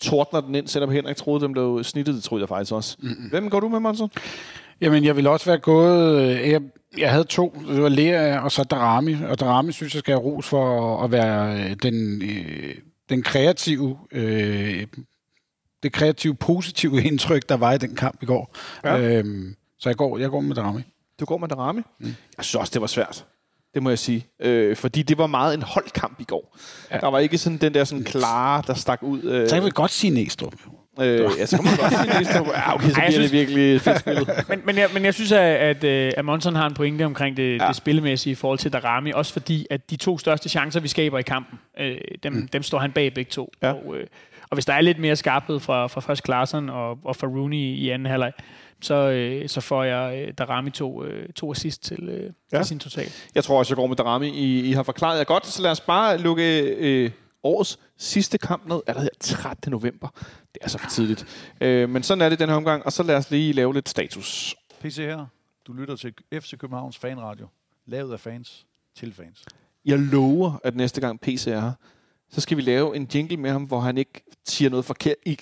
[0.00, 2.14] Tordner den ind, selvom Henrik troede, den blev snittet.
[2.14, 2.96] Det troede jeg faktisk også.
[2.98, 3.28] Mm-hmm.
[3.30, 4.10] Hvem går du med, Monson?
[4.80, 6.20] Jamen, jeg ville også være gået...
[6.22, 6.60] øh, Jeg,
[6.98, 7.62] jeg havde to.
[7.68, 9.16] Det var Lea og så Darami.
[9.28, 12.74] Og Darami synes jeg skal have ros for at være øh, den, øh,
[13.08, 13.98] den kreative...
[14.12, 14.86] Øh,
[15.82, 18.56] det kreative, positive indtryk, der var i den kamp i går.
[18.84, 18.98] Ja.
[19.00, 20.82] Øhm, så jeg går, jeg går med Darami.
[21.20, 21.80] Du går med Darami?
[22.00, 22.06] Mm.
[22.36, 23.24] Jeg synes også, det var svært.
[23.74, 24.26] Det må jeg sige.
[24.40, 26.56] Øh, fordi det var meget en holdkamp i går.
[26.90, 26.94] Ja.
[26.96, 27.00] Ja.
[27.00, 29.22] Der var ikke sådan den der sådan klare, der stak ud.
[29.22, 30.54] Øh, Så jeg vil godt sige Næstrup.
[31.00, 32.52] Øh, ja, så kan man godt sige næste år.
[32.54, 34.28] Ja, okay, så Ej, bliver jeg det synes- virkelig fedt spillet.
[34.48, 37.36] Men, men, jeg, men jeg synes, at, at, øh, at Monson har en pointe omkring
[37.36, 37.66] det, Ja.
[37.68, 39.12] det spillemæssige i forhold til Darami.
[39.12, 42.48] Også fordi, at de to største chancer, vi skaber i kampen, øh, dem, mm.
[42.48, 43.52] dem står han bag begge to.
[43.62, 43.72] Ja.
[43.72, 44.06] Og, øh,
[44.50, 47.56] og hvis der er lidt mere skarphed fra, fra først Klaassen og, og fra Rooney
[47.56, 48.32] i anden halvleg,
[48.82, 52.56] så, øh, så får jeg øh, Darami to, øh, to assist til, øh, Ja.
[52.58, 53.06] til sin total.
[53.34, 54.28] Jeg tror også, jeg går med Darami.
[54.28, 57.10] I, I har forklaret jer godt, så lad os bare lukke øh,
[57.42, 58.80] årets sidste kamp ned.
[58.86, 59.70] Allerede 13.
[59.70, 60.08] november.
[60.54, 61.50] Det er så for tidligt.
[61.60, 63.88] Øh, men sådan er det den her omgang, og så lad os lige lave lidt
[63.88, 64.56] status.
[64.80, 65.26] PC her.
[65.66, 67.46] Du lytter til FC Københavns Fanradio.
[67.86, 68.66] Lavet af fans
[68.96, 69.44] til fans.
[69.84, 71.72] Jeg lover, at næste gang PC er her,
[72.30, 75.38] så skal vi lave en jingle med ham, hvor han ikke siger noget forkert i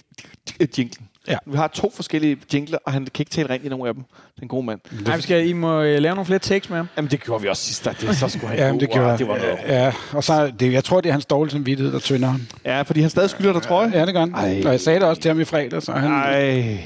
[0.78, 1.08] jinglen.
[1.30, 1.36] Ja.
[1.46, 4.04] Vi har to forskellige jingler, og han kan ikke tale rent i nogen af dem.
[4.40, 4.80] Den gode mand.
[5.06, 6.88] Nej, vi skal, I må øh, lave nogle flere takes med ham.
[6.96, 7.84] Jamen, det gjorde vi også sidst.
[7.84, 7.90] da.
[8.00, 9.58] Det, så skulle han Ja, gå, det og gjorde det var noget.
[9.68, 12.40] Ja, og så, det, jeg tror, det er hans dårlige samvittighed, der tynder ham.
[12.64, 13.90] Ja, fordi han stadig skylder dig trøje.
[13.94, 14.34] Ja, det gør han.
[14.34, 14.62] Ej.
[14.64, 16.10] Og jeg sagde det også til ham i fredag, så han...
[16.10, 16.78] Ej.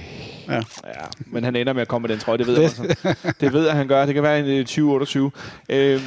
[0.48, 0.54] Ja.
[0.84, 1.04] ja.
[1.26, 2.64] Men han ender med at komme med den trøje, det ved jeg.
[2.64, 3.14] også.
[3.40, 4.06] Det ved jeg, han gør.
[4.06, 5.30] Det kan være en øh, 2028.
[5.68, 6.02] Øhm,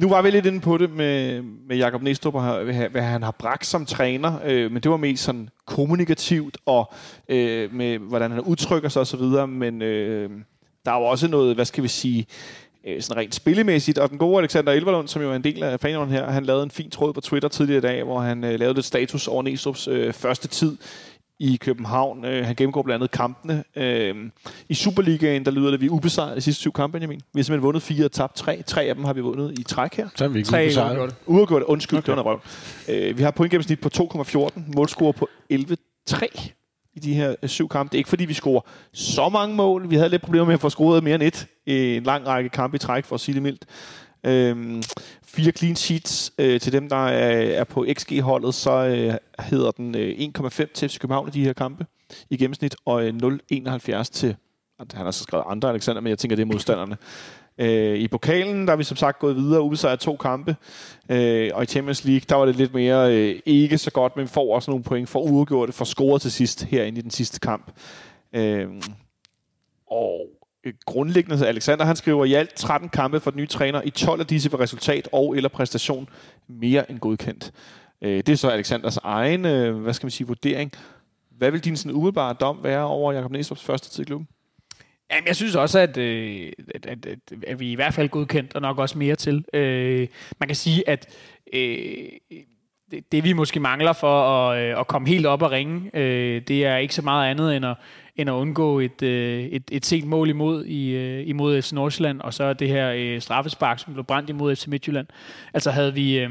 [0.00, 3.30] nu var vi lidt inde på det med, med Jakob Næstrup, og hvad, han har
[3.30, 4.38] bragt som træner.
[4.44, 6.92] Øh, men det var mest sådan kommunikativt, og
[7.28, 9.48] øh, med hvordan han udtrykker sig osv.
[9.48, 10.30] Men øh,
[10.84, 12.26] der er jo også noget, hvad skal vi sige,
[12.86, 13.98] øh, sådan rent spillemæssigt.
[13.98, 16.62] Og den gode Alexander Elverlund, som jo er en del af faneren her, han lavede
[16.62, 19.42] en fin tråd på Twitter tidligere i dag, hvor han øh, lavede lidt status over
[19.42, 20.76] Næstrups øh, første tid
[21.40, 22.24] i København.
[22.24, 23.64] Øh, han gennemgår blandt andet kampene.
[23.76, 24.14] Øh,
[24.68, 27.20] I Superligaen, der lyder det, at vi er ubesejret de sidste syv kampe, Benjamin.
[27.34, 28.62] Vi har simpelthen vundet fire og tabt tre.
[28.66, 30.08] Tre af dem har vi vundet i træk her.
[30.14, 31.16] Så er vi ikke Tre ubesejret.
[31.26, 32.16] Uafgjort, undskyld, okay.
[32.16, 32.40] det røv.
[32.88, 36.50] Øh, vi har pointgennemsnit på 2,14, målscore på 11,3
[36.94, 37.92] i de her øh, syv kampe.
[37.92, 38.60] Det er ikke fordi, vi scorer
[38.92, 39.90] så mange mål.
[39.90, 42.50] Vi havde lidt problemer med at få scoret mere end et i en lang række
[42.50, 43.66] kampe i træk, for at sige det mildt.
[44.24, 44.82] Øhm,
[45.22, 49.14] fire clean sheets øh, til dem, der er, er på XG-holdet, så øh,
[49.44, 51.86] hedder den øh, 1,5 til FC København i de her kampe
[52.30, 53.14] i gennemsnit, og øh,
[53.52, 54.36] 0,71 til,
[54.78, 56.96] han har så skrevet andre Alexander, men jeg tænker, det er modstanderne.
[57.58, 60.56] Øh, I pokalen, der er vi som sagt gået videre, ubesejret to kampe.
[61.08, 64.22] Øh, og i Champions League, der var det lidt mere øh, ikke så godt, men
[64.22, 67.40] vi får også nogle point for uafgjorte, for scoret til sidst herinde i den sidste
[67.40, 67.72] kamp.
[68.32, 68.68] Øh,
[69.90, 70.26] og
[70.64, 73.82] Øh, grundlæggende, så Alexander han skriver i alt 13 kampe for den nye træner.
[73.84, 76.08] I 12 af disse var resultat og eller præstation
[76.48, 77.52] mere end godkendt.
[78.02, 80.72] Øh, det er så Alexanders egen, øh, hvad skal man sige, vurdering.
[81.30, 84.28] Hvad vil din sådan umiddelbare dom være over Jakob Næstrup's første tid i klubben?
[85.10, 88.54] Jamen, jeg synes også, at, øh, at, at, at, at vi i hvert fald godkendt,
[88.54, 89.44] og nok også mere til.
[89.52, 90.08] Øh,
[90.40, 91.08] man kan sige, at
[91.52, 92.08] øh,
[92.90, 96.42] det, det vi måske mangler for at, øh, at komme helt op og ringe, øh,
[96.48, 97.76] det er ikke så meget andet end at,
[98.16, 102.20] end at undgå et, øh, et, et sent mål imod, i, øh, imod FC Nordsjælland,
[102.20, 105.06] og så det her øh, straffespark, som blev brændt imod FC Midtjylland.
[105.54, 106.18] Altså havde vi...
[106.18, 106.30] Øh,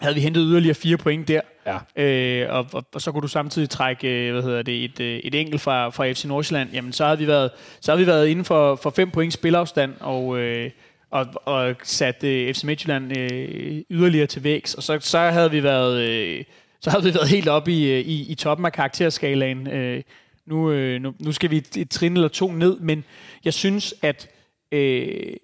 [0.00, 2.02] havde vi hentet yderligere fire point der, Ja.
[2.02, 5.18] øh, og, og, og så kunne du samtidig trække øh, hvad hedder det, et, øh,
[5.18, 7.50] et enkelt fra, fra FC Nordsjælland, jamen så havde vi været,
[7.80, 10.70] så havde vi været inden for, for fem point spilafstand, og, øh,
[11.10, 15.62] og, og sat øh, FC Midtjylland øh, yderligere til vægs, og så, så havde vi
[15.62, 16.00] været...
[16.00, 16.44] Øh,
[16.80, 19.66] så havde vi været helt oppe i, øh, i, i toppen af karakterskalaen.
[19.66, 20.02] Øh,
[20.46, 23.04] nu, øh, nu, nu skal vi et, et trin eller to ned, men
[23.44, 24.28] jeg synes, at
[24.72, 25.36] øh,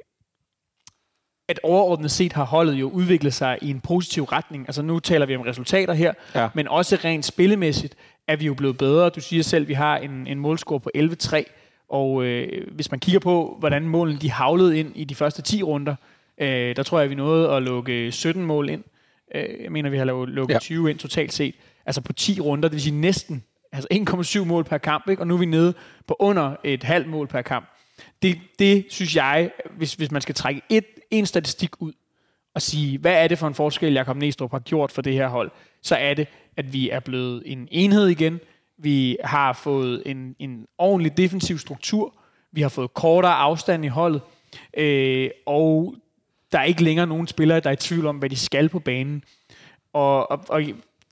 [1.48, 4.64] at overordnet set har holdet jo udviklet sig i en positiv retning.
[4.68, 6.48] Altså nu taler vi om resultater her, Ja.
[6.54, 7.96] men også rent spillemæssigt
[8.28, 9.08] er vi jo blevet bedre.
[9.10, 11.42] Du siger selv, at vi har en, en målscore på 11-3,
[11.88, 15.62] og øh, hvis man kigger på, hvordan målene de havlede ind i de første 10
[15.62, 15.94] runder,
[16.40, 18.84] øh, der tror jeg, at vi nåede at lukke 17 mål ind.
[19.34, 20.58] Øh, jeg mener, vi har lavet- lukket ja.
[20.58, 21.54] 20 ind totalt set.
[21.86, 23.88] Altså på 10 runder, det vil sige næsten altså
[24.40, 25.22] 1,7 mål per kamp, ikke?
[25.22, 25.74] og nu er vi nede
[26.06, 27.68] på under et halvt mål per kamp.
[28.22, 31.92] Det, det synes jeg, hvis, hvis man skal trække et, en statistik ud
[32.54, 35.28] og sige, hvad er det for en forskel, Jakob Næstrup har gjort for det her
[35.28, 35.50] hold,
[35.82, 38.40] så er det, at vi er blevet en enhed igen.
[38.78, 42.14] Vi har fået en, en ordentlig defensiv struktur.
[42.52, 44.20] Vi har fået kortere afstand i holdet.
[44.76, 45.94] Øh, og
[46.52, 48.78] der er ikke længere nogen spillere, der er i tvivl om, hvad de skal på
[48.78, 49.24] banen.
[49.92, 50.62] Og, og, og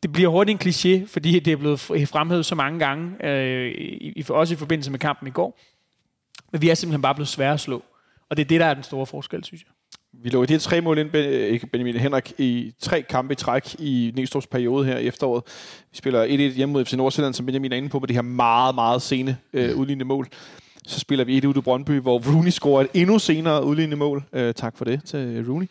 [0.02, 3.70] det bliver hurtigt en kliché, fordi det er blevet fremhævet så mange gange, øh,
[4.00, 5.58] i, også i forbindelse med kampen i går.
[6.52, 7.82] Men vi er simpelthen bare blevet svære at slå.
[8.30, 9.70] Og det er det, der er den store forskel, synes jeg.
[10.22, 13.34] Vi lå de her tre mål ind, Ben- øh, Benjamin Henrik, i tre kampe i
[13.34, 15.42] træk i Næstrup's periode her i efteråret.
[15.90, 18.22] Vi spiller 1-1 hjemme mod FC Nordsjælland, som Benjamin er inde på, med det her
[18.22, 20.28] meget, meget sene øh, udlignende mål.
[20.86, 24.24] Så spiller vi 1 ud i Brøndby, hvor Rooney scorer et endnu senere udlignende mål.
[24.32, 25.66] Øh, tak for det til øh, Rooney.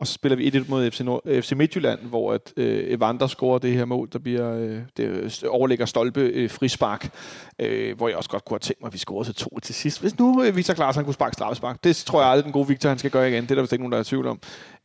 [0.00, 3.26] Og så spiller vi 1-1 mod FC, Nord- øh, FC Midtjylland, hvor at, øh, Evander
[3.26, 7.14] scorer det her mål, der bliver øh, det øh, overlægger stolpe øh, frispark,
[7.58, 9.74] øh, hvor jeg også godt kunne have tænkt mig, at vi scorede til to til
[9.74, 10.00] sidst.
[10.00, 12.88] Hvis nu øh, Victor han kunne sparke straffespark, det tror jeg aldrig, den gode Victor
[12.88, 13.42] han skal gøre igen.
[13.42, 14.40] Det er der vist ikke nogen, der er i tvivl om.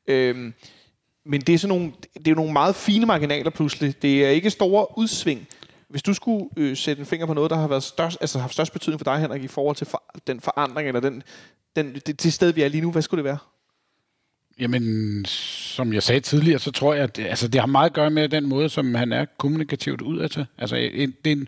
[0.07, 0.51] Øh,
[1.25, 4.01] men det er, sådan nogle, det er nogle meget fine marginaler pludselig.
[4.01, 5.47] Det er ikke store udsving.
[5.89, 8.53] Hvis du skulle øh, sætte en finger på noget, der har været størst, altså haft
[8.53, 11.23] størst betydning for dig, Henrik, i forhold til for, den forandring, eller den,
[11.75, 13.37] den, det, det sted, vi er lige nu, hvad skulle det være?
[14.59, 17.93] Jamen, som jeg sagde tidligere, så tror jeg, at det, altså, det har meget at
[17.93, 20.45] gøre med den måde, som han er kommunikativt udadtil.
[20.57, 21.47] Altså, en, det er en,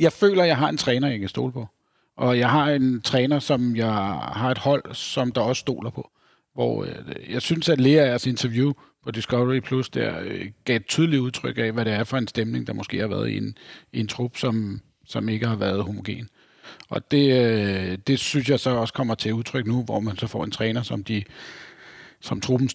[0.00, 1.68] jeg føler, at jeg har en træner, jeg kan stole på.
[2.16, 6.10] Og jeg har en træner, som jeg har et hold, som der også stoler på.
[6.54, 6.94] Hvor øh,
[7.30, 8.72] jeg synes, at Leas interview
[9.04, 12.28] på Discovery Plus der øh, gav et tydeligt udtryk af, hvad det er for en
[12.28, 13.56] stemning, der måske har været i en,
[13.92, 16.28] i en trup, som, som ikke har været homogen.
[16.88, 20.26] Og det, øh, det synes jeg så også kommer til udtryk nu, hvor man så
[20.26, 21.22] får en træner, som de
[22.22, 22.68] som truppen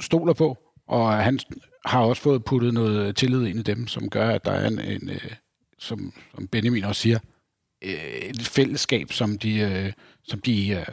[0.00, 1.38] stoler på, og han
[1.86, 4.80] har også fået puttet noget tillid ind i dem, som gør, at der er en,
[4.80, 5.32] en øh,
[5.78, 7.18] som, som Benjamin også siger,
[7.84, 7.90] øh,
[8.30, 9.92] et fællesskab, som de, øh,
[10.24, 10.84] som, de,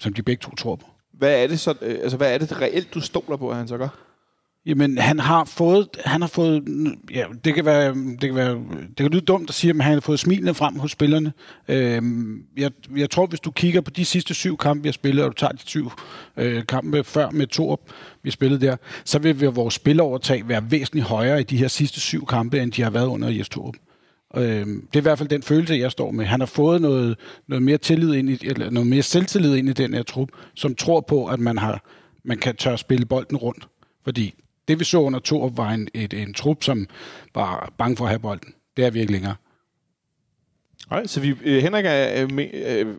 [0.00, 0.86] som de begge to tror på.
[1.12, 3.78] Hvad er det, så, altså, hvad er det reelt, du stoler på, at han så
[3.78, 4.09] gør?
[4.66, 6.64] Jamen, han har fået, han har fået,
[7.14, 8.54] ja, det kan være, det kan være,
[8.88, 11.32] det kan lyde dumt at sige, men han har fået smilene frem hos spillerne.
[11.68, 15.24] Øhm, jeg, jeg tror, hvis du kigger på de sidste syv kampe, vi har spillet,
[15.24, 15.90] og du tager de syv
[16.36, 17.80] øh, kampe før med Torup,
[18.22, 22.26] vi spillede der, så vil vores spillerovertag være væsentligt højere i de her sidste syv
[22.26, 23.74] kampe, end de har været under Jes Torup.
[24.36, 26.24] Øhm, det er i hvert fald den følelse, jeg står med.
[26.24, 29.72] Han har fået noget, noget mere tillid ind i, eller noget mere selvtillid ind i
[29.72, 31.84] den her trup, som tror på, at man har,
[32.24, 33.68] man kan tør spille bolden rundt.
[34.04, 34.34] Fordi
[34.70, 36.86] det, vi så under Torup, var en, et, en trup, som
[37.34, 38.54] var bange for at have bolden.
[38.76, 39.34] Det er vi ikke længere.
[40.90, 42.96] Nej, så vi, øh, Henrik er, øh, er, øh,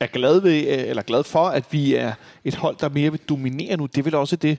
[0.00, 2.12] er glad, ved, øh, eller glad for, at vi er
[2.44, 3.86] et hold, der mere vil dominere nu.
[3.86, 4.58] Det er vel også det,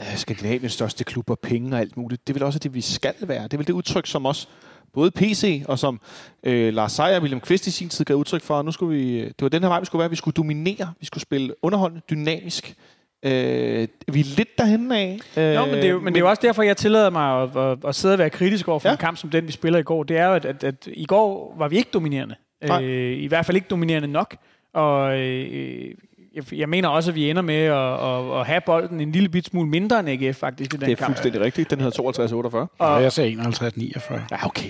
[0.00, 2.26] øh, Skandinaviens største klub og penge og alt muligt.
[2.26, 3.42] Det er vel også det, vi skal være.
[3.42, 4.48] Det er vel det udtryk, som også
[4.92, 6.00] både PC og som
[6.42, 8.62] øh, Lars Seier og William Kvist i sin tid gav udtryk for.
[8.62, 10.10] Nu skulle vi, det var den her vej, vi skulle være.
[10.10, 10.92] Vi skulle dominere.
[11.00, 12.76] Vi skulle spille underholdende, dynamisk.
[13.22, 15.18] Øh, vi er lidt derhen af.
[15.36, 17.42] Øh, Jo, men det, er jo, men det er jo også derfor, jeg tillader mig
[17.42, 18.90] at, at, at sidde og være kritisk over for Ja.
[18.90, 18.94] ja.
[18.94, 20.02] en kamp som den, vi spiller i går.
[20.02, 22.34] Det er jo, at, at, at i går var vi ikke dominerende.
[22.68, 22.84] Nej.
[22.84, 24.36] Øh, I hvert fald ikke dominerende nok.
[24.74, 25.90] Og øh,
[26.34, 29.28] jeg, jeg mener også, at vi ender med at, at, at have bolden en lille
[29.28, 31.08] bit smule mindre end AGF faktisk i den det er kamp.
[31.08, 31.70] fuldstændig rigtigt.
[31.70, 32.76] Den hedder 52-48.
[32.78, 34.14] Og jeg sagde 51-49.
[34.30, 34.68] Ja, okay.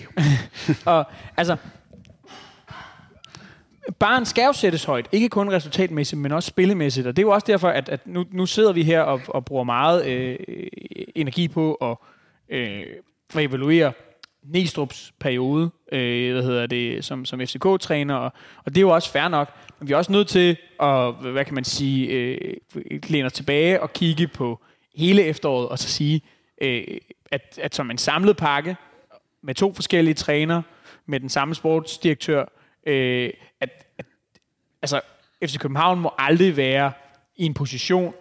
[0.85, 1.05] Og,
[1.37, 1.57] altså,
[3.99, 5.09] barn skal jo sættes højt.
[5.13, 7.07] Ikke kun resultatmæssigt, men også spillemæssigt.
[7.07, 9.45] Og det er jo også derfor, at, at nu, nu sidder vi her og, og
[9.45, 10.39] bruger meget øh,
[11.15, 11.97] energi på at,
[12.49, 12.83] øh,
[13.35, 13.93] at evaluere
[14.57, 18.33] Næstrup's periode, øh, hvad hedder det, som, som FCK-træner, og,
[18.65, 19.49] og det er jo også fair nok,
[19.79, 22.57] men vi er også nødt til at, hvad kan man sige, øh,
[23.09, 24.61] læne os tilbage og kigge på
[24.97, 26.23] hele efteråret, og så sige,
[26.63, 26.85] øh,
[27.33, 28.77] at, at som en samlet pakke,
[29.43, 30.63] med to forskellige træner,
[31.07, 32.45] med den samme sportsdirektør,
[32.87, 33.31] øh,
[33.61, 34.07] at, at
[34.83, 35.01] altså,
[35.45, 36.93] FC København må aldrig være
[37.37, 38.15] i en position,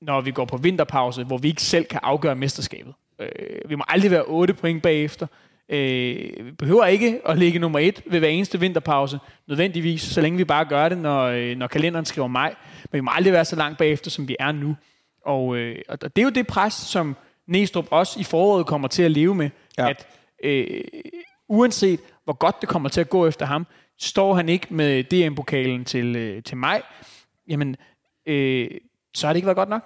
[0.00, 2.94] når vi går på vinterpause, hvor vi ikke selv kan afgøre mesterskabet.
[3.18, 5.26] Øh, vi må aldrig være 8 point bagefter.
[5.68, 10.36] Øh, vi behøver ikke at ligge nummer et ved hver eneste vinterpause, nødvendigvis, så længe
[10.36, 12.54] vi bare gør det, når, øh, når kalenderen skriver maj.
[12.92, 14.76] Men vi må aldrig være så langt bagefter, som vi er nu.
[15.24, 17.16] Og, øh, og det er jo det pres, som
[17.46, 19.88] Næstrup også i foråret kommer til at leve med, ja.
[19.88, 20.06] at
[20.44, 20.80] øh,
[21.48, 23.66] uanset hvor godt det kommer til at gå efter ham,
[23.98, 26.82] står han ikke med DM-pokalen til, øh, til maj,
[27.48, 27.76] jamen,
[28.26, 28.70] øh,
[29.14, 29.82] så har det ikke været godt nok.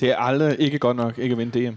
[0.00, 1.74] Det er aldrig ikke godt nok ikke at vinde DM.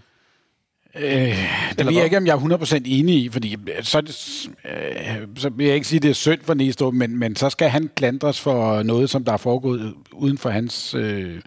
[0.96, 1.38] Øh,
[1.78, 5.50] det ved jeg ikke, om jeg er 100% enig i, fordi så, det, øh, så
[5.50, 7.90] vil jeg ikke sige, at det er synd for Næstrup, men, men så skal han
[7.96, 11.42] klandres for noget, som der er foregået uden for hans øh,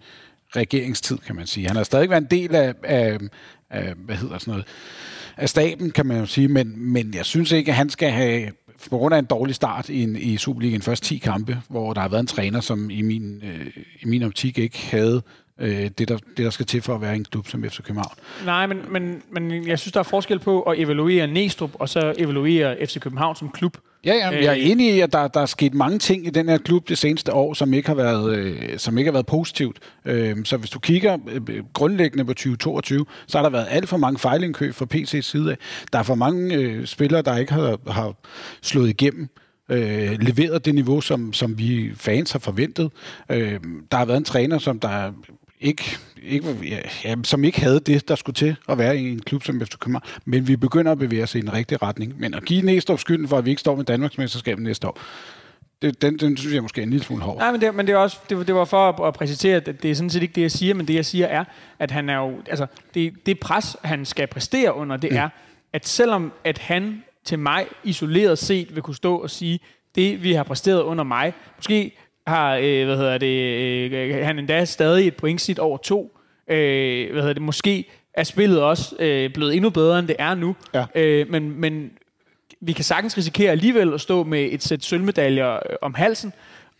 [0.56, 1.66] regeringstid, kan man sige.
[1.66, 3.18] Han har stadig været en del af, af,
[3.70, 4.66] af hvad hedder sådan noget,
[5.36, 8.50] af staben, kan man jo sige, men, men jeg synes ikke, at han skal have,
[8.90, 12.00] på grund af en dårlig start i, en, i Superligaen, først 10 kampe, hvor der
[12.00, 13.66] har været en træner, som i min, øh,
[14.00, 15.22] i min optik ikke havde
[15.60, 18.14] øh, det, der, det, der skal til for at være en klub som FC København.
[18.44, 22.14] Nej, men, men, men jeg synes, der er forskel på at evaluere Næstrup, og så
[22.18, 23.76] evaluere FC København som klub.
[24.04, 26.30] Ja, ja jeg er øh, enig i, at der, der er sket mange ting i
[26.30, 29.26] den her klub det seneste år, som ikke har været, øh, som ikke har været
[29.26, 29.78] positivt.
[30.04, 31.18] Øh, så hvis du kigger
[31.48, 35.50] øh, grundlæggende på 2022, så har der været alt for mange fejlindkøb fra PC's side
[35.50, 35.56] af.
[35.92, 38.14] Der er for mange øh, spillere, der ikke har, har
[38.62, 39.28] slået igennem
[39.70, 42.90] øh, leveret det niveau, som, som vi fans har forventet.
[43.30, 43.60] Øh,
[43.90, 45.12] der har været en træner, som der
[45.60, 49.44] ikke, ikke, ja, som ikke havde det, der skulle til at være i en klub
[49.44, 50.04] som FC København.
[50.24, 52.20] Men vi begynder at bevæge os i en rigtig retning.
[52.20, 55.00] Men at give Næstrup skylden for, at vi ikke står med Danmarksmesterskabet næste år,
[55.82, 57.38] det, den, den synes jeg måske er en lille smule hård.
[57.38, 59.66] Nej, men det, men det, er også, det, det var for at, at præcisere, at
[59.82, 61.44] det er sådan set ikke det, jeg siger, men det, jeg siger er,
[61.78, 65.16] at han er jo, altså, det, det pres, han skal præstere under, det mm.
[65.16, 65.28] er,
[65.72, 69.60] at selvom at han til mig isoleret set vil kunne stå og sige,
[69.94, 71.96] det vi har præsteret under mig, måske
[72.30, 76.18] har, øh, hvad hedder det, øh, han endda stadig et pointsnit over to.
[76.50, 77.84] Øh, hvad hedder det, måske
[78.14, 80.56] er spillet også øh, blevet endnu bedre, end det er nu.
[80.74, 80.84] Ja.
[80.94, 81.90] Øh, men, men
[82.60, 86.32] vi kan sagtens risikere alligevel at stå med et sæt sølvmedaljer øh, om halsen,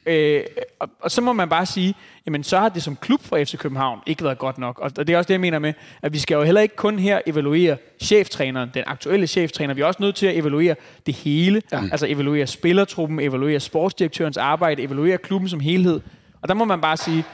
[0.07, 0.43] Øh,
[0.81, 1.95] og, og så må man bare sige,
[2.27, 4.79] jamen så har det som klub for FC København ikke været godt nok.
[4.79, 5.73] Og, og det er også det, jeg mener med,
[6.03, 9.75] at vi skal jo heller ikke kun her evaluere cheftræneren, den aktuelle cheftræner.
[9.75, 10.75] Vi er også nødt til at evaluere
[11.07, 11.63] det hele.
[11.73, 11.83] Ja.
[11.93, 16.01] Altså evaluere spillertruppen, evaluere sportsdirektørens arbejde, evaluere klubben som helhed.
[16.43, 17.25] Og der må man bare sige,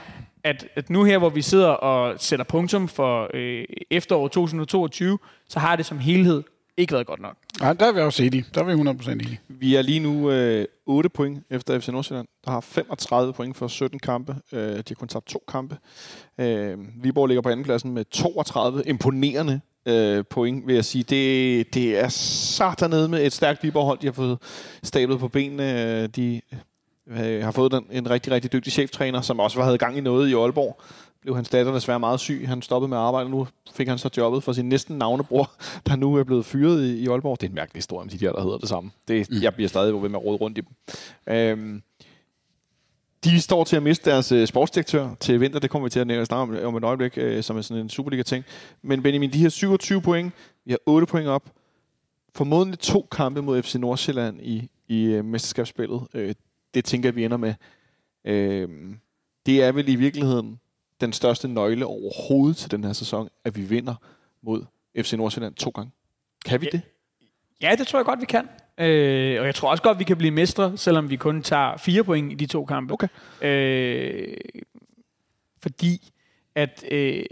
[0.43, 5.19] at, at nu her, hvor vi sidder og sætter punktum for øh, efteråret 2022,
[5.49, 6.43] så har det som helhed
[6.77, 7.35] ikke været godt nok.
[7.59, 8.45] Nej, der er vi også enige.
[8.55, 9.39] Der er vi 100% enige.
[9.47, 13.67] Vi er lige nu øh, 8 point efter FC Nordsjælland, der har 35 point for
[13.67, 14.35] 17 kampe.
[14.51, 15.77] Øh, de har kun tabt to kampe.
[16.39, 21.03] Øh, Viborg ligger på andenpladsen med 32 imponerende øh, point, vil jeg sige.
[21.03, 24.37] Det, det er så dernede med et stærkt Viborg-hold, de har fået
[24.83, 26.07] stablet på benene.
[26.07, 26.41] De
[27.07, 30.29] øh, har fået den, en rigtig, rigtig dygtig cheftræner, som også havde gang i noget
[30.29, 30.81] i Aalborg
[31.27, 32.43] blev hans datter desværre meget syg.
[32.47, 35.51] Han stoppede med at arbejde, nu fik han så jobbet for sin næsten navnebror,
[35.87, 37.41] der nu er blevet fyret i, i Aalborg.
[37.41, 38.91] Det er en mærkelig historie om de der, der hedder det samme.
[39.07, 39.41] Det, mm.
[39.41, 40.69] Jeg bliver stadig ved med at råde rundt i dem.
[41.35, 41.81] Øhm,
[43.23, 45.59] de står til at miste deres uh, sportsdirektør til vinter.
[45.59, 47.83] Det kommer vi til at nævne snakke om, om et øjeblik, uh, som er sådan
[47.83, 48.45] en Superliga-ting.
[48.81, 50.33] Men Benjamin, de her 27 point,
[50.65, 51.43] vi har 8 point op.
[52.35, 56.07] Formodentlig to kampe mod FC Nordsjælland i, i uh, mesterskabsspillet.
[56.13, 56.29] Uh,
[56.73, 57.53] det tænker vi ender med.
[58.25, 58.93] Uh,
[59.45, 60.59] det er vel i virkeligheden
[61.01, 63.95] den største nøgle overhovedet til den her sæson, at vi vinder
[64.41, 64.65] mod
[65.01, 65.91] FC Nordsjælland to gange.
[66.45, 66.77] Kan vi ja.
[66.77, 66.81] det?
[67.61, 68.47] Ja, det tror jeg godt, vi kan.
[68.77, 72.03] Øh, og jeg tror også godt, vi kan blive mestre, selvom vi kun tager fire
[72.03, 72.93] point i de to kampe.
[72.93, 73.07] Okay.
[73.41, 74.37] Øh,
[75.61, 76.11] fordi
[76.55, 76.83] at...
[76.91, 77.23] Øh,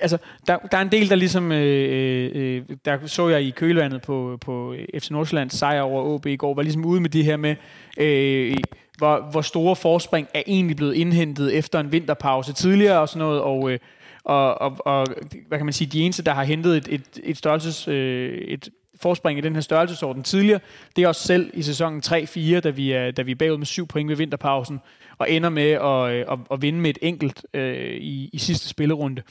[0.00, 1.52] altså, der, der er en del, der ligesom...
[1.52, 6.36] Øh, øh, der så jeg i kølevandet på, på FC Nordsjællands sejr over AB i
[6.36, 7.56] går, var ligesom ude med de her med...
[7.98, 8.56] Øh,
[8.96, 13.40] hvor, hvor store forspring er egentlig blevet indhentet efter en vinterpause tidligere og sådan noget,
[13.40, 13.78] og, øh,
[14.24, 15.06] og, og, og
[15.48, 18.68] hvad kan man sige, de eneste, der har hentet et, et, et, størrelses, øh, et
[19.00, 20.60] forspring i den her størrelsesorden tidligere,
[20.96, 23.66] det er os selv i sæsonen 3-4, da vi, er, da vi er bagud med
[23.66, 24.80] syv point ved vinterpausen,
[25.18, 28.68] og ender med at, øh, at, at vinde med et enkelt øh, i, i sidste
[28.68, 29.22] spillerunde.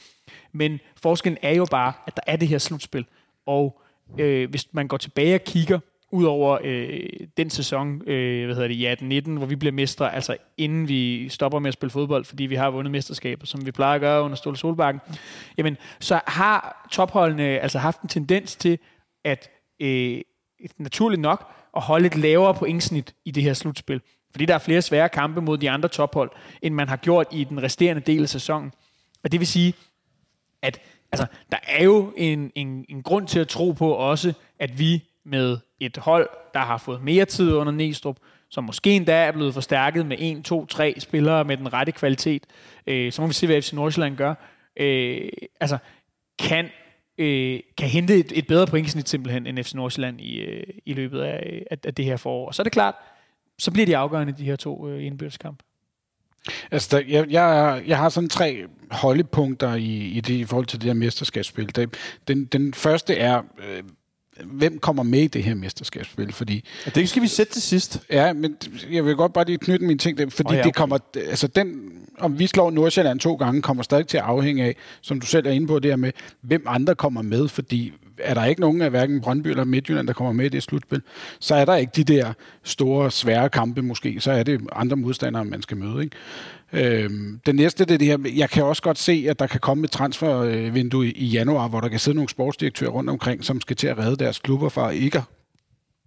[0.52, 3.06] Men forskellen er jo bare, at der er det her slutspil,
[3.46, 3.80] og
[4.18, 5.78] øh, hvis man går tilbage og kigger
[6.16, 7.00] ud over øh,
[7.36, 10.88] den sæson, øh, hvad hedder det, ja, den 19, hvor vi bliver mestre, altså inden
[10.88, 14.00] vi stopper med at spille fodbold, fordi vi har vundet mesterskaber, som vi plejer at
[14.00, 15.00] gøre under Ståle Solbakken,
[15.58, 18.78] jamen, så har topholdene altså haft en tendens til,
[19.24, 20.20] at øh,
[20.78, 24.00] naturligt nok, at holde et lavere pointsnit i det her slutspil.
[24.30, 26.30] Fordi der er flere svære kampe mod de andre tophold,
[26.62, 28.72] end man har gjort i den resterende del af sæsonen.
[29.24, 29.74] Og det vil sige,
[30.62, 30.80] at
[31.12, 35.04] altså, der er jo en, en, en grund til at tro på også, at vi
[35.26, 38.16] med et hold, der har fået mere tid under Næstrup,
[38.48, 42.46] som måske endda er blevet forstærket med 1, 2, 3 spillere med den rette kvalitet.
[42.86, 44.34] Øh, så må vi se, hvad FC Nordsjælland gør.
[44.76, 45.28] Øh,
[45.60, 45.78] altså,
[46.38, 46.70] kan,
[47.18, 51.20] øh, kan hente et, et bedre pointsnit simpelthen end FC Nordsjælland i, øh, i løbet
[51.20, 52.46] af, af, af det her forår.
[52.46, 52.94] Og så er det klart,
[53.58, 55.64] så bliver de afgørende, de her to øh, indbyrdeskampe.
[56.70, 60.80] Altså, der, jeg, jeg, jeg har sådan tre holdepunkter i, i, det, i forhold til
[60.80, 61.76] det her mesterskabsspil.
[61.76, 61.94] Det,
[62.28, 63.82] den, den første er, øh,
[64.44, 66.32] hvem kommer med i det her mesterskabsspil?
[66.32, 68.00] Fordi, Og det skal vi sætte til sidst.
[68.10, 68.56] ja, men
[68.90, 70.98] jeg vil godt bare lige knytte mine ting, der, fordi oh, ja, ja, det kommer,
[71.16, 75.20] altså den, om vi slår Nordsjælland to gange, kommer stadig til at afhænge af, som
[75.20, 78.44] du selv er inde på, det her med, hvem andre kommer med, fordi er der
[78.44, 81.02] ikke nogen af hverken Brøndby eller Midtjylland, der kommer med i det slutspil,
[81.40, 82.32] så er der ikke de der
[82.62, 86.04] store, svære kampe måske, så er det andre modstandere, man skal møde.
[86.04, 86.16] Ikke?
[86.72, 89.60] Øhm, det næste det er det her, jeg kan også godt se, at der kan
[89.60, 93.60] komme et transfervindue i, i januar, hvor der kan sidde nogle sportsdirektører rundt omkring, som
[93.60, 95.22] skal til at redde deres klubber fra ikke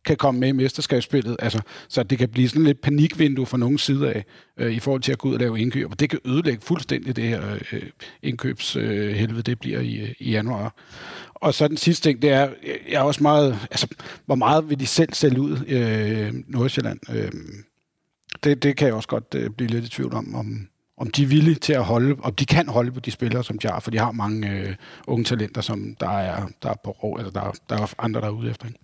[0.06, 3.78] kan komme med i mesterskabsspillet, altså, så det kan blive sådan lidt panikvindue fra nogen
[3.78, 4.26] side af,
[4.58, 5.92] øh, i forhold til at gå ud og lave indkøb.
[5.92, 7.82] Og det kan ødelægge fuldstændig det her øh,
[8.24, 10.76] indkøbshelvede, øh, helvede, det bliver i, øh, i januar.
[11.34, 12.50] Og så den sidste ting, det er,
[12.90, 13.88] jeg er også meget, altså,
[14.26, 17.00] hvor meget vil de selv sælge ud øh, Nordsjælland?
[17.14, 17.32] Øh,
[18.44, 20.68] det, det kan jeg også godt øh, blive lidt i tvivl om, om,
[20.98, 23.60] om de er villige til at holde, om de kan holde på de spillere, som
[23.60, 24.76] de har, for de har mange øh,
[25.08, 28.28] unge talenter, som der er, der er på rå, eller der, der er andre, der
[28.28, 28.68] er ude efter.
[28.68, 28.80] Ikke?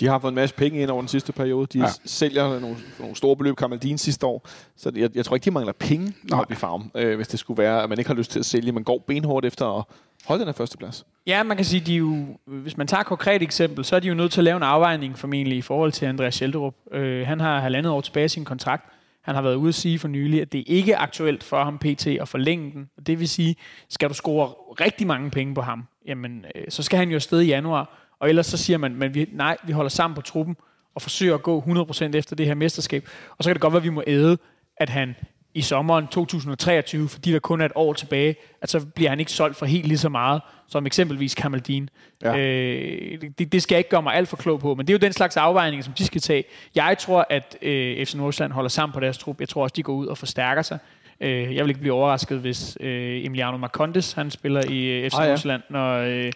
[0.00, 1.66] De har fået en masse penge ind over den sidste periode.
[1.72, 1.86] De Ja.
[2.04, 4.48] sælger nogle, nogle store beløb Kamaldin sidste år.
[4.76, 6.40] Så jeg, jeg tror ikke, de mangler penge Nej.
[6.40, 8.46] op i farm, øh, hvis det skulle være, at man ikke har lyst til at
[8.46, 8.72] sælge.
[8.72, 9.84] Man går benhårdt efter at
[10.26, 11.06] holde den her førsteplads.
[11.26, 14.08] Ja, man kan sige, de jo, hvis man tager et konkret eksempel, så er de
[14.08, 16.74] jo nødt til at lave en afvejning formentlig i forhold til Andreas Scheldrup.
[16.92, 18.90] Øh, han har halvandet år tilbage i sin kontrakt.
[19.22, 21.78] Han har været ude at sige for nylig, at det ikke er aktuelt for ham
[21.78, 22.06] pt.
[22.06, 22.90] at forlænge den.
[23.06, 23.56] Det vil sige,
[23.88, 24.46] skal du score
[24.80, 27.98] rigtig mange penge på ham, jamen, øh, så skal han jo afsted i januar.
[28.20, 30.56] Og ellers så siger man, men vi, nej, vi holder sammen på truppen
[30.94, 33.08] og forsøger at gå 100% efter det her mesterskab.
[33.38, 34.38] Og så kan det godt være, at vi må æde,
[34.76, 35.14] at han
[35.54, 39.32] i sommeren 2023, fordi der kun er et år tilbage, at så bliver han ikke
[39.32, 41.90] solgt for helt lige så meget, som eksempelvis Kamaldin.
[42.22, 42.32] Ja.
[42.32, 42.38] Ja.
[42.38, 44.94] Øh, det, det skal jeg ikke gøre mig alt for klog på, men det er
[44.94, 46.44] jo den slags afvejninger, som de skal tage.
[46.74, 49.40] Jeg tror, at øh, FC Nordsjælland holder sammen på deres trup.
[49.40, 50.78] Jeg tror også, de går ud og forstærker sig.
[51.20, 55.14] Øh, jeg vil ikke blive overrasket, hvis øh, Emiliano Marcondes, han spiller i øh, FC
[55.14, 55.28] Ah, ja.
[55.28, 55.94] Nordsjælland, når...
[55.98, 56.32] Øh,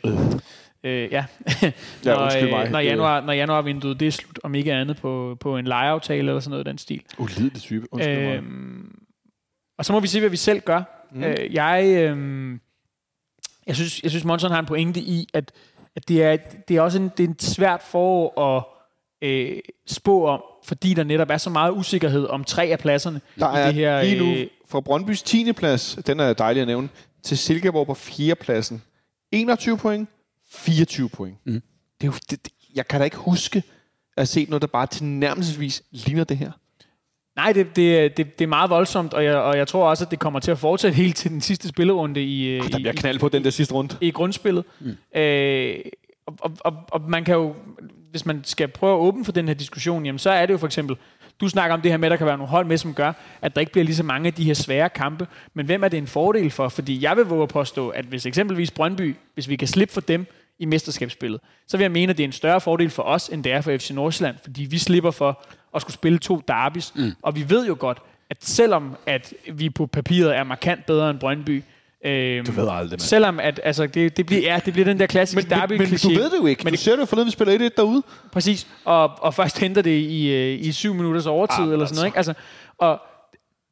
[0.84, 1.24] øh, ja,
[1.62, 1.70] Ja,
[2.04, 2.66] når, undskyld mig.
[2.66, 6.18] øh, når, januar, når januarvinduet det er slut, om ikke andet på, på en lejeaftale
[6.28, 7.00] eller sådan noget den stil.
[7.18, 7.86] Ulidelig type.
[7.92, 8.42] Undskyld mig.
[9.78, 11.06] Og så må vi se, hvad vi selv gør.
[11.12, 11.22] Mm.
[11.24, 12.58] Øh, jeg, øh,
[13.66, 15.52] jeg synes, jeg synes Monson har en pointe i, at,
[15.96, 16.36] at det, er,
[16.68, 18.64] det er også en, det er et svært forår at
[19.28, 23.56] øh, spå om, fordi der netop er så meget usikkerhed om tre af pladserne Der
[23.56, 24.02] i er det her.
[24.02, 25.52] lige nu øh, fra Brøndbys 10.
[25.52, 26.88] plads, den er dejlig at nævne,
[27.22, 28.34] til Silkeborg på 4.
[28.34, 28.82] pladsen.
[29.32, 30.08] 21 point,
[30.50, 31.36] 24 point.
[31.44, 31.52] Mm.
[32.00, 33.62] Det er jo, det, det, jeg kan da ikke huske
[34.16, 36.52] at set noget, der bare tilnærmelsesvis ligner det her.
[37.38, 40.10] Nej, det, det, det, det er meget voldsomt, og jeg, og jeg tror også, at
[40.10, 42.92] det kommer til at fortsætte helt til den sidste spillerunde i, øh, Der i, bliver
[42.92, 43.96] knald på den der sidste runde.
[44.00, 44.64] i grundspillet.
[44.80, 45.20] Mm.
[45.20, 45.76] Øh,
[46.26, 47.54] og, og, og, og man kan jo,
[48.10, 50.58] hvis man skal prøve at åbne for den her diskussion, jamen så er det jo
[50.58, 50.96] for eksempel,
[51.40, 53.12] du snakker om det her med, at der kan være nogle hold med, som gør,
[53.42, 55.26] at der ikke bliver lige så mange af de her svære kampe.
[55.54, 56.68] Men hvem er det en fordel for?
[56.68, 60.00] Fordi jeg vil våge at påstå, at hvis eksempelvis Brøndby, hvis vi kan slippe for
[60.00, 60.26] dem
[60.58, 63.44] i mesterskabsspillet, så vil jeg mene, at det er en større fordel for os, end
[63.44, 65.42] det er for FC Nordsjælland, fordi vi slipper for
[65.74, 66.92] at skulle spille to derbys.
[66.94, 67.12] Mm.
[67.22, 67.98] Og vi ved jo godt,
[68.30, 71.64] at selvom at vi på papiret er markant bedre end Brøndby,
[72.04, 73.00] Øhm, Du ved aldrig, mand.
[73.00, 75.98] Selvom at, altså, det, det, bliver, ja, det bliver den der klassiske derby men, men
[75.98, 76.64] du ved det jo ikke.
[76.64, 78.02] Men du ser det jo forleden, vi spiller 1-1 derude.
[78.32, 81.96] Præcis, og, og først henter det i, øh, i syv minutters overtid, Ah, eller sådan
[81.96, 82.06] noget.
[82.06, 82.16] Ikke?
[82.16, 82.34] Altså,
[82.78, 83.00] og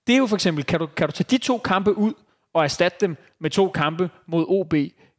[0.06, 2.12] det er jo for eksempel, kan du, kan du tage de to kampe ud
[2.54, 4.74] og erstatte dem med to kampe mod OB,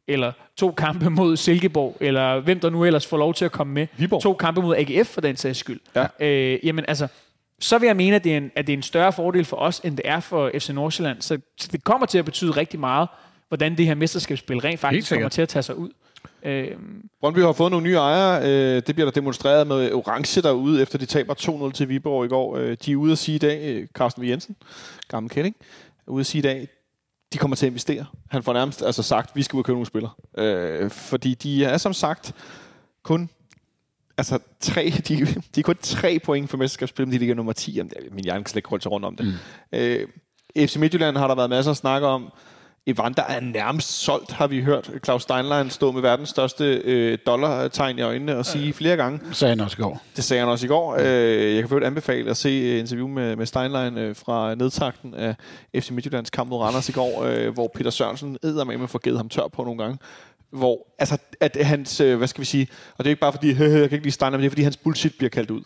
[0.08, 3.72] eller to kampe mod Silkeborg, eller hvem der nu ellers får lov til at komme
[3.72, 3.86] med.
[3.96, 4.22] Viborg.
[4.22, 5.80] To kampe mod AGF for den sags skyld.
[5.96, 6.06] Ja.
[6.20, 7.08] Øh, jamen altså,
[7.60, 9.56] så vil jeg mene, at det, er en, at det er en større fordel for
[9.56, 11.22] os, end det er for FC Nordsjælland.
[11.22, 11.38] Så,
[11.72, 13.08] det kommer til at betyde rigtig meget,
[13.48, 15.88] hvordan det her mesterskabsspil rent faktisk kommer til at tage sig ud.
[16.42, 16.70] Øh,
[17.20, 18.42] Brøndby har fået nogle nye ejere.
[18.42, 22.28] Øh, det bliver der demonstreret med orange derude, efter de taber 2-0 til Viborg i
[22.28, 22.56] går.
[22.56, 24.26] Øh, de er ude at sige i dag, øh, Carsten V.
[24.26, 24.56] Jensen,
[25.08, 25.56] gammel kending,
[26.06, 26.68] ude at sige i dag,
[27.32, 28.06] de kommer til at investere.
[28.30, 30.12] Han får nærmest altså sagt, vi skal ud og købe nogle spillere.
[30.38, 32.34] Øh, fordi de er som sagt
[33.02, 33.30] kun
[34.18, 37.72] altså tre, de, de er kun tre point for mesterskabsspil, men de ligger nummer 10.
[37.72, 39.26] Jamen, min hjerne kan slet ikke holde sig rundt om det.
[39.26, 39.32] Mm.
[39.78, 40.08] Øh,
[40.68, 42.32] FC Midtjylland har der været masser af snak om.
[42.86, 44.90] Evander er nærmest solgt, har vi hørt.
[45.04, 49.20] Claus Steinlein stå med verdens største øh, dollartegn i øjnene og sige flere gange.
[49.32, 50.02] Sagde han også i går.
[50.16, 50.96] Det sagde han også i går.
[51.00, 55.14] Øh, jeg kan først anbefale at se øh, interview med, med Steinlein øh, fra nedtakten
[55.14, 55.34] af
[55.76, 59.28] FC Midtjyllands kamp mod Randers i går, øh, hvor Peter Sørensen eddermame får givet ham
[59.28, 59.98] tør på nogle gange.
[60.50, 62.68] Hvor, altså, at hans, øh, hvad skal vi sige,
[62.98, 64.62] og det er ikke bare fordi, jeg kan ikke lide Steinlein, men det er fordi,
[64.62, 65.62] hans bullshit bliver kaldt ud.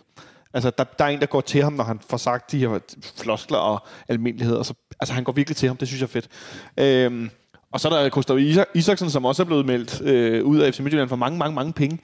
[0.55, 2.79] Altså, der, der er en, der går til ham, når han får sagt de her
[3.17, 4.63] floskler og almindeligheder.
[4.63, 5.77] Så, altså, han går virkelig til ham.
[5.77, 6.29] Det synes jeg er fedt.
[6.77, 7.31] Øhm,
[7.73, 10.75] og så er der Gustav Isak- Isaksen, som også er blevet meldt øh, ud af
[10.75, 11.99] FC Midtjylland for mange, mange, mange penge.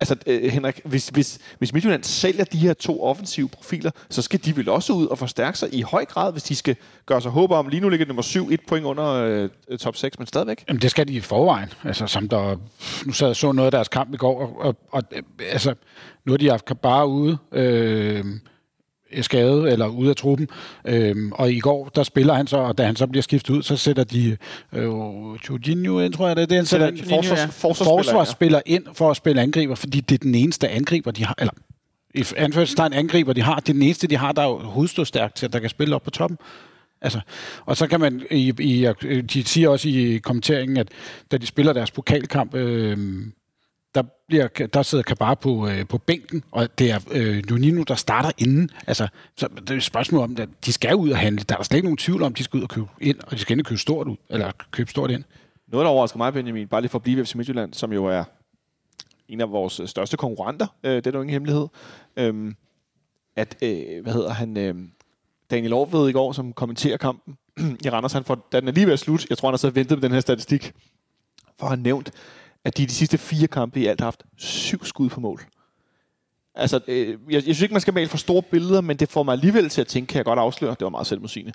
[0.00, 4.44] Altså, øh, Henrik, hvis, hvis, hvis Midtjylland sælger de her to offensive profiler, så skal
[4.44, 6.76] de vel også ud og forstærke sig i høj grad, hvis de skal
[7.06, 7.68] gøre sig håb om.
[7.68, 10.64] Lige nu ligger nummer 7, et point under øh, øh top 6, men stadigvæk.
[10.68, 11.68] Jamen, det skal de i forvejen.
[11.84, 12.56] Altså, som der,
[13.06, 15.02] nu sad jeg så noget af deres kamp i går, og, og, og
[15.50, 15.74] altså,
[16.24, 18.24] nu har de haft bare ude, øh,
[19.20, 20.48] skadet eller ude af truppen.
[20.84, 23.62] Øhm, og i går, der spiller han så, og da han så bliver skiftet ud,
[23.62, 24.36] så sætter de
[24.72, 24.84] øh,
[25.48, 27.46] Jorginho ind, tror jeg, det er det, han sætter Jorginho, Forsvars, ja.
[27.46, 31.34] forsvarsspiller, forsvarsspiller ind for at spille angriber, fordi det er den eneste angriber, de har,
[31.38, 31.52] eller
[32.14, 33.54] i anførselstegn angriber, de har.
[33.54, 35.94] Det er den eneste, de har, der er jo hovedståstærkt til, at der kan spille
[35.94, 36.38] op på toppen.
[37.00, 37.20] Altså,
[37.66, 38.92] og så kan man, i, i,
[39.22, 40.88] de siger også i kommenteringen, at
[41.32, 43.18] da de spiller deres pokalkamp, øh,
[43.96, 47.94] der, bliver, der sidder Kabar på, øh, på bænken, og det er øh, Nunino, der
[47.94, 48.70] starter inden.
[48.86, 51.44] Altså, så det er et spørgsmål om, at de skal ud og handle.
[51.48, 53.18] Der er der slet ikke nogen tvivl om, at de skal ud og købe ind,
[53.20, 55.24] og de skal ind og købe stort ud, eller købe stort ind.
[55.68, 58.04] Noget, der overrasker mig, Benjamin, bare lige for at blive ved FC Midtjylland, som jo
[58.04, 58.24] er
[59.28, 61.68] en af vores øh, største konkurrenter, øh, det er jo ingen hemmelighed,
[62.16, 62.56] øhm,
[63.36, 64.74] at, øh, hvad hedder han, øh,
[65.50, 67.36] Daniel Aarved i går, som kommenterer kampen
[67.84, 69.58] i Randers, han får, da den er lige ved at slutte, jeg tror, han har
[69.58, 70.72] så ventet med den her statistik,
[71.58, 72.12] for han nævnt,
[72.66, 75.40] at de de sidste fire kampe i alt har haft syv skud på mål.
[76.54, 79.22] Altså, øh, jeg, jeg synes ikke, man skal male for store billeder, men det får
[79.22, 81.52] mig alligevel til at tænke, kan jeg godt afsløre, det var meget selvmodsigende,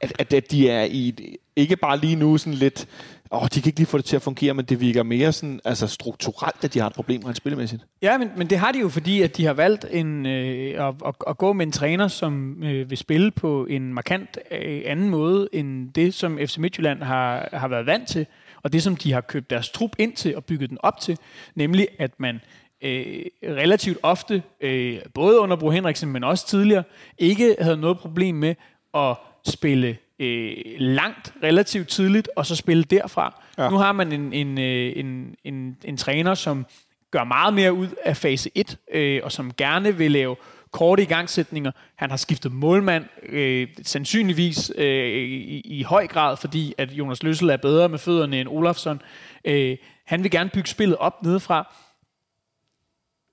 [0.00, 2.86] at, at, at de er i, et- ikke bare lige nu sådan lidt,
[3.32, 5.60] åh, de kan ikke lige få det til at fungere, men det virker mere sådan,
[5.64, 7.82] altså strukturelt, at de har et problem rent spillemæssigt.
[8.02, 10.94] Ja, men, men det har de jo, fordi at de har valgt en, øh, at,
[11.06, 15.10] at, at gå med en træner, som øh, vil spille på en markant øh, anden
[15.10, 18.26] måde, end det, som FC Midtjylland har, har været vant til,
[18.64, 21.18] og det, som de har købt deres trup ind til og bygget den op til,
[21.54, 22.40] nemlig at man
[22.82, 26.84] øh, relativt ofte, øh, både under Bro Henriksen, men også tidligere,
[27.18, 28.54] ikke havde noget problem med
[28.94, 29.16] at
[29.46, 33.42] spille øh, langt relativt tidligt, og så spille derfra.
[33.58, 33.70] Ja.
[33.70, 36.66] Nu har man en, en, øh, en, en, en træner, som
[37.10, 40.36] gør meget mere ud af fase 1, øh, og som gerne vil lave
[40.74, 41.70] korte igangsætninger.
[41.96, 47.50] Han har skiftet målmand, øh, sandsynligvis øh, i, i høj grad, fordi at Jonas Løssel
[47.50, 49.02] er bedre med fødderne end Olafsson.
[49.44, 51.74] Øh, han vil gerne bygge spillet op nedefra,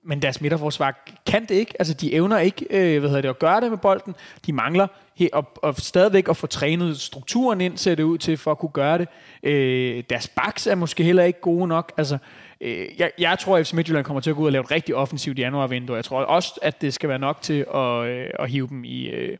[0.04, 1.74] men deres midterforsvar kan det ikke.
[1.78, 4.14] Altså, de evner ikke øh, hvad hedder det, at gøre det med bolden.
[4.46, 4.86] De mangler
[5.20, 8.58] he- og, og stadigvæk at få trænet strukturen ind, ser det ud til, for at
[8.58, 9.08] kunne gøre det.
[9.42, 11.92] Øh, deres backs er måske heller ikke gode nok.
[11.96, 12.18] Altså,
[12.62, 14.70] øh, jeg, jeg tror, at FC Midtjylland kommer til at gå ud og lave et
[14.70, 15.96] rigtig offensivt januarvindue.
[15.96, 19.06] Jeg tror også, at det skal være nok til at, øh, at hive dem i,
[19.06, 19.38] øh,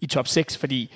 [0.00, 0.94] i top 6, fordi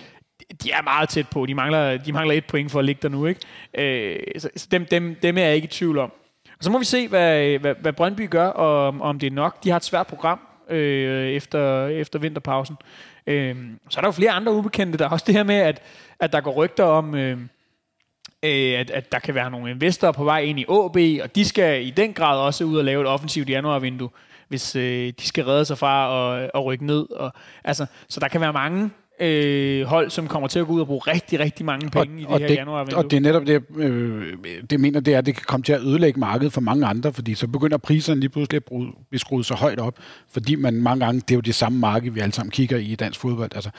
[0.62, 1.46] de er meget tæt på.
[1.46, 3.26] De mangler, de mangler et point for at ligge der nu.
[3.26, 3.40] Ikke?
[3.78, 6.12] Øh, så så dem, dem, dem er jeg ikke i tvivl om.
[6.58, 9.30] Og så må vi se, hvad, hvad, hvad Brøndby gør, og om, om det er
[9.30, 9.64] nok.
[9.64, 10.40] De har et svært program
[10.70, 12.76] øh, efter, efter vinterpausen.
[13.26, 13.56] Øh,
[13.90, 14.98] så er der jo flere andre ubekendte.
[14.98, 15.82] Der er også det her med, at,
[16.20, 17.38] at der går rygter om, øh,
[18.44, 21.44] øh, at, at der kan være nogle investorer på vej ind i AB, og de
[21.44, 24.08] skal i den grad også ud og lave et offensivt januarvindue,
[24.48, 27.10] hvis øh, de skal redde sig fra at, at rykke ned.
[27.10, 27.32] Og,
[27.64, 28.90] altså, så der kan være mange
[29.20, 32.24] øh, hold, som kommer til at gå ud og bruge rigtig, rigtig mange penge i
[32.24, 32.98] det her det, januarvindue.
[32.98, 34.36] og det er netop det, øh,
[34.70, 37.12] det mener, det er, at det kan komme til at ødelægge markedet for mange andre,
[37.12, 39.98] fordi så begynder priserne lige pludselig at bruge- blive skruet så højt op,
[40.32, 42.84] fordi man mange gange, det er jo det samme marked, vi alle sammen kigger i
[42.84, 43.50] i dansk fodbold.
[43.54, 43.70] Altså,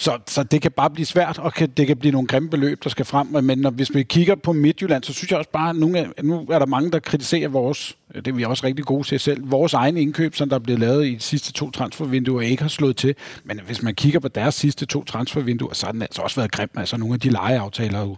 [0.00, 2.84] så, så det kan bare blive svært, og kan, det kan blive nogle grimme beløb,
[2.84, 3.26] der skal frem.
[3.26, 6.24] Men når, hvis vi kigger på Midtjylland, så synes jeg også bare, at nogle af,
[6.24, 9.50] nu er der mange, der kritiserer vores, det er vi også rigtig gode til selv,
[9.50, 12.68] vores egne indkøb, som der er blevet lavet i de sidste to transfervinduer, ikke har
[12.68, 13.14] slået til.
[13.44, 16.52] Men hvis man kigger på deres sidste to transfervinduer, så har den altså også været
[16.52, 16.70] grim.
[16.76, 18.16] Altså nogle af de lejeaftaler er jo,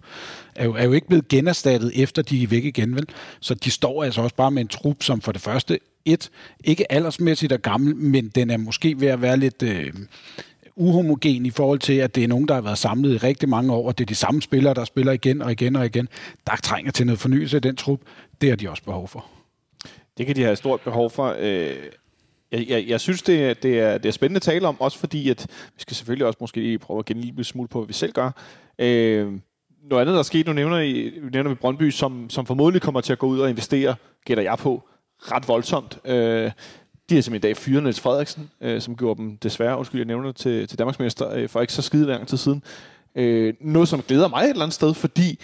[0.55, 3.07] er jo, er jo ikke blevet generstattet, efter de er væk igen, vel?
[3.40, 6.31] Så de står altså også bare med en trup, som for det første, et,
[6.65, 9.62] ikke aldersmæssigt er gammel, men den er måske ved at være lidt...
[9.62, 9.93] Øh,
[10.81, 13.73] uhomogen i forhold til, at det er nogen, der har været samlet i rigtig mange
[13.73, 16.09] år, og det er de samme spillere, der spiller igen og igen og igen.
[16.47, 18.01] Der trænger til noget fornyelse i den trup.
[18.40, 19.27] Det har de også behov for.
[20.19, 21.36] Det kan de have et stort behov for.
[21.39, 21.77] Øh,
[22.52, 25.31] jeg, jeg, jeg synes, det det, er, det er spændende at tale om, også fordi,
[25.31, 27.86] at vi skal selvfølgelig også måske lige prøve at give en lille smule på, hvad
[27.86, 28.31] vi selv gør.
[28.78, 29.32] Øh,
[29.82, 33.01] noget andet, der er sket, nu nævner, I, nævner vi Brøndby, som, som formodentlig kommer
[33.01, 33.94] til at gå ud og investere,
[34.24, 34.89] gætter jeg på,
[35.20, 35.98] ret voldsomt.
[36.05, 36.51] Øh,
[37.11, 40.07] de har simpelthen i dag fyret Niels Frederiksen, øh, som gjorde dem desværre, undskyld, jeg
[40.07, 42.62] nævner det til, til Danmarksmester øh, for ikke så skide lang tid siden.
[43.15, 45.39] Øh, noget, som glæder mig et eller andet sted, fordi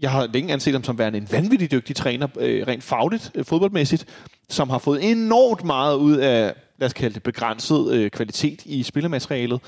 [0.00, 3.44] jeg har længe anset ham som værende en vanvittig dygtig træner, øh, rent fagligt, øh,
[3.44, 4.06] fodboldmæssigt,
[4.48, 8.82] som har fået enormt meget ud af, lad os kalde det, begrænset øh, kvalitet i
[8.82, 9.60] spillematerialet.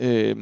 [0.00, 0.36] Øh,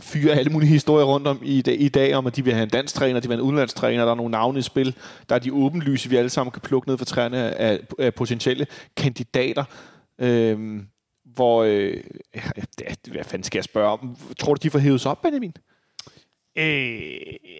[0.00, 2.62] fyre alle mulige historier rundt om i dag, i dag om, at de vil have
[2.62, 4.96] en dansk træner, de vil have en udenlandsk træner, der er nogle navne i spil,
[5.28, 8.66] der er de åbenlyse, vi alle sammen kan plukke ned for træerne af, af potentielle
[8.96, 9.64] kandidater.
[10.18, 10.86] Øhm,
[11.24, 11.96] hvor, øh,
[13.10, 14.16] hvad fanden skal jeg spørge om?
[14.38, 15.54] Tror du, de får hævet sig op, Benjamin?
[16.58, 17.02] Øh,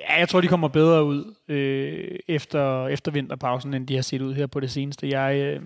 [0.08, 4.22] ja, jeg tror, de kommer bedre ud øh, efter, efter vinterpausen, end de har set
[4.22, 5.08] ud her på det seneste.
[5.08, 5.62] Jeg, øh,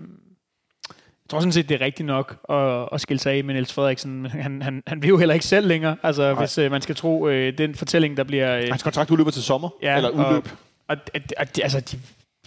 [1.27, 3.73] jeg tror sådan set, det er rigtigt nok at, at skille sig af med Niels
[3.73, 4.25] Frederiksen.
[4.25, 6.33] Han, han, han vil jo heller ikke selv længere, altså, Nej.
[6.33, 8.57] hvis øh, man skal tro øh, den fortælling, der bliver...
[8.57, 10.49] Øh, Hans kontrakt udløber til sommer, ja, eller udløb.
[10.87, 11.99] Og, og, og, altså, de,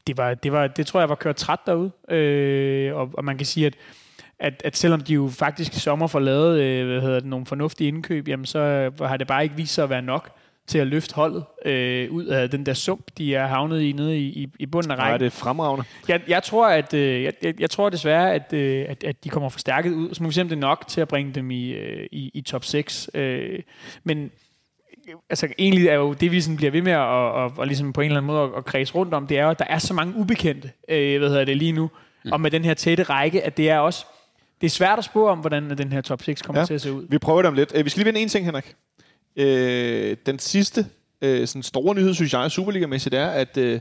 [0.06, 3.36] det, var, det, var, det tror jeg var kørt træt derude, øh, og, og man
[3.36, 3.74] kan sige, at
[4.38, 7.46] at, at selvom de jo faktisk i sommer får lavet øh, hvad hedder det, nogle
[7.46, 10.30] fornuftige indkøb, jamen så har det bare ikke vist sig at være nok
[10.70, 14.18] til at løfte holdet øh, ud af den der sump, de er havnet i nede
[14.18, 15.12] i, i, bunden af rækken.
[15.12, 15.84] Ja, det er fremragende.
[16.08, 19.28] Jeg, jeg tror, at øh, jeg, jeg, jeg tror desværre, at, øh, at, at de
[19.28, 20.14] kommer forstærket ud.
[20.14, 22.30] Så må vi se, om det er nok til at bringe dem i, øh, i,
[22.34, 23.10] i top 6.
[23.14, 23.58] Øh,
[24.04, 24.30] men
[25.30, 27.92] altså egentlig er jo det, vi sådan bliver ved med at og, og, og ligesom
[27.92, 29.64] på en eller anden måde at, at kredse rundt om, det er jo, at der
[29.68, 31.90] er så mange ubekendte, øh, hvad hedder det lige nu,
[32.24, 32.32] mm.
[32.32, 34.06] og med den her tætte række, at det er også
[34.60, 36.66] det er svært at spå om, hvordan den her top 6 kommer ja.
[36.66, 37.06] til at se ud.
[37.08, 37.72] Vi prøver det om lidt.
[37.74, 38.74] Øh, vi skal lige vende en ting, Henrik.
[39.36, 40.86] Øh, den sidste
[41.22, 43.80] øh, sådan store nyhed, synes jeg, Superliga-mæssigt er, at øh,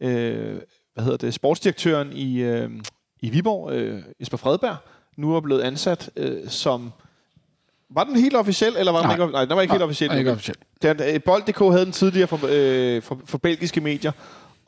[0.00, 0.60] øh,
[0.94, 2.70] hvad hedder det, sportsdirektøren i, øh,
[3.20, 4.76] i Viborg, øh, Jesper Fredberg,
[5.16, 6.92] nu er blevet ansat øh, som...
[7.90, 10.10] Var den helt officiel, eller var den ikke Nej, den var ikke helt officiel.
[10.10, 10.56] Nej, ikke officiel.
[10.82, 14.12] Den, øh, Bold.dk havde den tidligere for, øh, for, for belgiske medier,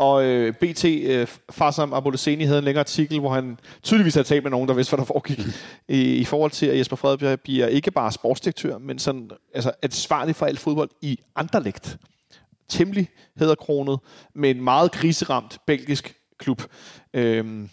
[0.01, 4.43] og øh, BT, øh, Farsam Aboloseni, havde en længere artikel, hvor han tydeligvis havde talt
[4.43, 5.41] med nogen, der vidste, hvad der foregik,
[5.89, 10.37] i, i forhold til, at Jesper Fredberg bliver ikke bare sportsdirektør, men sådan, altså, ansvarlig
[10.37, 11.97] for alt fodbold i Anderlecht.
[12.69, 13.09] Temmelig
[13.39, 13.99] hedderkronet,
[14.35, 16.63] med en meget kriseramt belgisk klub.
[17.15, 17.69] Øhm,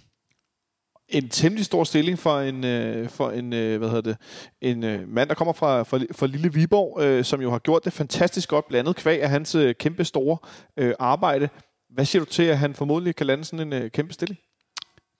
[1.10, 4.18] en temmelig stor stilling for en øh, for en øh, hvad hedder det
[4.62, 7.86] en øh, mand der kommer fra fra, fra lille Viborg øh, som jo har gjort
[7.86, 10.38] det fantastisk godt blandet kvæg af hans øh, kæmpe store
[10.78, 11.50] øh, arbejde
[11.98, 14.40] hvad siger du til, at han formodentlig kan lande sådan en uh, kæmpe stilling?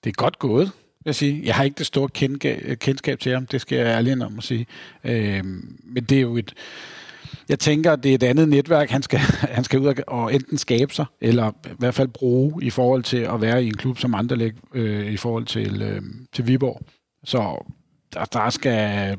[0.04, 1.42] Det er godt gået, vil jeg sige.
[1.44, 2.08] Jeg har ikke det store
[2.76, 4.66] kendskab til ham, det skal jeg ærlig om at sige.
[5.04, 5.44] Øh,
[5.84, 6.54] men det er jo et...
[7.48, 9.18] Jeg tænker, det er et andet netværk, han skal,
[9.56, 13.18] han skal ud og enten skabe sig, eller i hvert fald bruge i forhold til
[13.18, 16.02] at være i en klub som Anderlæg øh, i forhold til, øh,
[16.32, 16.82] til Viborg.
[17.24, 17.64] Så
[18.14, 19.18] der, der skal...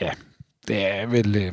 [0.00, 0.10] Ja,
[0.68, 1.36] det er vel...
[1.36, 1.52] Øh,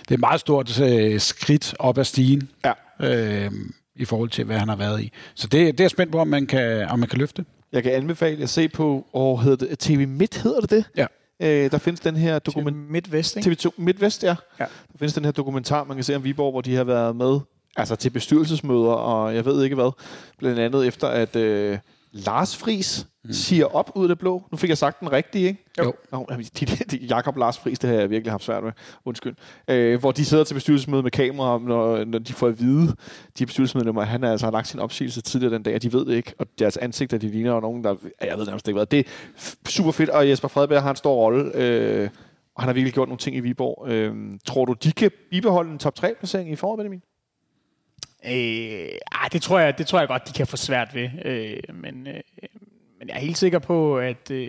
[0.00, 2.50] det er et meget stort øh, skridt op ad stigen.
[2.64, 2.72] Ja.
[3.00, 3.52] Øh,
[4.00, 5.12] i forhold til, hvad han har været i.
[5.34, 7.44] Så det, det er jeg spændt på, om man kan, om man kan løfte.
[7.72, 10.84] Jeg kan anbefale at se på, og hedder det, TV Midt hedder det det?
[10.96, 11.06] Ja.
[11.42, 12.76] Øh, der findes den her dokument...
[12.76, 13.50] TV Midtvest, ikke?
[13.50, 14.34] TV2 Midtvest, ja.
[14.60, 14.64] ja.
[14.64, 17.40] Der findes den her dokumentar, man kan se om Viborg, hvor de har været med
[17.76, 19.90] altså til bestyrelsesmøder, og jeg ved ikke hvad.
[20.38, 21.78] Blandt andet efter, at øh,
[22.12, 23.32] Lars Fris mm.
[23.32, 24.42] siger op ud af det blå.
[24.50, 25.64] Nu fik jeg sagt den rigtige, ikke?
[25.78, 25.94] Jo.
[26.12, 26.26] Nå,
[26.60, 28.72] de, de, Jakob Lars Fris, det har jeg virkelig haft svært med.
[29.04, 29.34] Undskyld.
[29.68, 32.96] Øh, hvor de sidder til bestyrelsesmøde med kamera, når, når de får at vide,
[33.38, 36.14] de bestyrelsesmedlemmer, han altså har lagt sin opsigelse tidligere den dag, og de ved det
[36.14, 36.34] ikke.
[36.38, 37.94] Og deres ansigter, de ligner og nogen, der...
[38.20, 38.86] Jeg ved nærmest ikke hvad.
[38.86, 39.04] Det er
[39.68, 41.50] super fedt, og Jesper Fredberg har en stor rolle.
[41.54, 42.08] Øh,
[42.54, 43.88] og han har virkelig gjort nogle ting i Viborg.
[43.88, 47.02] Øh, tror du, de kan bibeholde en top 3-placering i foråret, Benjamin?
[48.26, 51.08] Øh, ah, det, tror jeg, det tror jeg godt, de kan få svært ved.
[51.24, 52.20] Øh, men, øh,
[53.00, 54.48] men jeg er helt sikker på, at, øh,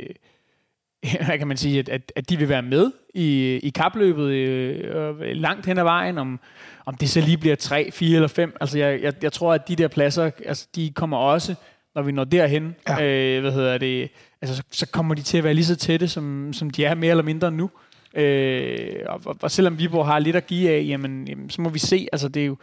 [1.26, 5.19] hvad kan man sige, at, at, at de vil være med i, i kapløbet øh,
[5.19, 6.40] langt hen ad vejen, om,
[6.86, 8.57] om det så lige bliver 3, 4 eller 5.
[8.61, 11.56] Altså jeg, jeg, jeg tror, at de der pladser, altså, de kommer også,
[11.95, 13.03] når vi når derhen, ja.
[13.03, 14.10] øh, hvad hedder det,
[14.41, 16.95] altså, så, så kommer de til at være lige så tætte, som, som de er
[16.95, 17.69] mere eller mindre nu.
[18.14, 21.80] Øh, og, og selvom Viborg har lidt at give af, jamen, jamen så må vi
[21.80, 22.57] se, altså det er jo,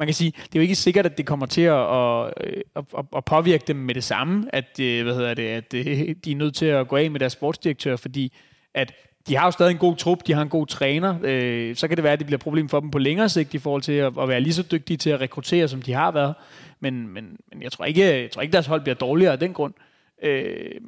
[0.00, 2.32] man kan sige, det er jo ikke sikkert, at det kommer til at, at,
[2.76, 6.32] at, at påvirke dem med det samme, at, øh, hvad hedder det, at øh, de
[6.32, 8.32] er nødt til at gå af med deres sportsdirektør, fordi
[8.74, 8.92] at
[9.28, 11.96] de har jo stadig en god trup, de har en god træner, øh, så kan
[11.96, 13.92] det være, at det bliver et problem for dem på længere sigt i forhold til
[13.92, 16.34] at, at være lige så dygtige til at rekruttere, som de har været.
[16.80, 19.52] Men, men, men jeg tror ikke, jeg tror ikke, deres hold bliver dårligere af den
[19.52, 19.74] grund.
[20.22, 20.80] Øh,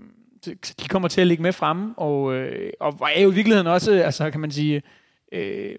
[0.80, 3.92] de kommer til at ligge med fremme, og, øh, og er jo i virkeligheden også,
[3.92, 4.82] altså kan man sige,
[5.32, 5.76] øh,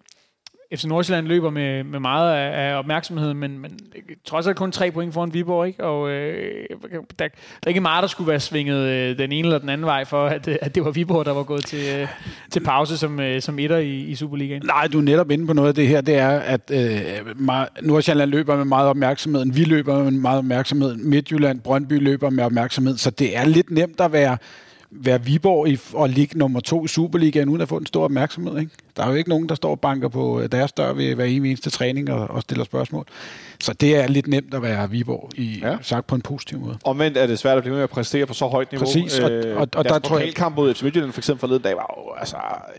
[0.76, 3.80] FC Nordsjælland løber med, med meget af, af opmærksomheden, men, men
[4.26, 5.84] trods alt kun tre point foran Viborg, ikke?
[5.84, 7.28] Og øh, der, der
[7.64, 10.26] er ikke meget, der skulle være svinget øh, den ene eller den anden vej for,
[10.26, 12.08] at, at det var Viborg, der var gået til, øh,
[12.52, 14.62] til pause som, øh, som etter i, i Superligaen.
[14.66, 16.02] Nej, du er netop inde på noget af det her.
[16.02, 17.02] Det er, at øh,
[17.82, 22.98] Nordsjælland løber med meget opmærksomhed, vi løber med meget opmærksomhed, Midtjylland, Brøndby løber med opmærksomhed,
[22.98, 24.38] så det er lidt nemt at være
[24.96, 28.60] være Viborg i, og ligge nummer to i Superligaen, uden at få den store opmærksomhed.
[28.60, 28.72] Ikke?
[28.98, 31.26] Der er jo ikke nogen, der står og banker på øh, deres dør ved hver
[31.26, 33.06] eneste træning og, og stiller spørgsmål.
[33.60, 35.78] Så det er lidt nemt at være Viborg, i, ja.
[35.82, 36.78] sagt på en positiv måde.
[36.84, 38.86] Omvendt er det svært at blive med at præstere på så højt niveau.
[38.86, 40.34] Præcis, og, og, og, og der tror jeg...
[40.34, 42.38] kamp mod FC Midtjylland for eksempel forleden dag var jo altså,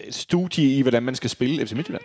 [0.09, 2.03] et studie i, hvordan man skal spille FC Midtjylland.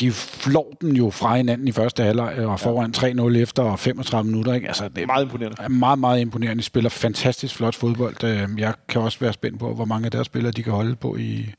[0.00, 3.12] De flår den jo fra hinanden i første halvleg og foran ja.
[3.12, 4.54] 3-0 efter 35 minutter.
[4.54, 4.68] Ikke?
[4.68, 5.56] Altså, det er meget imponerende.
[5.60, 6.60] Er meget, meget imponerende.
[6.60, 8.56] De spiller fantastisk flot fodbold.
[8.58, 11.16] Jeg kan også være spændt på, hvor mange af deres spillere de kan holde på
[11.16, 11.54] i,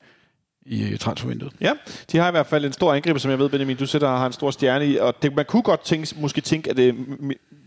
[0.65, 1.53] i transfervinduet.
[1.61, 1.73] Ja,
[2.11, 4.25] de har i hvert fald en stor angriber, som jeg ved, Benjamin, du sætter har
[4.25, 6.95] en stor stjerne i, og det, man kunne godt tænke, måske tænke, at det,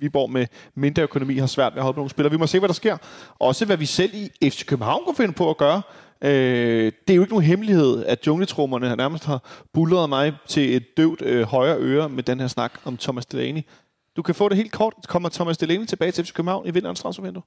[0.01, 2.31] Viborg med mindre økonomi har svært ved at holde på nogle spillere.
[2.31, 2.97] Vi må se, hvad der sker.
[3.39, 5.83] Også hvad vi selv i FC København kunne finde på at gøre.
[6.25, 10.77] Øh, det er jo ikke nogen hemmelighed, at jungletrummerne har nærmest har bullet mig til
[10.77, 13.63] et døvt øh, højre øre med den her snak om Thomas Delaney.
[14.17, 14.95] Du kan få det helt kort.
[15.09, 17.43] Kommer Thomas Delaney tilbage til FC København i vinterens transfervindue?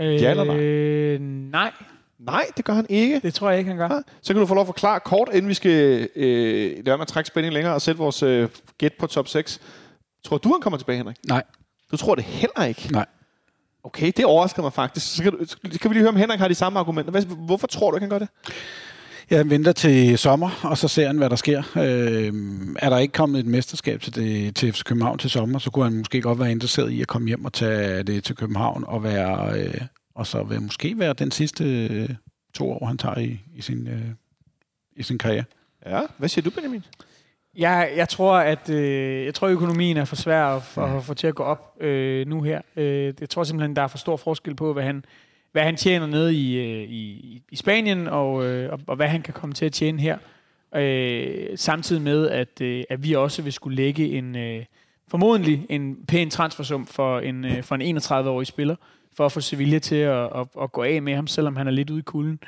[0.00, 1.70] Øh, ja eller nej?
[1.70, 1.72] Nej.
[2.26, 3.20] Nej, det gør han ikke.
[3.20, 3.94] Det tror jeg ikke, han gør.
[3.94, 7.00] Ja, så kan du få lov at forklare kort, inden vi skal øh, lade med
[7.00, 8.48] at trække spænding længere og sætte vores øh,
[8.78, 9.60] gæt på top 6.
[10.24, 11.16] Tror du, han kommer tilbage, Henrik?
[11.28, 11.42] Nej.
[11.90, 12.88] Du tror det heller ikke?
[12.92, 13.06] Nej.
[13.84, 15.16] Okay, det overrasker mig faktisk.
[15.16, 17.24] Så kan, du, kan vi lige høre, om Henrik har de samme argumenter.
[17.34, 18.28] Hvorfor tror du ikke, han gør det?
[19.30, 21.62] Jeg venter til sommer, og så ser han, hvad der sker.
[21.76, 22.32] Øh,
[22.78, 25.84] er der ikke kommet et mesterskab til, det, til FC København til sommer, så kunne
[25.84, 29.02] han måske godt være interesseret i at komme hjem og tage det til København og
[29.02, 29.60] være...
[29.60, 29.80] Øh,
[30.14, 32.08] og så vil måske være den sidste øh,
[32.54, 34.10] to år, han tager i, i, sin, øh,
[34.96, 35.44] i sin karriere.
[35.86, 36.84] Ja, hvad siger du, Benjamin?
[37.56, 41.14] Jeg, jeg tror, at øh, jeg tror, økonomien er for svær at, for, at få
[41.14, 42.60] til at gå op øh, nu her.
[42.76, 45.04] Øh, jeg tror simpelthen, der er for stor forskel på, hvad han,
[45.52, 49.22] hvad han tjener nede i, øh, i, i Spanien, og, øh, og, og hvad han
[49.22, 50.18] kan komme til at tjene her.
[50.76, 54.64] Øh, samtidig med, at, øh, at vi også vil skulle lægge en øh,
[55.08, 58.76] formodentlig en pæn transfersum for en, øh, for en 31-årig spiller,
[59.16, 61.70] for at få Sevilla til at, at, at gå af med ham, selvom han er
[61.70, 62.38] lidt ude i kulden.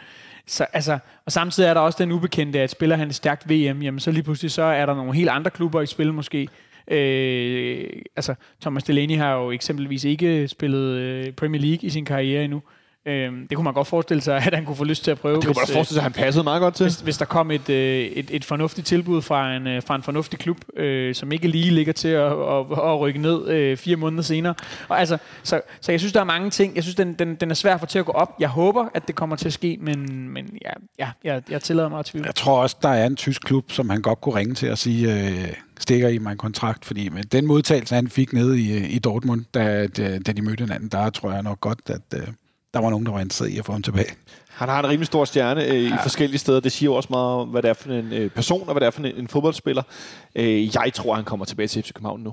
[0.47, 3.82] Så, altså, og samtidig er der også den ubekendte, at spiller han et stærkt VM,
[3.82, 6.48] jamen så lige pludselig så er der nogle helt andre klubber i spil måske.
[6.88, 12.44] Øh, altså, Thomas Delaney har jo eksempelvis ikke spillet øh, Premier League i sin karriere
[12.44, 12.62] endnu.
[13.07, 15.37] Øhm, det kunne man godt forestille sig, at han kunne få lyst til at prøve.
[15.37, 16.85] Det kunne man godt forestille sig, at han passede meget godt til.
[16.85, 20.03] Hvis, hvis der kom et, øh, et, et fornuftigt tilbud fra en, øh, fra en
[20.03, 23.97] fornuftig klub, øh, som ikke lige ligger til at, at, at rykke ned øh, fire
[23.97, 24.55] måneder senere.
[24.89, 26.74] Og altså, så, så jeg synes, der er mange ting.
[26.74, 28.37] Jeg synes, den, den, den er svær få til at gå op.
[28.41, 31.89] Jeg håber, at det kommer til at ske, men, men ja, ja, jeg, jeg tillader
[31.89, 32.27] mig at tvivle.
[32.27, 34.78] Jeg tror også, der er en tysk klub, som han godt kunne ringe til og
[34.78, 35.28] sige...
[35.28, 38.99] Øh stikker i mig en kontrakt, fordi med den modtagelse, han fik nede i, i
[38.99, 42.28] Dortmund, da, da, da de mødte hinanden, der tror jeg nok godt, at, øh,
[42.77, 44.15] der var nogen, der var interesseret i at få ham tilbage.
[44.48, 45.94] Han har en rimelig stor stjerne øh, ja.
[45.94, 46.61] i forskellige steder.
[46.61, 48.86] Det siger også meget om, hvad det er for en øh, person, og hvad det
[48.86, 49.82] er for en, en fodboldspiller.
[50.35, 52.32] Øh, jeg tror, han kommer tilbage til FC København nu.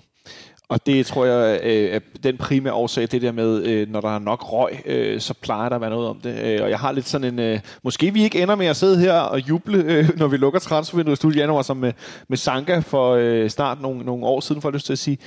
[0.70, 4.16] Og det tror jeg øh, er den primære årsag, det der med, øh, når der
[4.16, 6.40] er nok røg, øh, så plejer der at være noget om det.
[6.40, 9.00] Øh, og jeg har lidt sådan en, øh, måske vi ikke ender med at sidde
[9.00, 11.94] her og juble, øh, når vi lukker transfervinduet i studiet januar, som med,
[12.28, 15.18] med Sanka for øh, snart nogle, nogle år siden, for jeg lyst til at sige.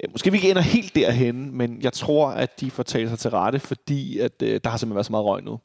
[0.00, 3.18] Øh, måske vi ikke ender helt derhen, men jeg tror, at de får talt sig
[3.18, 5.60] til rette, fordi at, øh, der har simpelthen været så meget røg nu.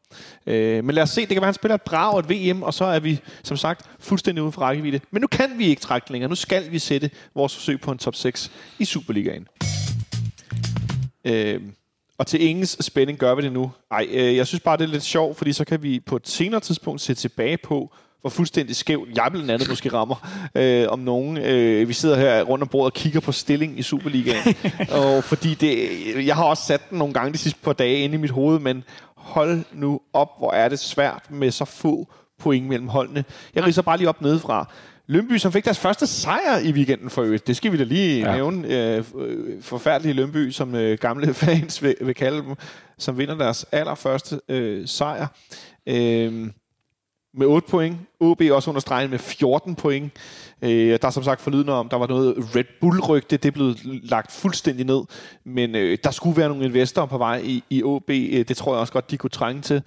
[0.47, 2.63] Øh, men lad os se, det kan være, at han spiller et brag et VM,
[2.63, 4.99] og så er vi, som sagt, fuldstændig uden for rækkevidde.
[5.11, 6.29] Men nu kan vi ikke trække længere.
[6.29, 9.47] Nu skal vi sætte vores forsøg på en top 6 i Superligaen.
[11.25, 11.61] Øh,
[12.17, 13.71] og til ingens spænding gør vi det nu.
[13.91, 16.27] Ej, øh, jeg synes bare, det er lidt sjovt, fordi så kan vi på et
[16.27, 21.37] senere tidspunkt se tilbage på, hvor fuldstændig jeg blandt andet måske rammer øh, om nogen.
[21.37, 24.55] Øh, vi sidder her rundt om bordet og kigger på stilling i Superligaen.
[25.01, 28.15] og fordi det, jeg har også sat den nogle gange de sidste par dage inde
[28.15, 28.83] i mit hoved, men
[29.15, 32.07] hold nu op, hvor er det svært med så få
[32.39, 33.23] point mellem holdene.
[33.55, 34.69] Jeg riser bare lige op nedefra.
[35.07, 37.47] Lønby, som fik deres første sejr i weekenden for øvrigt.
[37.47, 38.35] Det skal vi da lige ja.
[38.35, 38.67] nævne.
[38.67, 39.03] Øh,
[39.61, 42.55] forfærdelige Lønby, som øh, gamle fans vil, vil kalde dem,
[42.97, 45.27] som vinder deres allerførste øh, sejr.
[45.87, 46.47] Øh,
[47.37, 47.97] med 8 point.
[48.19, 50.11] OB også under stregen med 14 point.
[50.61, 53.79] Øh, der er som sagt forlydende om, der var noget Red Bull-rygte, det er blevet
[53.83, 55.01] lagt fuldstændig ned.
[55.43, 58.09] Men øh, der skulle være nogle investorer på vej i, i OB.
[58.09, 59.81] Øh, det tror jeg også godt, de kunne trænge til.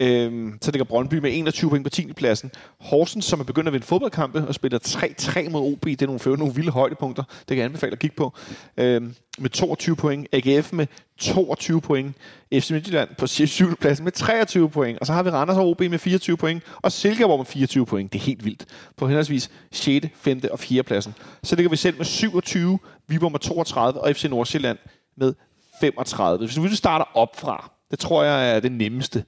[0.00, 2.12] Øhm, så ligger Brøndby med 21 point på 10.
[2.12, 2.50] pladsen.
[2.80, 5.84] Horsens, som er begyndt at vinde fodboldkampe og spiller 3-3 mod OB.
[5.84, 7.22] Det er nogle, nogle vilde højdepunkter.
[7.22, 8.32] Det kan jeg anbefale at kigge på.
[8.76, 10.28] Øhm, med 22 point.
[10.32, 10.86] AGF med
[11.18, 12.16] 22 point.
[12.52, 13.76] FC Midtjylland på 7.
[13.76, 14.98] pladsen med 23 point.
[14.98, 16.62] Og så har vi Randers og OB med 24 point.
[16.82, 18.12] Og Silkeborg med 24 point.
[18.12, 18.66] Det er helt vildt.
[18.96, 20.40] På henholdsvis 6., 5.
[20.50, 20.82] og 4.
[20.82, 21.14] pladsen.
[21.42, 22.78] Så ligger vi selv med 27.
[23.08, 24.00] Viborg med 32.
[24.00, 24.78] Og FC Nordsjælland
[25.16, 25.34] med
[25.80, 26.46] 35.
[26.46, 29.24] Hvis vi starter op fra, det tror jeg er det nemmeste,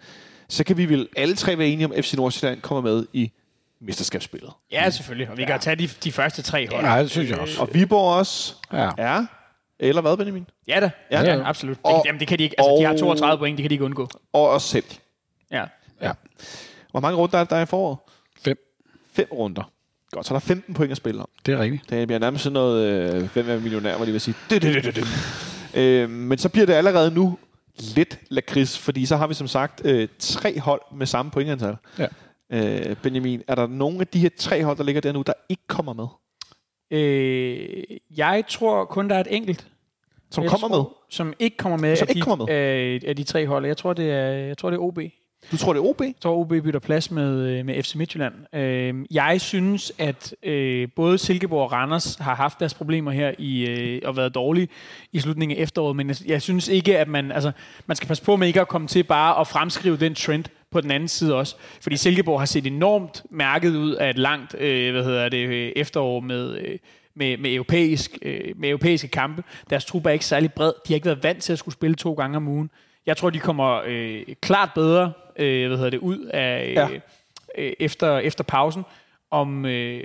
[0.51, 3.33] så kan vi vel alle tre være enige om, at FC Nordsjælland kommer med i
[3.81, 4.51] mesterskabsspillet.
[4.73, 5.31] Ja, selvfølgelig.
[5.31, 6.85] Og vi kan tage de, de første tre hold.
[6.85, 7.61] Ja, det synes jeg også.
[7.61, 8.55] Og Viborg også.
[8.73, 8.91] Ja.
[8.99, 9.27] Ja.
[9.79, 10.47] Eller hvad, Benjamin?
[10.69, 10.91] Ja da.
[11.11, 11.21] Ja.
[11.23, 11.77] Ja, ja absolut.
[11.77, 12.61] Det, Og- jamen, det kan de ikke.
[12.61, 14.09] Altså, de har og- 32 point, det kan de ikke undgå.
[14.33, 14.85] Og os selv.
[15.51, 15.65] Ja.
[16.03, 16.13] Ja.
[16.91, 17.99] Hvor mange runder er der i foråret?
[18.45, 18.57] Fem.
[19.13, 19.71] Fem runder.
[20.13, 21.29] Godt, så er der 15 point at spille om.
[21.47, 21.91] Det er rigtigt.
[21.91, 24.35] Det bliver nærmest sådan noget, øh, hvem er millionær, hvor de vil sige.
[24.51, 25.81] Det, det, det, det, det.
[25.81, 27.39] Øh, men så bliver det allerede nu
[27.97, 31.77] lidt lakrids, fordi så har vi som sagt øh, tre hold med samme pointantal.
[31.99, 32.07] Ja.
[32.53, 35.33] Øh, Benjamin, er der nogen af de her tre hold, der ligger der nu, der
[35.49, 36.07] ikke kommer med?
[36.99, 37.83] Øh,
[38.17, 39.67] jeg tror kun, der er et enkelt.
[40.31, 40.85] Som jeg kommer tror, med?
[41.11, 42.55] Som ikke kommer med, Som af, ikke de, kommer med?
[42.55, 43.67] Af, af de tre hold.
[43.67, 44.99] Jeg tror, det er, jeg tror, det er OB.
[45.53, 46.01] Du tror, det er OB?
[46.01, 48.35] Jeg tror, OB bytter plads med, øh, med FC Midtjylland.
[48.55, 53.67] Øh, jeg synes, at øh, både Silkeborg og Randers har haft deres problemer her i
[53.67, 54.69] øh, og været dårlige
[55.13, 57.53] i slutningen af efteråret, men jeg, synes ikke, at man, altså,
[57.87, 60.81] man skal passe på med ikke at komme til bare at fremskrive den trend på
[60.81, 61.57] den anden side også.
[61.81, 65.73] Fordi Silkeborg har set enormt mærket ud af et langt øh, hvad hedder det, øh,
[65.77, 66.79] efterår med, øh,
[67.15, 69.43] med, med, europæisk, øh, med europæiske kampe.
[69.71, 70.73] Deres trup er ikke særlig bred.
[70.87, 72.71] De har ikke været vant til at skulle spille to gange om ugen.
[73.07, 76.89] Jeg tror, de kommer øh, klart bedre øh, hvad hedder det, ud af Ja.
[77.59, 78.85] øh, efter, efter pausen.
[79.31, 80.05] Om, øh,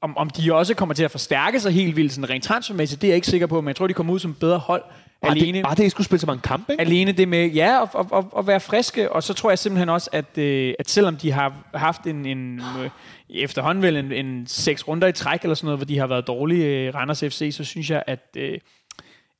[0.00, 3.08] om, om de også kommer til at forstærke sig helt vildt sådan rent transfermæssigt, det
[3.08, 4.82] er jeg ikke sikker på, men jeg tror, de kommer ud som bedre hold
[5.22, 5.58] Bare alene.
[5.58, 6.80] det, bare det, ikke skulle spille så mange kampe, ikke?
[6.80, 9.88] Alene det med, ja, og, og, og, og være friske, og så tror jeg simpelthen
[9.88, 12.90] også, at, øh, at selvom de har haft en, en øh,
[13.30, 16.26] efterhånden vel en, en seks runder i træk, eller sådan noget, hvor de har været
[16.26, 18.58] dårlige, øh, Randers FC, så synes jeg, at, øh,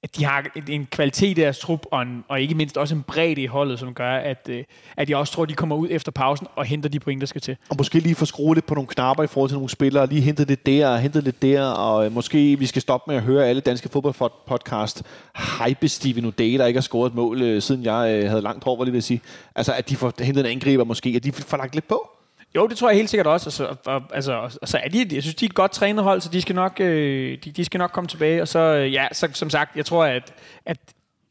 [0.03, 2.95] at de har en- en kvalitet i deres trup, og, en, og ikke mindst også
[2.95, 4.65] en bredde i holdet, som gør, at, øh,
[4.97, 7.27] at jeg også tror, at de kommer ud efter pausen og henter de point, der
[7.27, 7.57] skal til.
[7.71, 10.21] Og måske lige få skruet lidt på nogle knapper i forhold til nogle spillere, lige
[10.21, 13.23] hentet lidt der og hentet lidt der, og øh, måske vi skal stoppe med at
[13.23, 15.03] høre alle danske fodboldpodcast
[15.67, 18.65] hype Steven O'Day, der ikke har scoret et mål, øh, siden jeg øh, havde langt
[18.65, 19.21] hår, var lige vil sige.
[19.55, 22.11] Altså, at de får hentet en angriber måske, at de får lagt lidt på.
[22.57, 23.49] Jo, det tror jeg helt sikkert også.
[23.49, 25.73] Og så, og, altså, og, og så er de, jeg synes, de er et godt
[25.73, 28.43] trænet hold, så de skal nok, øh, de, de skal nok komme tilbage.
[28.43, 30.35] Og så, øh, ja, så, som sagt, jeg tror, at,
[30.67, 30.79] at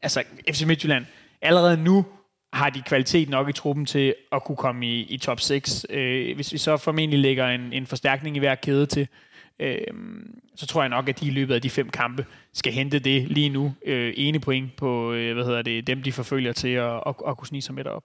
[0.02, 1.06] altså, FC Midtjylland
[1.42, 2.06] allerede nu
[2.52, 5.86] har de kvalitet nok i truppen til at kunne komme i, i top 6.
[5.90, 9.08] Øh, hvis vi så formentlig lægger en, en forstærkning i hver kæde til,
[9.60, 9.78] øh,
[10.56, 13.28] så tror jeg nok, at de i løbet af de fem kampe skal hente det
[13.28, 13.74] lige nu.
[13.86, 17.36] Øh, ene point på, øh, hvad hedder det, dem de forfølger til at, at, at
[17.36, 18.04] kunne snige sig med derop.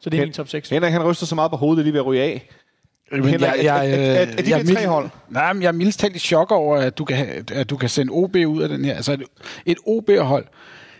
[0.00, 0.68] Så det er Hen- min top 6.
[0.68, 2.48] Henrik, han ryster så meget på hovedet, lige ved at ryge af.
[3.12, 5.08] Men Henrik, jeg, jeg, er- er- er- er de jeg, der tre hold?
[5.28, 7.88] Nej, men jeg er mildest talt i chok over, at du kan, at du kan
[7.88, 8.94] sende OB ud af den her.
[8.94, 9.22] Altså et,
[9.66, 10.44] et OB-hold,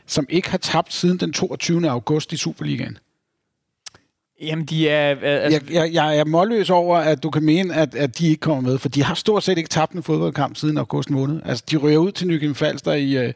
[0.06, 1.90] som ikke har tabt siden den 22.
[1.90, 2.98] august i Superligaen.
[4.42, 5.08] Jamen, de er...
[5.22, 8.40] Altså, Jeg, jeg, jeg er målløs over, at du kan mene, at, at de ikke
[8.40, 11.40] kommer med, for de har stort set ikke tabt en fodboldkamp siden august måned.
[11.44, 13.16] Altså, de ryger ud til Nykøbing Falster i...
[13.16, 13.32] Øh,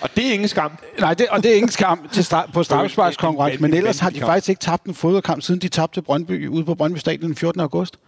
[0.00, 0.70] Og det er ingen skam.
[0.98, 4.10] nej, det, og det er ingen skam til start, på straffesparkskonkurrence, en men ellers har
[4.10, 7.36] de faktisk ikke tabt en fodboldkamp, siden de tabte Brøndby ude på Brøndby Stadion den
[7.36, 7.60] 14.
[7.60, 7.98] august.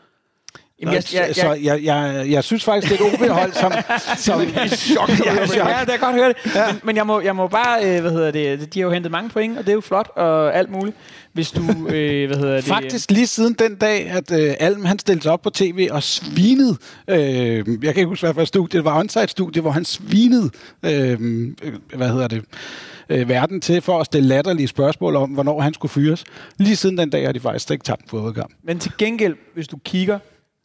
[0.80, 3.72] Jamen, jeg, jeg, så jeg, jeg, jeg, jeg synes faktisk, det er et OB-hold, som...
[4.26, 6.54] som chok, ja, ja, det er godt høre det.
[6.54, 6.66] Ja.
[6.66, 9.12] Men, men jeg, må, jeg må bare, øh, hvad hedder det, de har jo hentet
[9.12, 10.96] mange point, og det er jo flot og alt muligt.
[11.32, 12.64] Hvis du, øh, hvad hedder det...
[12.64, 16.02] Faktisk lige siden den dag, at øh, Alm han stillede sig op på tv og
[16.02, 16.76] svinede,
[17.08, 17.16] øh,
[17.56, 20.50] jeg kan ikke huske, hvad for et studie, det var onsite-studie, hvor han svinede,
[20.82, 21.12] øh,
[21.62, 22.44] øh, hvad hedder det,
[23.08, 26.24] øh, verden til for at stille latterlige spørgsmål om, hvornår han skulle fyres.
[26.58, 28.52] Lige siden den dag har de faktisk ikke tabt en fodboldkamp.
[28.62, 30.18] Men til gengæld, hvis du kigger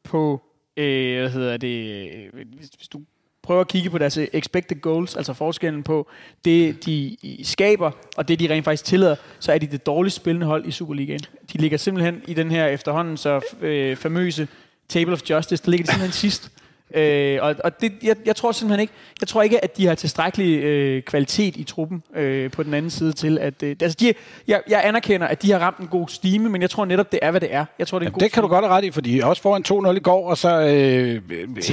[0.05, 0.41] på,
[0.77, 3.01] øh, hvad hedder det, hvis, hvis du
[3.43, 6.09] prøver at kigge på deres øh, expected goals, altså forskellen på
[6.45, 10.47] det, de skaber, og det, de rent faktisk tillader, så er de det dårligst spillende
[10.47, 11.19] hold i Superligaen.
[11.53, 14.47] De ligger simpelthen i den her efterhånden så øh, famøse
[14.89, 16.51] Table of Justice, der ligger de simpelthen sidst.
[16.93, 19.95] Øh, og og det, jeg, jeg tror simpelthen ikke, jeg tror ikke, at de har
[19.95, 24.13] tilstrækkelig øh, kvalitet i truppen øh, på den anden side til, at øh, altså de,
[24.47, 27.19] jeg, jeg anerkender, at de har ramt en god stime, men jeg tror netop, det
[27.21, 27.65] er, hvad det er.
[27.79, 28.55] Jeg tror, det er en god Det kan du stime.
[28.55, 31.21] godt have ret i, for de også foran 2-0 i går, og så øh,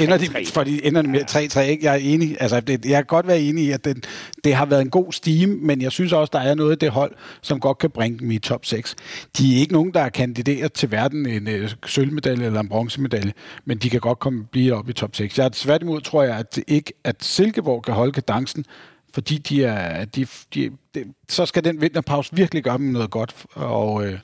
[0.02, 1.60] ender de, for de ender med 3-3.
[1.60, 1.84] Ikke?
[1.86, 2.36] Jeg er enig.
[2.40, 4.06] Altså, det, jeg kan godt være enig i, at det,
[4.44, 6.90] det har været en god stime, men jeg synes også, der er noget af det
[6.90, 7.12] hold,
[7.43, 8.97] som godt kan bringe dem i top 6.
[9.39, 13.32] De er ikke nogen, der er kandideret til verden en øh, sølvmedalje eller en bronzemedalje,
[13.64, 15.39] men de kan godt komme blive op i top 6.
[15.39, 18.65] Jeg, tværtimod tror jeg, at det ikke at Silkeborg kan holde kadencen,
[19.15, 23.35] fordi de er, de, de, de, så skal den vinterpause virkelig gøre dem noget godt.
[23.55, 24.19] Og, øh,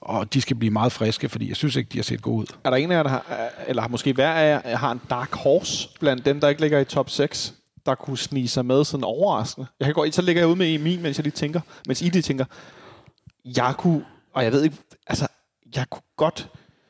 [0.00, 2.46] og de skal blive meget friske, fordi jeg synes ikke, de har set gode ud.
[2.64, 5.00] Er der en af jer, der har, eller måske hver af jer, øh, har en
[5.10, 7.54] dark horse blandt dem, der ikke ligger i top 6,
[7.86, 9.66] der kunne snige sig med sådan overraskende?
[9.80, 12.04] Jeg kan godt, så ligger jeg ud med min, mens jeg lige tænker, mens I
[12.04, 12.44] lige tænker,
[13.44, 14.04] jeg kunne,
[14.34, 14.76] og jeg ved ikke,
[15.06, 15.26] altså,
[15.76, 16.48] jeg kunne godt,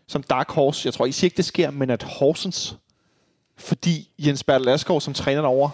[0.08, 2.76] som dark horse, jeg tror I siger ikke, det sker, men at Horsens,
[3.60, 5.70] fordi Jens Bertel Asgaard, som træner derovre,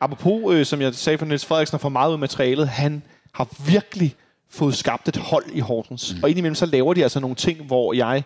[0.00, 3.02] apropos, øh, som jeg sagde for Niels Frederiksen, har fået meget ud af materialet, han
[3.32, 4.14] har virkelig
[4.50, 6.14] fået skabt et hold i Horsens.
[6.14, 6.22] Mm.
[6.22, 8.22] Og indimellem så laver de altså nogle ting, hvor jeg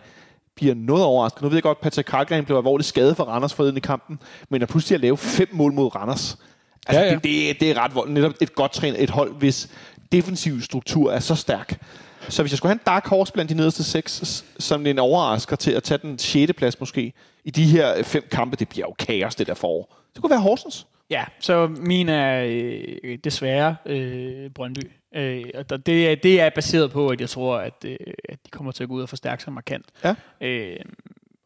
[0.57, 1.43] bliver noget overrasket.
[1.43, 4.19] Nu ved jeg godt, at Patrick Karlgren blev alvorligt skadet for Randers forleden i kampen,
[4.49, 6.39] men at pludselig at lave fem mål mod Randers,
[6.87, 7.15] altså Ja, ja.
[7.15, 8.11] Det, det, det er ret vold.
[8.11, 9.69] Netop et godt trænet et hold, hvis
[10.13, 11.81] defensiv struktur er så stærk.
[12.29, 15.57] Så hvis jeg skulle have en dark horse blandt de nederste seks, som en overrasker
[15.57, 16.53] til at tage den 6.
[16.57, 17.13] plads måske,
[17.47, 19.97] i de her fem kampe, det bliver jo kaos det der forår.
[20.15, 20.87] Det kunne være Horsens.
[21.11, 24.91] Ja, så min er øh, desværre øh, Brøndby.
[25.15, 27.97] Øh, og det, er, det er baseret på, at jeg tror, at, øh,
[28.29, 29.87] at de kommer til at gå ud og forstærke sig markant.
[30.05, 30.15] Ja.
[30.41, 30.77] Øh,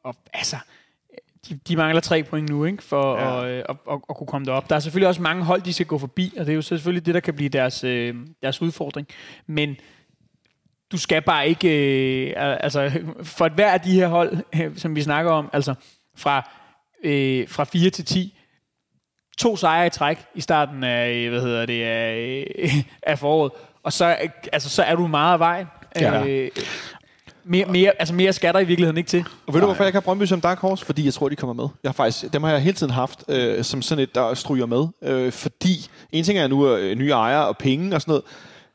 [0.05, 0.57] og altså,
[1.49, 3.37] de, de mangler tre point nu, ikke, for Ja.
[3.37, 3.45] ja.
[3.45, 4.71] at, øh, at, at, at kunne komme derop.
[4.71, 7.07] Der er selvfølgelig også mange hold, de skal gå forbi, og det er jo selvfølgelig
[7.07, 9.09] det, der kan blive deres, øh, deres udfordring.
[9.47, 9.77] Men
[10.93, 11.69] du skal bare ikke...
[11.69, 12.91] Øh, al- altså,
[13.23, 15.75] for et hver af de her hold, øh, som vi snakker om, altså
[16.17, 16.51] fra,
[17.05, 18.39] øh, fra 4 til 10,
[19.39, 23.53] to sejre i træk i starten af, øh, hvad hedder det, af, af foråret,
[23.83, 24.17] og så,
[24.53, 25.67] altså, så er du meget af vejen.
[26.01, 26.25] Ja.
[26.27, 26.51] Øh,
[27.45, 29.25] mere, mere, altså mere skal der i virkeligheden ikke til.
[29.47, 30.87] Og ved du, hvorfor jeg ikke har Brøndby som dark horse?
[30.87, 31.69] Fordi jeg tror, de kommer med.
[31.83, 34.67] Jeg har faktisk, dem har jeg hele tiden haft øh, som sådan et, der stryger
[34.67, 34.87] med.
[35.03, 38.25] Øh, fordi en ting er nu øh, nye ejere og penge og sådan noget,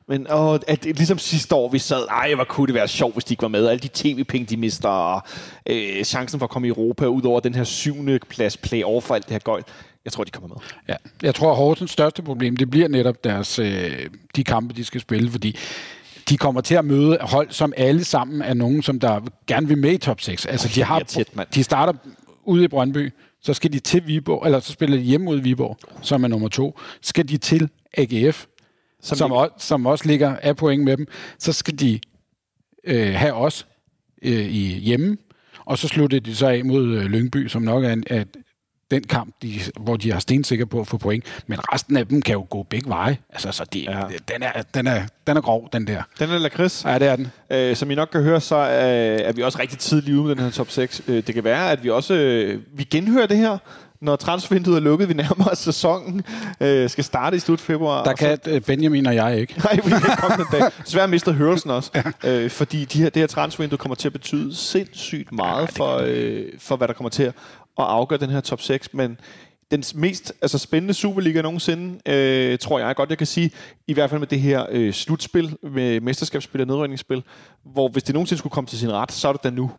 [0.08, 3.24] men åh, at, ligesom sidste år, vi sad, ej, hvor kunne det være sjovt, hvis
[3.24, 3.68] de ikke var med.
[3.68, 5.22] Alle de tv-penge, de mister, og
[5.66, 9.16] øh, chancen for at komme i Europa, ud over den her syvende plads play-off og
[9.16, 9.64] alt det her gøjl.
[10.06, 10.58] Jeg tror, de kommer med.
[10.88, 10.96] Ja.
[11.24, 15.02] Jeg tror, at Horsens største problem, det bliver netop deres, øh, de kampe, de skal
[15.02, 15.58] spille, fordi
[16.30, 19.78] de kommer til at møde hold, som alle sammen er nogen, som der gerne vil
[19.78, 20.46] med i top 6.
[20.46, 21.94] Altså, de, har, tæt, de starter
[22.44, 25.78] ude i Brøndby, så skal de til Viborg, eller så spiller de hjemme mod Viborg,
[26.02, 26.80] som er nummer to.
[27.02, 28.46] Skal de til AGF,
[29.06, 31.08] som, som, også, som også ligger af point med dem.
[31.40, 32.00] Så skal de
[32.84, 33.68] øh, have os
[34.22, 35.18] øh, i hjemme,
[35.66, 38.28] og så slutter de så af mod øh, Lyngby, som nok er en, at
[38.92, 41.44] den kamp, de, hvor de har stensikker på at få point.
[41.48, 43.18] Men resten af dem kan jo gå begge veje.
[43.30, 43.98] Altså, så de, Ja.
[44.00, 44.06] ja.
[44.34, 46.04] den, er, den, er, den er grov, den der.
[46.20, 46.86] Den er lakrids.
[46.86, 47.32] Ja, det er den.
[47.52, 50.36] Øh, som I nok kan høre, så øh, er vi også rigtig tidligt ude med
[50.36, 51.02] den her top 6.
[51.08, 53.58] Øh, det kan være, at vi også øh, vi genhører det her,
[54.06, 55.10] når transfervinduet er lukket.
[55.10, 56.24] Vi nærmer os sæsonen.
[56.62, 58.04] Øh, skal starte i slut februar.
[58.04, 59.54] Der og så- kan øh, Benjamin og jeg ikke.
[59.66, 60.62] Nej, vi kan komme den dag.
[60.86, 62.02] Desværre mister hørelsen også.
[62.24, 66.44] Øh, fordi de her, det her transfervindue kommer til at betyde sindssygt meget for, øh,
[66.60, 67.34] for, hvad der kommer til at
[67.78, 68.94] afgøre den her top 6.
[68.94, 69.18] Men
[69.72, 73.52] den mest altså, spændende Superliga nogensinde, øh, tror jeg godt, jeg kan sige,
[73.88, 77.24] i hvert fald med det her øh, slutspil, med mesterskabsspil og nedrykningsspil,
[77.66, 79.72] hvor hvis det nogensinde skulle komme til sin ret, så er det da nu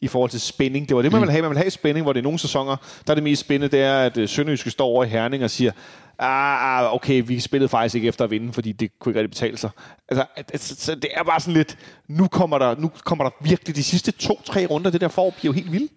[0.00, 0.88] i forhold til spænding.
[0.88, 1.42] Det var det, man ville have.
[1.42, 2.76] Man ville have spænding, hvor det er nogle sæsoner,
[3.06, 5.50] der er det mest spændende, det er, at øh, Sønderjyske står over i Herning og
[5.50, 5.72] siger,
[6.18, 9.30] ah, ah, okay, vi spillede faktisk ikke efter at vinde, fordi det kunne ikke rigtig
[9.30, 9.70] betale sig.
[10.08, 11.78] Altså, at- at- så, så det er bare sådan lidt,
[12.08, 15.52] nu kommer der, nu kommer der virkelig de sidste to-tre runder, det der får bliver
[15.52, 15.92] jo helt vildt.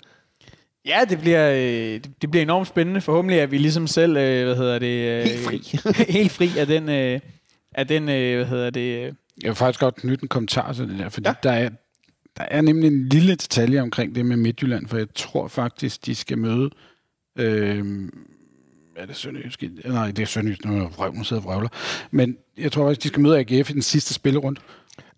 [0.86, 3.02] Ja, det bliver, øh, det, bliver enormt spændende.
[3.02, 4.88] Forhåbentlig er vi ligesom selv, øh, hvad hedder det...
[4.88, 5.80] Øh, Helt fri.
[6.20, 7.20] helt fri af den, øh,
[7.76, 8.82] af den øh, hvad hedder det...
[9.00, 11.34] Øh, Jeg vil faktisk godt knytte en kommentar til det der, fordi ja.
[11.44, 11.70] der, er,
[12.38, 16.16] der er nemlig en lille detalje omkring det med Midtjylland, for jeg tror faktisk, de
[16.16, 16.70] skal møde...
[17.40, 18.10] Øh,
[18.96, 19.64] er det Sønderjysk?
[19.86, 21.70] Nej, det er Sønderjysk, nu er jeg vrøv, nu sidder jeg og vrøvler.
[22.12, 24.62] Men jeg tror faktisk, de skal møde AGF i den sidste spillerunde.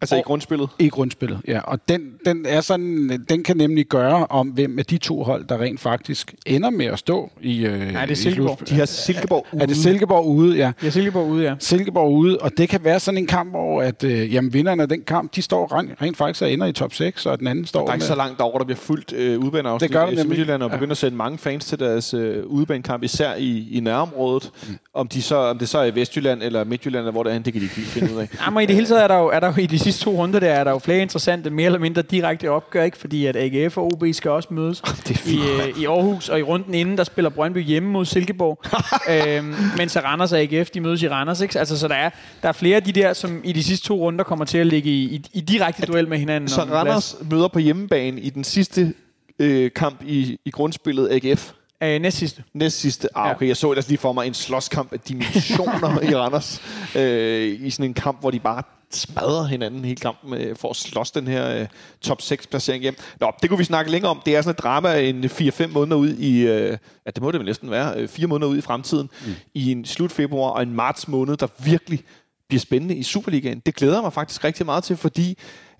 [0.01, 0.69] Altså i Og- grundspillet.
[0.79, 1.59] I grundspillet, ja.
[1.59, 5.45] Og den, den, er sådan, den kan nemlig gøre om, hvem af de to hold,
[5.45, 8.47] der rent faktisk ender med at stå i øh, Nej, det er i Silkeborg.
[8.57, 8.69] slutspillet.
[8.69, 9.61] De har Silkeborg ude.
[9.61, 10.71] Er det Silkeborg ude, ja.
[10.85, 11.55] er Silkeborg ude, ja.
[11.59, 14.89] Silkeborg ude, og det kan være sådan en kamp, hvor at, øh, jamen, vinderne af
[14.89, 17.65] den kamp, de står rent, rent faktisk og ender i top 6, og den anden
[17.65, 18.07] står Der er ikke med...
[18.07, 20.27] så langt over, der bliver fuldt øh, udebaneafsnit Det gør der i nemlig.
[20.29, 20.75] Midtjylland, og Ja.
[20.75, 24.51] begynder at sende mange fans til deres øh, udebanekamp, især i, i nærområdet.
[24.69, 24.77] Mm.
[24.93, 27.39] Om, de så, om det så er i Vestjylland eller Midtjylland, eller hvor det er,
[27.39, 28.27] det kan de ikke lige finde ud af.
[28.45, 30.11] Jamen, i det hele taget er der, jo, er der jo i de sidste to
[30.11, 32.97] runder, der er der jo flere interessante, mere eller mindre direkte opgør, ikke?
[32.97, 36.43] fordi at AGF og OB skal også mødes er i, øh, i Aarhus, og i
[36.43, 38.59] runden inden, der spiller Brøndby hjemme mod Silkeborg,
[39.37, 41.41] øhm, mens Randers og AGF, de mødes i Randers.
[41.41, 41.59] Ikke?
[41.59, 42.09] Altså, så der er,
[42.41, 44.67] der er flere af de der, som i de sidste to runder kommer til at
[44.67, 46.49] ligge i, i, i direkte duel med hinanden.
[46.49, 46.77] Så en plads.
[46.79, 48.93] Randers møder på hjemmebane i den sidste
[49.39, 51.51] øh, kamp i, i grundspillet AGF.
[51.83, 52.43] Øh, næst sidste.
[52.53, 53.17] Næst sidste.
[53.17, 53.35] Ah, Ja.
[53.35, 56.61] okay, jeg så ellers lige for mig en slåskamp af dimensioner i Randers.
[56.95, 60.75] Øh, I sådan en kamp, hvor de bare smadrer hinanden hele kampen øh, for at
[60.75, 61.67] slås den her øh,
[62.01, 62.95] top 6 placering hjem.
[63.19, 64.21] Nå, det kunne vi snakke længere om.
[64.25, 67.39] Det er sådan et drama en 4-5 måneder ud i, øh, ja det må det
[67.39, 69.33] vel næsten være, øh, 4 måneder ud i fremtiden, mm.
[69.53, 72.03] i en slut februar og en marts måned, der virkelig
[72.47, 73.59] bliver spændende i Superligaen.
[73.65, 75.37] Det glæder jeg mig faktisk rigtig meget til, fordi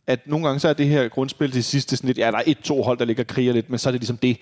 [0.08, 2.44] at nogle gange så er det her grundspil til sidste sådan lidt, ja, der er
[2.46, 4.38] et-to hold, der ligger og kriger lidt, men så er det ligesom det.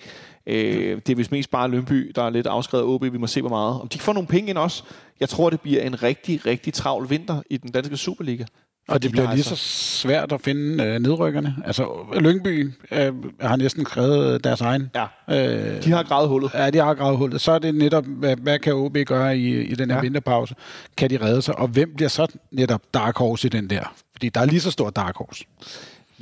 [0.46, 3.02] Øh, det er vist mest bare Lønby, der er lidt afskrevet OB.
[3.02, 3.80] Vi må se, hvor meget.
[3.80, 4.82] Om de får nogle penge ind også.
[5.20, 8.44] Jeg tror, det bliver en rigtig, rigtig travl vinter i den danske Superliga.
[8.88, 11.56] Og det bliver er lige så svært at finde øh, nedrykkerne.
[11.64, 11.88] Altså,
[12.20, 14.90] Lyngby øh, har næsten skrevet deres egen.
[14.94, 16.50] Ja, Øh, de har gravet hullet.
[16.54, 17.40] Ja, de har gravet hullet.
[17.40, 20.02] Så er det netop, hvad, hvad kan OB gøre i, i den her ja.
[20.02, 20.54] vinterpause?
[20.96, 21.58] Kan de redde sig?
[21.58, 23.94] Og hvem bliver så netop Dark Horse i den der?
[24.12, 25.44] Fordi der er lige så stor Dark Horse.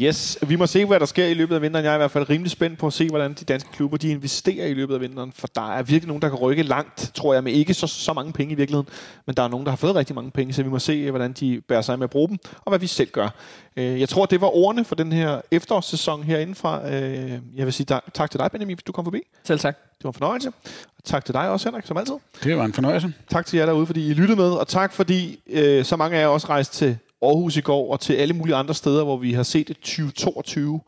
[0.01, 1.85] Yes, vi må se, hvad der sker i løbet af vinteren.
[1.85, 4.09] Jeg er i hvert fald rimelig spændt på at se, hvordan de danske klubber de
[4.09, 5.33] investerer i løbet af vinteren.
[5.33, 8.13] For der er virkelig nogen, der kan rykke langt, tror jeg, med ikke så, så
[8.13, 8.89] mange penge i virkeligheden.
[9.27, 11.33] Men der er nogen, der har fået rigtig mange penge, så vi må se, hvordan
[11.33, 13.29] de bærer sig med at bruge dem, og hvad vi selv gør.
[13.77, 16.91] Øh, Jeg tror, det var ordene for den her efterårssæson herindefra.
[16.93, 19.21] Øh, Jeg vil sige tak- tak til dig, Benjamin, hvis du kom forbi.
[19.45, 19.77] Selv tak.
[19.99, 20.49] Det var en fornøjelse.
[20.97, 22.15] Og tak til dig også, Henrik, som altid.
[22.45, 23.13] Det var en fornøjelse.
[23.31, 26.21] Tak til jer derude, fordi I lyttede med, og tak fordi øh, så mange af
[26.21, 29.33] jer også rejste til Aarhus i går, og til alle mulige andre steder, hvor vi
[29.33, 30.81] har set et 2022,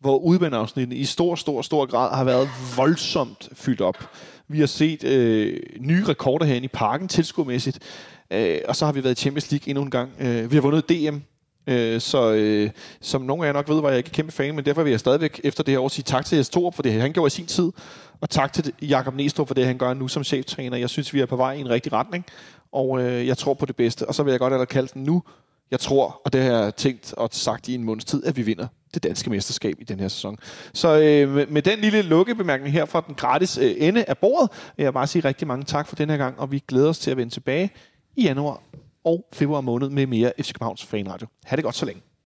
[0.00, 4.10] hvor udvendeafsnittet i stor, stor, stor grad har været voldsomt fyldt op.
[4.48, 7.78] Vi har set øh, nye rekorder herinde i parken, tilskuermæssigt,
[8.30, 10.10] øh, og så har vi været i Champions League endnu en gang.
[10.20, 11.18] Øh, vi har vundet DM,
[11.66, 12.70] Øh, så øh,
[13.00, 15.00] som nogle af jer nok ved, var jeg ikke kæmpe fan, men derfor vil jeg
[15.00, 17.30] stadigvæk efter det her år sige tak til Jes Torup for det, han gjorde i
[17.30, 17.72] sin tid,
[18.20, 20.76] og tak til Jakob Næstrup for det, han gør nu som cheftræner.
[20.76, 22.24] Jeg synes, vi er på vej i en rigtig retning,
[22.72, 24.08] og øh, jeg tror på det bedste.
[24.08, 25.22] Og så vil jeg godt allerede kalde den nu.
[25.72, 28.42] Jeg tror, og det har jeg tænkt og sagt i en måneds tid, at vi
[28.42, 30.36] vinder det danske mesterskab i den her sæson.
[30.74, 34.50] Så øh, med, med den lille lukkebemærkning her fra den gratis øh, ende af bordet,
[34.76, 36.98] vil jeg bare sige rigtig mange tak for den her gang, og vi glæder os
[36.98, 37.70] til at vende tilbage
[38.16, 38.62] i januar
[39.04, 41.26] og februar måned med mere FC Københavns Fanradio.
[41.44, 42.02] Ha' det godt så længe.